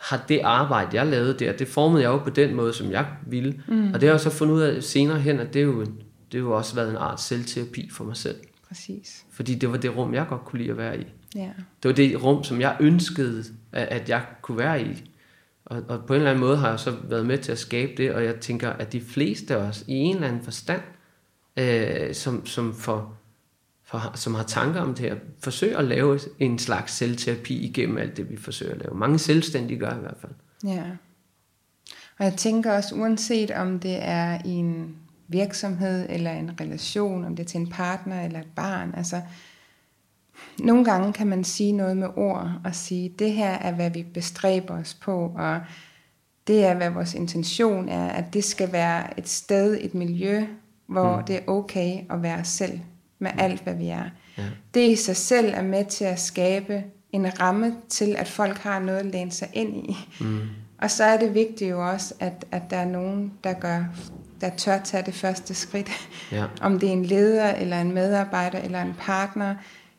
[0.00, 3.06] har det arbejde, jeg lavede der, det formede jeg jo på den måde, som jeg
[3.26, 3.62] ville.
[3.68, 3.86] Mm.
[3.94, 6.02] Og det har jeg så fundet ud af senere hen, at det er jo, en-
[6.32, 8.36] det har jo også været en art selvterapi for mig selv.
[8.68, 9.24] Præcis.
[9.32, 11.04] Fordi det var det rum, jeg godt kunne lide at være i.
[11.34, 11.50] Ja.
[11.82, 15.10] Det var det rum, som jeg ønskede, at, at jeg kunne være i.
[15.64, 17.92] Og, og på en eller anden måde har jeg så været med til at skabe
[17.96, 20.82] det, og jeg tænker, at de fleste af os, i en eller anden forstand,
[21.56, 23.14] øh, som, som, for,
[23.84, 28.16] for, som har tanker om det her, forsøger at lave en slags selvterapi igennem alt
[28.16, 28.94] det, vi forsøger at lave.
[28.94, 30.32] Mange selvstændige gør i hvert fald.
[30.64, 30.84] Ja.
[32.18, 34.96] Og jeg tænker også, uanset om det er i en
[35.28, 39.22] virksomhed eller en relation, om det er til en partner eller et barn, altså
[40.58, 44.02] nogle gange kan man sige noget med ord og sige, det her er, hvad vi
[44.14, 45.60] bestræber os på, og
[46.46, 50.46] det er, hvad vores intention er, at det skal være et sted, et miljø,
[50.86, 51.24] hvor mm.
[51.24, 52.80] det er okay at være selv
[53.18, 54.04] med alt, hvad vi er.
[54.38, 54.44] Ja.
[54.74, 58.78] Det i sig selv er med til at skabe en ramme til, at folk har
[58.78, 59.96] noget at læne sig ind i.
[60.20, 60.40] Mm.
[60.78, 63.84] Og så er det vigtigt jo også, at, at der er nogen, der gør,
[64.40, 65.90] der tør tage det første skridt.
[66.32, 66.44] Ja.
[66.60, 69.54] Om det er en leder, eller en medarbejder, eller en partner,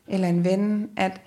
[0.10, 1.22] eller en ven, at,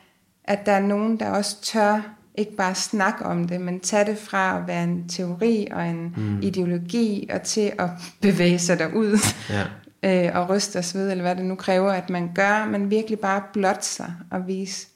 [0.44, 4.18] at der er nogen, der også tør ikke bare snakke om det, men tage det
[4.18, 6.40] fra at være en teori og en mm.
[6.42, 7.90] ideologi, og til at
[8.20, 9.18] bevæge sig derud,
[9.50, 9.64] Ja.
[10.26, 13.18] øh, og ryste os ved, eller hvad det nu kræver, at man gør, men virkelig
[13.18, 14.86] bare blot sig og vise,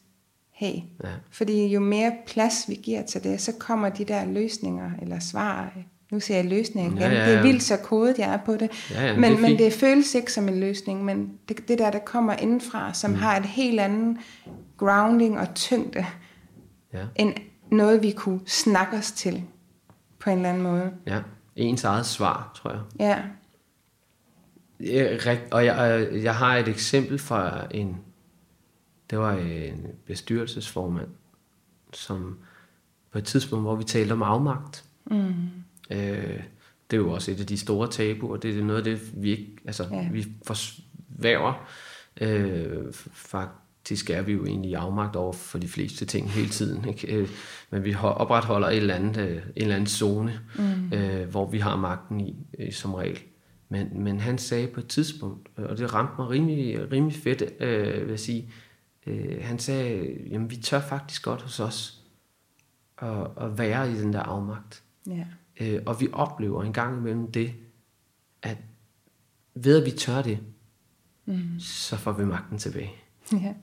[0.52, 1.08] hey, Ja.
[1.30, 5.72] fordi jo mere plads vi giver til det, så kommer de der løsninger eller svar.
[6.10, 7.00] Nu siger jeg løsninger igen.
[7.00, 7.42] Ja, ja, Det er ja.
[7.42, 8.70] vildt så kodet, jeg er på det.
[8.90, 11.78] Ja, ja, men men, det men det føles ikke som en løsning, men det, det
[11.78, 13.16] der, der kommer indenfra, som mm.
[13.16, 14.16] har et helt andet
[14.76, 16.06] grounding og tyngde,
[16.92, 17.04] Ja.
[17.16, 17.34] end
[17.70, 19.42] noget, vi kunne snakke os til
[20.18, 20.92] på en eller anden måde.
[21.06, 21.20] ja.
[21.56, 22.80] Ens eget svar, tror jeg.
[23.00, 23.18] Ja,
[24.80, 27.96] Ja, rigt- Og jeg, jeg har et eksempel fra en,
[29.10, 31.08] det var en bestyrelsesformand,
[31.92, 32.38] som
[33.12, 34.84] på et tidspunkt, hvor vi talte om afmagt.
[35.10, 35.32] Mm.
[35.90, 36.40] Øh,
[36.90, 39.30] det er jo også et af de store tabuer, det er noget af det, vi
[39.30, 40.08] ikke, altså, Ja.
[40.12, 41.68] vi forsvæver.
[42.20, 46.88] Øh, faktisk er vi jo egentlig i afmagt over for de fleste ting hele tiden,
[46.88, 47.16] ikke?
[47.16, 47.28] Øh,
[47.70, 50.92] men vi ho- opretholder et eller andet, øh, en eller anden zone, mm.
[50.92, 53.18] øh, hvor vi har magten i, øh, som regel.
[53.68, 57.42] Men, men han sagde på et tidspunkt, øh, og det ramte mig rimelig, rimelig fedt,
[57.62, 58.50] øh, vil jeg sige,
[59.06, 62.02] øh, han sagde, jamen vi tør faktisk godt hos os
[63.02, 64.82] at, at være i den der afmagt.
[65.06, 65.24] ja,
[65.60, 67.52] Øh, og vi oplever en gang imellem det,
[68.42, 68.58] at
[69.54, 70.38] ved at vi tør det,
[71.24, 71.60] mm.
[71.60, 72.92] så får vi magten tilbage.
[73.32, 73.54] ja,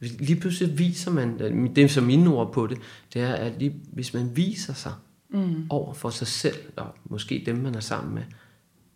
[0.00, 1.38] Lige pludselig viser man,
[1.74, 2.78] det er så mine ord på det,
[3.14, 4.92] det er, at lige, hvis man viser sig
[5.28, 5.66] mm.
[5.70, 8.22] over for sig selv, og måske dem, man er sammen med,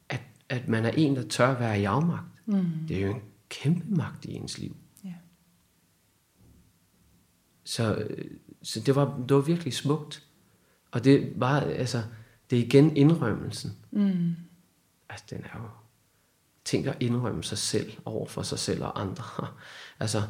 [0.09, 2.27] at, at man er en, der tør være i afmagt.
[2.47, 2.65] Mm.
[2.89, 4.77] Det er jo en kæmpe magt i ens liv.
[5.05, 5.13] ja.
[7.65, 8.31] Så, øh,
[8.63, 10.23] så det, var, det var virkelig smukt.
[10.91, 12.03] Og det var, altså,
[12.51, 13.77] det er igen indrømmelsen.
[13.91, 14.35] Mm.
[15.11, 15.65] Altså, den er jo...
[16.65, 19.25] Tænk at indrømme sig selv over for sig selv og andre.
[20.01, 20.23] altså,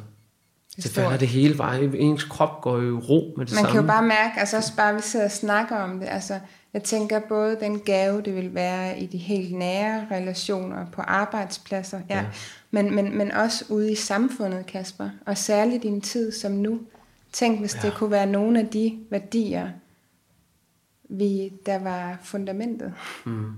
[0.75, 1.19] Det falder stort.
[1.19, 1.95] det hele vejen.
[1.95, 3.71] Ens krop går jo i ro med det Man samme.
[3.71, 6.39] kan jo bare mærke, altså også bare, vi sidder og snakker om det, altså
[6.73, 11.99] jeg tænker både den gave, det vil være i de helt nære relationer på arbejdspladser,
[12.09, 12.25] ja, ja.
[12.71, 16.79] Men, men, men også ude i samfundet, Kasper, og særligt i en tid som nu.
[17.31, 17.81] Tænk, hvis ja.
[17.81, 19.69] det kunne være nogle af de værdier,
[21.09, 22.93] vi, der var fundamentet.
[23.25, 23.53] Mm.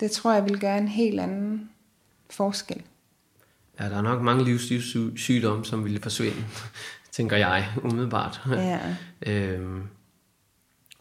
[0.00, 1.70] Det tror jeg vil gøre en helt anden
[2.30, 2.82] forskel.
[3.80, 6.44] Ja, der er nok mange livsstilssygdomme, som ville forsvinde,
[7.12, 8.40] tænker jeg, umiddelbart.
[8.50, 8.80] Ja.
[9.26, 9.82] øhm,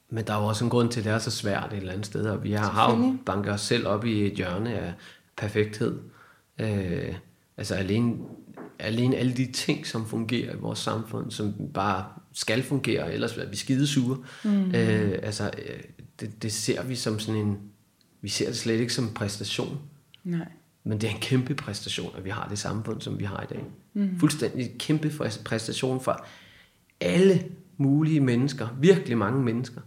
[0.10, 1.92] men der er jo også en grund til, at det er så svært et eller
[1.92, 4.94] andet sted, og vi har, har jo banket os selv op i et hjørne af
[5.38, 6.00] perfekthed.
[6.60, 7.16] Øh,
[7.58, 8.16] altså alene,
[8.80, 12.06] alene alle de ting, som fungerer i vores samfund, som bare
[12.36, 14.18] skal fungere, ellers er vi skidesure.
[14.44, 14.76] Mm.
[14.76, 15.80] Øh, altså, øh,
[16.20, 17.58] det, det ser vi som sådan en,
[18.22, 19.80] vi ser det slet ikke som en præstation.
[20.24, 20.48] Nej.
[20.84, 23.54] Men det er en kæmpe præstation, at vi har det samfund, som vi har i
[23.54, 23.64] dag.
[23.94, 24.20] Mm.
[24.20, 26.26] Fuldstændig kæmpe præ- præstation for
[27.02, 27.44] alle
[27.78, 29.82] mulige mennesker, virkelig mange mennesker,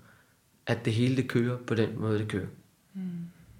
[0.66, 2.46] at det hele det kører på den måde, det kører.
[2.94, 3.00] Mm.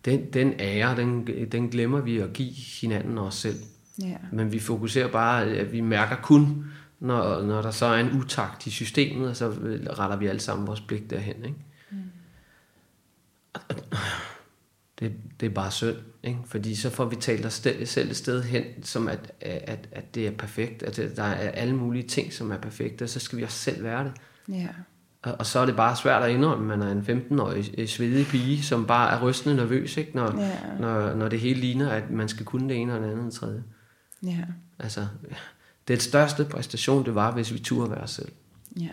[0.05, 3.57] Den, den ære, den, den glemmer vi at give hinanden og os selv.
[4.03, 4.17] Ja.
[4.33, 6.65] Men vi fokuserer bare, at vi mærker kun,
[7.01, 9.49] når, når der så er en utakt i systemet, og så
[9.99, 11.45] retter vi alle sammen vores blik derhen.
[11.45, 11.57] Ikke?
[11.91, 11.99] Mm.
[14.99, 16.39] det, det er bare synd, ikke?
[16.47, 20.27] fordi så får vi talt os selv et sted hen, som at, at, at det
[20.27, 23.43] er perfekt, at der er alle mulige ting, som er perfekte, og så skal vi
[23.43, 24.13] også selv være det.
[24.49, 24.69] Ja.
[25.23, 28.27] Og, og så er det bare svært at indrømme, at man er en 15-årig svedig
[28.27, 30.11] pige, som bare er rystende nervøs, ikke?
[30.15, 30.59] Når, Ja.
[30.81, 33.25] når, når det hele ligner, at man skal kunne det ene og det andet og
[33.25, 33.63] det tredje.
[34.23, 34.45] Ja.
[34.79, 35.07] Altså,
[35.89, 38.33] det største præstation, det var, hvis vi turde være os selv.
[38.81, 38.89] Ja.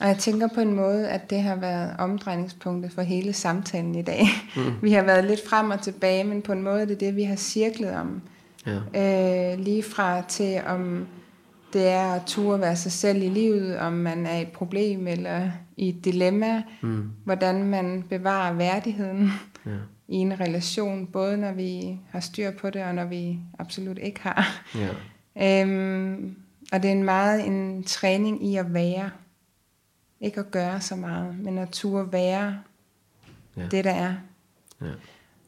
[0.00, 4.02] Og jeg tænker på en måde, at det har været omdrejningspunktet for hele samtalen i
[4.02, 4.26] dag.
[4.56, 4.62] Mm.
[4.82, 7.22] Vi har været lidt frem og tilbage, men på en måde det er det, vi
[7.22, 8.22] har cirklet om.
[8.66, 9.52] Ja.
[9.52, 11.06] Øh, lige fra til om
[11.72, 15.06] det er at ture være sig selv i livet, om man er i et problem
[15.06, 17.10] eller i et dilemma, Mm.
[17.24, 19.30] hvordan man bevarer værdigheden
[19.66, 19.70] ja.
[20.08, 24.20] I en relation, både når vi har styr på det, og når vi absolut ikke
[24.20, 24.62] har.
[24.74, 24.88] ja.
[25.62, 26.36] Øhm,
[26.72, 29.10] og det er en meget en træning i at være.
[30.20, 32.58] Ikke at gøre så meget, men at turde være
[33.56, 33.62] Ja.
[33.70, 34.14] det, der er.
[34.82, 34.86] ja.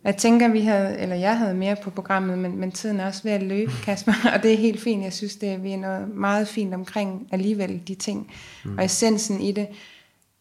[0.05, 3.23] Jeg tænker, vi havde, eller jeg havde mere på programmet, men, men tiden er også
[3.23, 4.13] ved at løbe, Kasper.
[4.35, 5.03] Og det er helt fint.
[5.05, 8.33] Jeg synes, det er, vi er noget meget fint omkring alligevel de ting.
[8.65, 8.79] Mm.
[8.79, 9.69] Og essensen i det.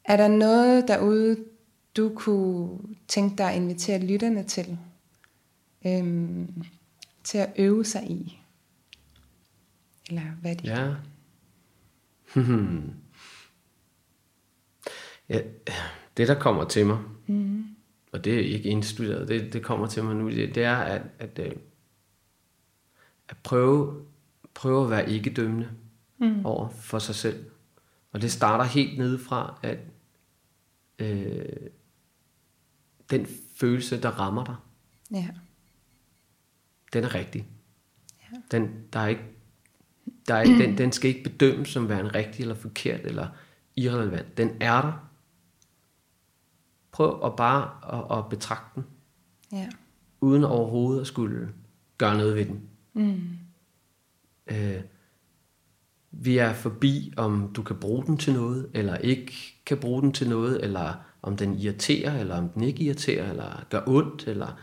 [0.05, 1.37] Er der noget derude,
[1.97, 4.77] du kunne tænke dig at invitere lytterne til?
[5.88, 6.63] Øhm,
[7.23, 8.41] til at øve sig i?
[10.09, 10.95] Eller hvad de Ja.
[15.30, 15.41] ja.
[16.17, 17.65] Det, der kommer til mig, Mm.
[18.11, 21.01] og det er ikke indstuderet, det, det kommer til mig nu, det, det er at,
[21.19, 21.51] at, øh,
[23.30, 24.05] at prøve,
[24.53, 25.69] prøve at være ikke dømmende
[26.17, 26.45] mm.
[26.45, 27.45] over for sig selv.
[28.11, 29.77] Og det starter helt nedefra, at
[30.99, 31.45] øh,
[33.10, 34.56] den følelse, der rammer dig,
[35.11, 35.27] Ja.
[36.94, 37.48] den er rigtig.
[38.22, 38.38] Ja.
[38.52, 39.23] Den, der er ikke,
[40.27, 43.27] der er ikke, den, den skal ikke bedømmes som værende rigtig eller forkert eller
[43.76, 44.38] irrelevant.
[44.38, 45.10] Den er der.
[46.91, 47.72] Prøv at bare
[48.11, 48.86] at, at betragte den,
[49.52, 49.69] Ja.
[50.22, 51.53] uden overhovedet at skulle
[51.98, 52.69] gøre noget ved den.
[52.94, 53.22] Mm.
[54.48, 54.82] Øh,
[56.11, 59.34] vi er forbi, om du kan bruge den til noget, eller ikke
[59.65, 60.94] kan bruge den til noget, eller
[61.26, 64.60] om den irriterer, eller om den ikke irriterer, eller gør ondt, eller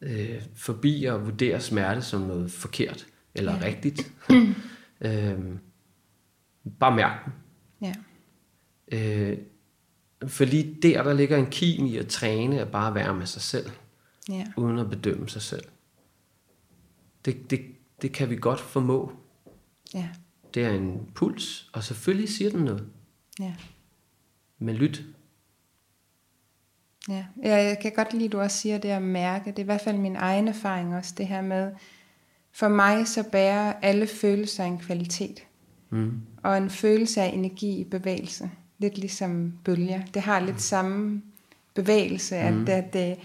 [0.00, 3.64] øh, forbi at vurdere smerte som noget forkert, eller ja.
[3.64, 4.12] rigtigt.
[5.06, 5.40] øh,
[6.80, 7.32] bare mærk den.
[7.80, 7.94] Ja.
[8.92, 9.38] Øh,
[10.26, 13.70] fordi der, der ligger en kim i at træne, at bare være med sig selv,
[14.28, 14.46] Ja.
[14.56, 15.64] uden at bedømme sig selv.
[17.24, 17.60] Det, det,
[18.02, 19.12] det kan vi godt formå.
[19.94, 20.08] Ja.
[20.54, 22.88] Det er en puls, og selvfølgelig siger den noget.
[23.40, 23.54] Ja.
[24.58, 25.04] Men lyt.
[27.08, 29.50] Ja, jeg jeg kan godt lide, at du også siger det at mærke.
[29.50, 31.72] Det er i hvert fald min egen erfaring også, det her med,
[32.52, 35.44] for mig så bærer alle følelser en kvalitet.
[35.90, 36.12] Mm.
[36.42, 38.50] Og en følelse af energi i bevægelse.
[38.78, 40.00] Lidt ligesom bølger.
[40.14, 41.22] Det har lidt samme
[41.74, 42.66] bevægelse, at Mm.
[42.66, 43.16] det, det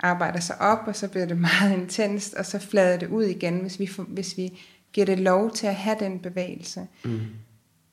[0.00, 3.58] arbejder sig op, og så bliver det meget intenst, og så flader det ud igen,
[3.60, 4.60] hvis vi, hvis vi
[4.92, 6.86] giver det lov til at have den bevægelse.
[7.04, 7.20] Mm.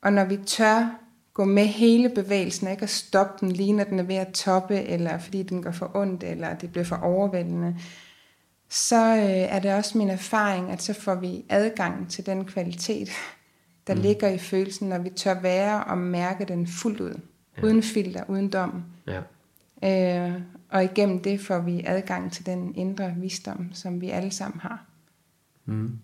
[0.02, 1.00] Og når vi tør
[1.34, 4.82] gå med hele bevægelsen, ikke at stoppe den lige når den er ved at toppe,
[4.82, 7.78] eller fordi den går for ondt, eller det bliver for overvældende,
[8.70, 13.10] så øh, er det også min erfaring, at så får vi adgang til den kvalitet,
[13.88, 14.02] der mm.
[14.02, 17.20] ligger i følelsen, når vi tør være og mærke den fuldt ud.
[17.58, 17.64] Ja.
[17.64, 18.84] Uden filter, uden dom.
[19.08, 19.22] Ja.
[19.84, 24.60] Øh, og igennem det får vi adgang til den indre visdom, som vi alle sammen
[24.60, 24.86] har.
[25.66, 26.00] Mm.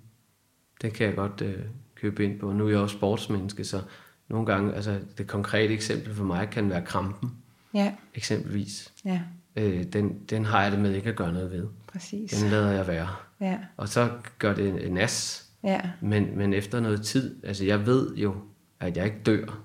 [0.81, 1.64] Det kan jeg godt øh,
[1.95, 2.53] købe ind på.
[2.53, 3.81] Nu er jeg også sportsmenneske, så
[4.30, 7.31] nogle gange, altså det konkrete eksempel for mig kan være krampen,
[7.73, 8.93] Ja, eksempelvis.
[9.06, 9.22] ja,
[9.56, 11.68] Øh, den, den har jeg det med ikke at gøre noget ved.
[11.88, 12.31] præcis.
[12.31, 13.07] Den lader jeg være.
[13.41, 17.85] Ja, Og så gør det en nas, ja, men, men efter noget tid, altså jeg
[17.85, 18.35] ved jo,
[18.80, 19.60] at jeg ikke dør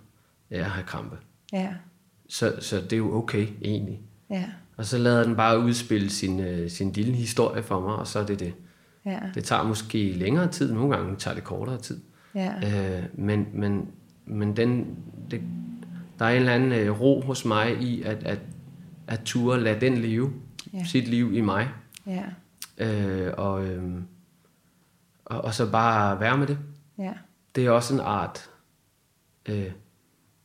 [0.50, 1.16] af at have krampe.
[1.52, 1.74] ja,
[2.28, 4.00] Så, så det er jo okay, egentlig.
[4.30, 4.44] ja,
[4.76, 8.18] Og så lader den bare udspille sin, øh, sin lille historie for mig, og så
[8.18, 8.54] er det det.
[9.06, 12.00] ja, Det tager måske længere tid, nogle gange tager det kortere tid.
[12.34, 12.52] ja,
[12.98, 13.88] Øh, men men,
[14.26, 14.96] men den,
[15.30, 15.40] det,
[16.18, 18.38] der er en eller anden øh, ro hos mig i, at, at,
[19.06, 20.32] at ture lade den leve
[20.72, 20.84] Ja.
[20.84, 21.68] sit liv i mig.
[22.06, 22.22] ja,
[22.78, 23.82] Øh, og, øh,
[25.24, 26.58] og, og så bare være med det.
[26.98, 27.12] ja,
[27.54, 28.50] Det er også en art,
[29.48, 29.70] øh,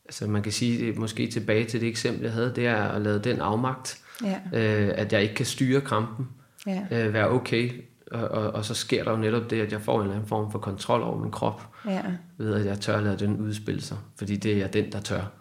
[0.05, 3.19] altså man kan sige, måske tilbage til det eksempel, jeg havde, det er at lade
[3.23, 6.27] den afmagt, ja, øh, at jeg ikke kan styre krampen,
[6.67, 7.71] ja, øh, være okay,
[8.11, 10.27] og, og, og så sker der jo netop det, at jeg får en eller anden
[10.27, 12.01] form for kontrol over min krop, ja,
[12.37, 15.31] ved at jeg tør lade den udspille sig, fordi det er den, der tør.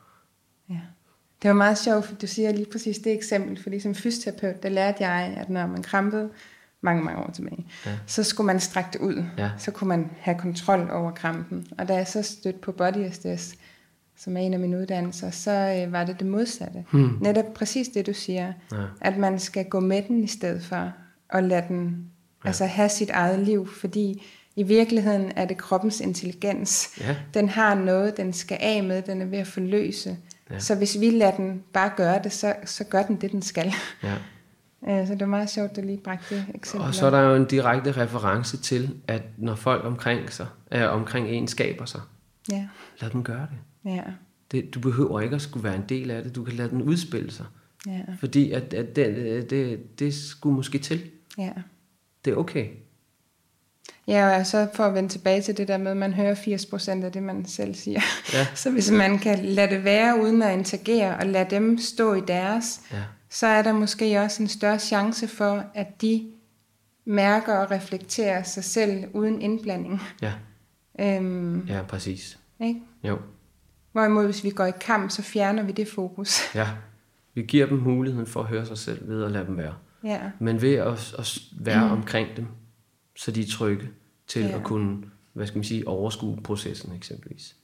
[0.71, 0.81] ja.
[1.43, 4.69] Det var meget sjovt, for du siger lige præcis det eksempel, fordi som fysioterapeut, der
[4.69, 6.31] lærte jeg, at når man krampede
[6.81, 7.91] mange, mange år tilbage, Ja.
[8.07, 9.25] så skulle man strække det ud.
[9.39, 9.51] Ja.
[9.59, 11.67] Så kunne man have kontrol over krampen.
[11.79, 13.55] Og da jeg så stødte på Body SDS,
[14.17, 15.51] som er en af mine uddannelser, så
[15.87, 16.85] øh, var det det modsatte.
[16.91, 17.19] Hmm.
[17.21, 18.53] Netop præcis det, du siger.
[18.73, 18.77] Ja.
[19.01, 20.93] At man skal gå med den i stedet for
[21.31, 22.11] at lade den
[22.45, 22.49] ja.
[22.49, 24.23] altså have sit eget liv, fordi
[24.57, 26.89] i virkeligheden er det kroppens intelligens.
[27.01, 27.17] Ja.
[27.35, 30.17] Den har noget, den skal af med, den er ved at forløse.
[30.51, 30.59] Ja.
[30.59, 33.73] Så hvis vi lader den bare gøre det, så, så gør den det, den skal.
[34.03, 34.15] ja.
[34.89, 36.89] Øh, så det er meget sjovt, at du lige bragte det eksempel.
[36.89, 40.93] Og så er der jo en direkte reference til, at når folk omkring sig, øh,
[40.93, 42.01] omkring en skaber sig,
[42.51, 42.69] Ja,
[43.01, 43.91] lad dem gøre det.
[43.93, 44.03] ja,
[44.53, 44.75] det.
[44.75, 46.35] Du behøver ikke at skulle være en del af det.
[46.35, 47.47] Du kan lade den udspille sig.
[47.87, 51.01] ja, Fordi at, at det, det, det skulle måske til.
[51.39, 51.53] ja.
[52.25, 52.67] Det er okay.
[54.09, 57.05] Ja, og så for at vende tilbage til det der med, at man hører 80%
[57.05, 58.01] af det, man selv siger.
[58.33, 58.47] Ja.
[58.55, 62.21] Så hvis man kan lade det være uden at interagere, og lade dem stå i
[62.21, 63.03] deres, Ja.
[63.31, 66.31] så er der måske også en større chance for, at de
[67.05, 70.03] mærker og reflekterer sig selv uden indblanding.
[70.23, 70.33] Ja,
[71.01, 72.39] Øhm, ja præcis.
[72.61, 72.81] ikke?
[73.05, 73.19] Jo.
[73.93, 76.55] Hvorimod, hvis vi går i kamp, så fjerner vi det fokus.
[76.55, 76.69] Ja.
[77.35, 79.75] Vi giver dem muligheden for at høre sig selv ved at lade dem være.
[80.05, 81.93] Ja, Men ved at, at være mm.
[81.93, 82.47] omkring dem,
[83.17, 83.89] så de er trygge
[84.27, 84.57] til Ja.
[84.57, 84.99] at kunne,
[85.33, 87.57] hvad skal man sige, overskue processen eksempelvis.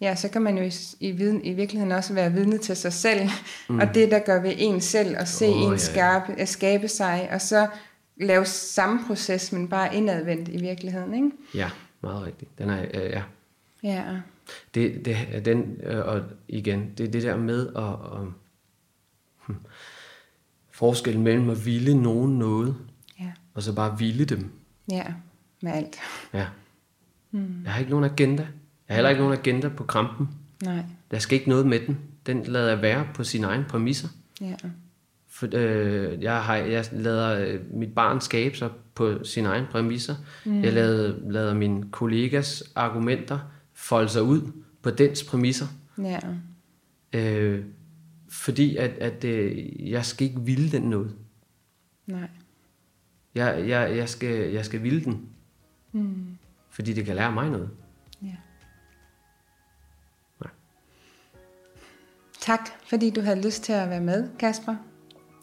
[0.00, 2.92] ja, så kan man jo i, i, viden, i virkeligheden også være vidne til sig
[2.92, 3.20] selv,
[3.68, 3.78] mm.
[3.78, 5.76] og det, der gør ved en selv, at se oh, en ja.
[5.76, 7.68] skabe, at skabe sig, og så
[8.16, 11.30] lave samme proces, men bare indadvendt i virkeligheden, ikke?
[11.54, 11.70] Ja,
[12.02, 12.58] meget rigtigt.
[12.58, 13.22] Den er, øh, ja.
[13.82, 14.04] Ja,
[14.74, 17.82] Det, det, er den, øh, og igen, det er det der med at,
[18.20, 18.28] at
[20.72, 22.74] forskellen mellem at ville nogen noget,
[23.20, 24.50] ja, og så bare ville dem.
[24.90, 25.04] ja,
[25.62, 25.96] med alt.
[26.32, 26.46] Ja.
[27.30, 27.62] Mm.
[27.64, 28.42] Jeg har ikke nogen agenda.
[28.42, 28.50] Jeg
[28.88, 30.28] har heller ikke nogen agenda på krampen.
[30.64, 31.98] Nej, Der skal ikke noget med den.
[32.26, 34.08] Den lader jeg være på sine egne præmisser.
[34.40, 34.54] ja,
[35.28, 40.14] For, øh, jeg, har, jeg lader øh, mit barn skabe sig på sine egne præmisser.
[40.44, 40.62] Mm.
[40.62, 43.38] Jeg lader, lader mine kollegas argumenter
[43.74, 44.40] folde sig ud
[44.82, 45.66] på dens præmisser.
[45.98, 46.18] ja,
[47.12, 47.64] Øh,
[48.32, 51.16] fordi at, at øh, jeg skal ikke ville den noget.
[52.06, 52.28] nej,
[53.34, 55.28] Jeg, jeg, jeg, skal, jeg skal ville den.
[55.92, 56.38] mm,
[56.70, 57.70] Fordi det kan lære mig noget.
[58.22, 58.36] ja.
[60.40, 60.50] Nej.
[62.40, 64.76] Tak, fordi du havde lyst til at være med, Kasper.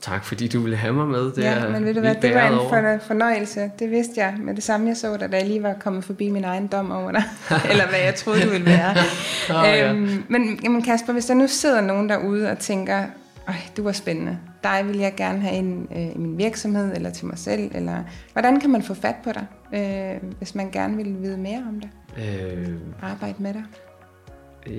[0.01, 1.31] Tak fordi du ville have mig med.
[1.31, 2.69] Det ja, men ved du hvad, det var en
[2.99, 3.71] for, fornøjelse.
[3.79, 6.29] Det vidste jeg med det samme, jeg så dig, da jeg lige var kommet forbi
[6.29, 7.23] min egen dom over dig.
[7.71, 8.95] Eller hvad jeg troede, du ville være.
[9.49, 9.89] Ja.
[9.89, 13.03] øhm, men jamen Kasper, hvis der nu sidder nogen derude og tænker,
[13.47, 14.37] Øj, du var spændende.
[14.63, 17.71] Dig vil jeg gerne have ind øh, i min virksomhed, eller til mig selv.
[17.75, 18.03] Eller
[18.33, 21.81] hvordan kan man få fat på dig, øh, hvis man gerne vil vide mere om
[21.81, 21.89] det?
[22.17, 22.67] Øh,
[23.01, 23.63] Arbejde med dig.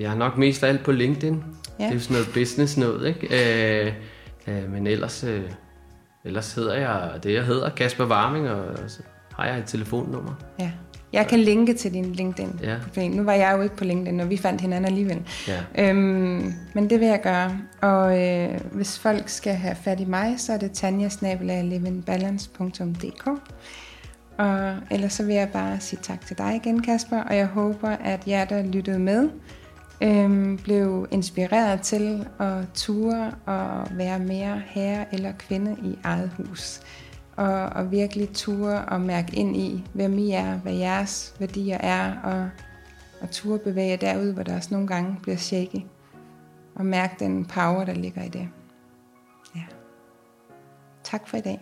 [0.01, 1.43] jeg er nok mest af alt på LinkedIn.
[1.79, 1.83] Ja.
[1.83, 3.85] Det er jo sådan noget business noget, ikke?
[3.85, 3.93] Øh,
[4.47, 5.51] øh, men ellers, øh,
[6.23, 9.01] ellers hedder jeg det, jeg hedder, Kasper Warming, og, og så
[9.33, 10.33] har jeg et telefonnummer.
[10.59, 10.71] Ja.
[11.13, 12.59] Jeg kan linke til din LinkedIn.
[12.63, 12.75] Ja.
[12.93, 15.21] Fordi nu var jeg jo ikke på LinkedIn, og vi fandt hinanden alligevel.
[15.47, 15.59] Ja.
[15.77, 17.57] Øhm, men det vil jeg gøre.
[17.81, 23.27] Og øh, hvis folk skal have fat i mig, så er det tanjasnabelaglivinbalance.dk
[24.37, 27.23] Og ellers så vil jeg bare sige tak til dig igen, Kasper.
[27.23, 29.29] Og jeg håber, at jer, der lyttede med,
[30.03, 36.81] øhm, blev inspireret til at ture og være mere herre eller kvinde i eget hus.
[37.35, 42.13] Og, og virkelig ture og mærke ind i, hvem I er, hvad jeres værdier er,
[42.23, 42.49] og,
[43.21, 45.81] og ture bevæge derud, hvor der også nogle gange bliver shaky.
[46.75, 48.49] Og mærke den power, der ligger i det.
[49.55, 49.63] Ja.
[51.03, 51.59] Tak for i dag.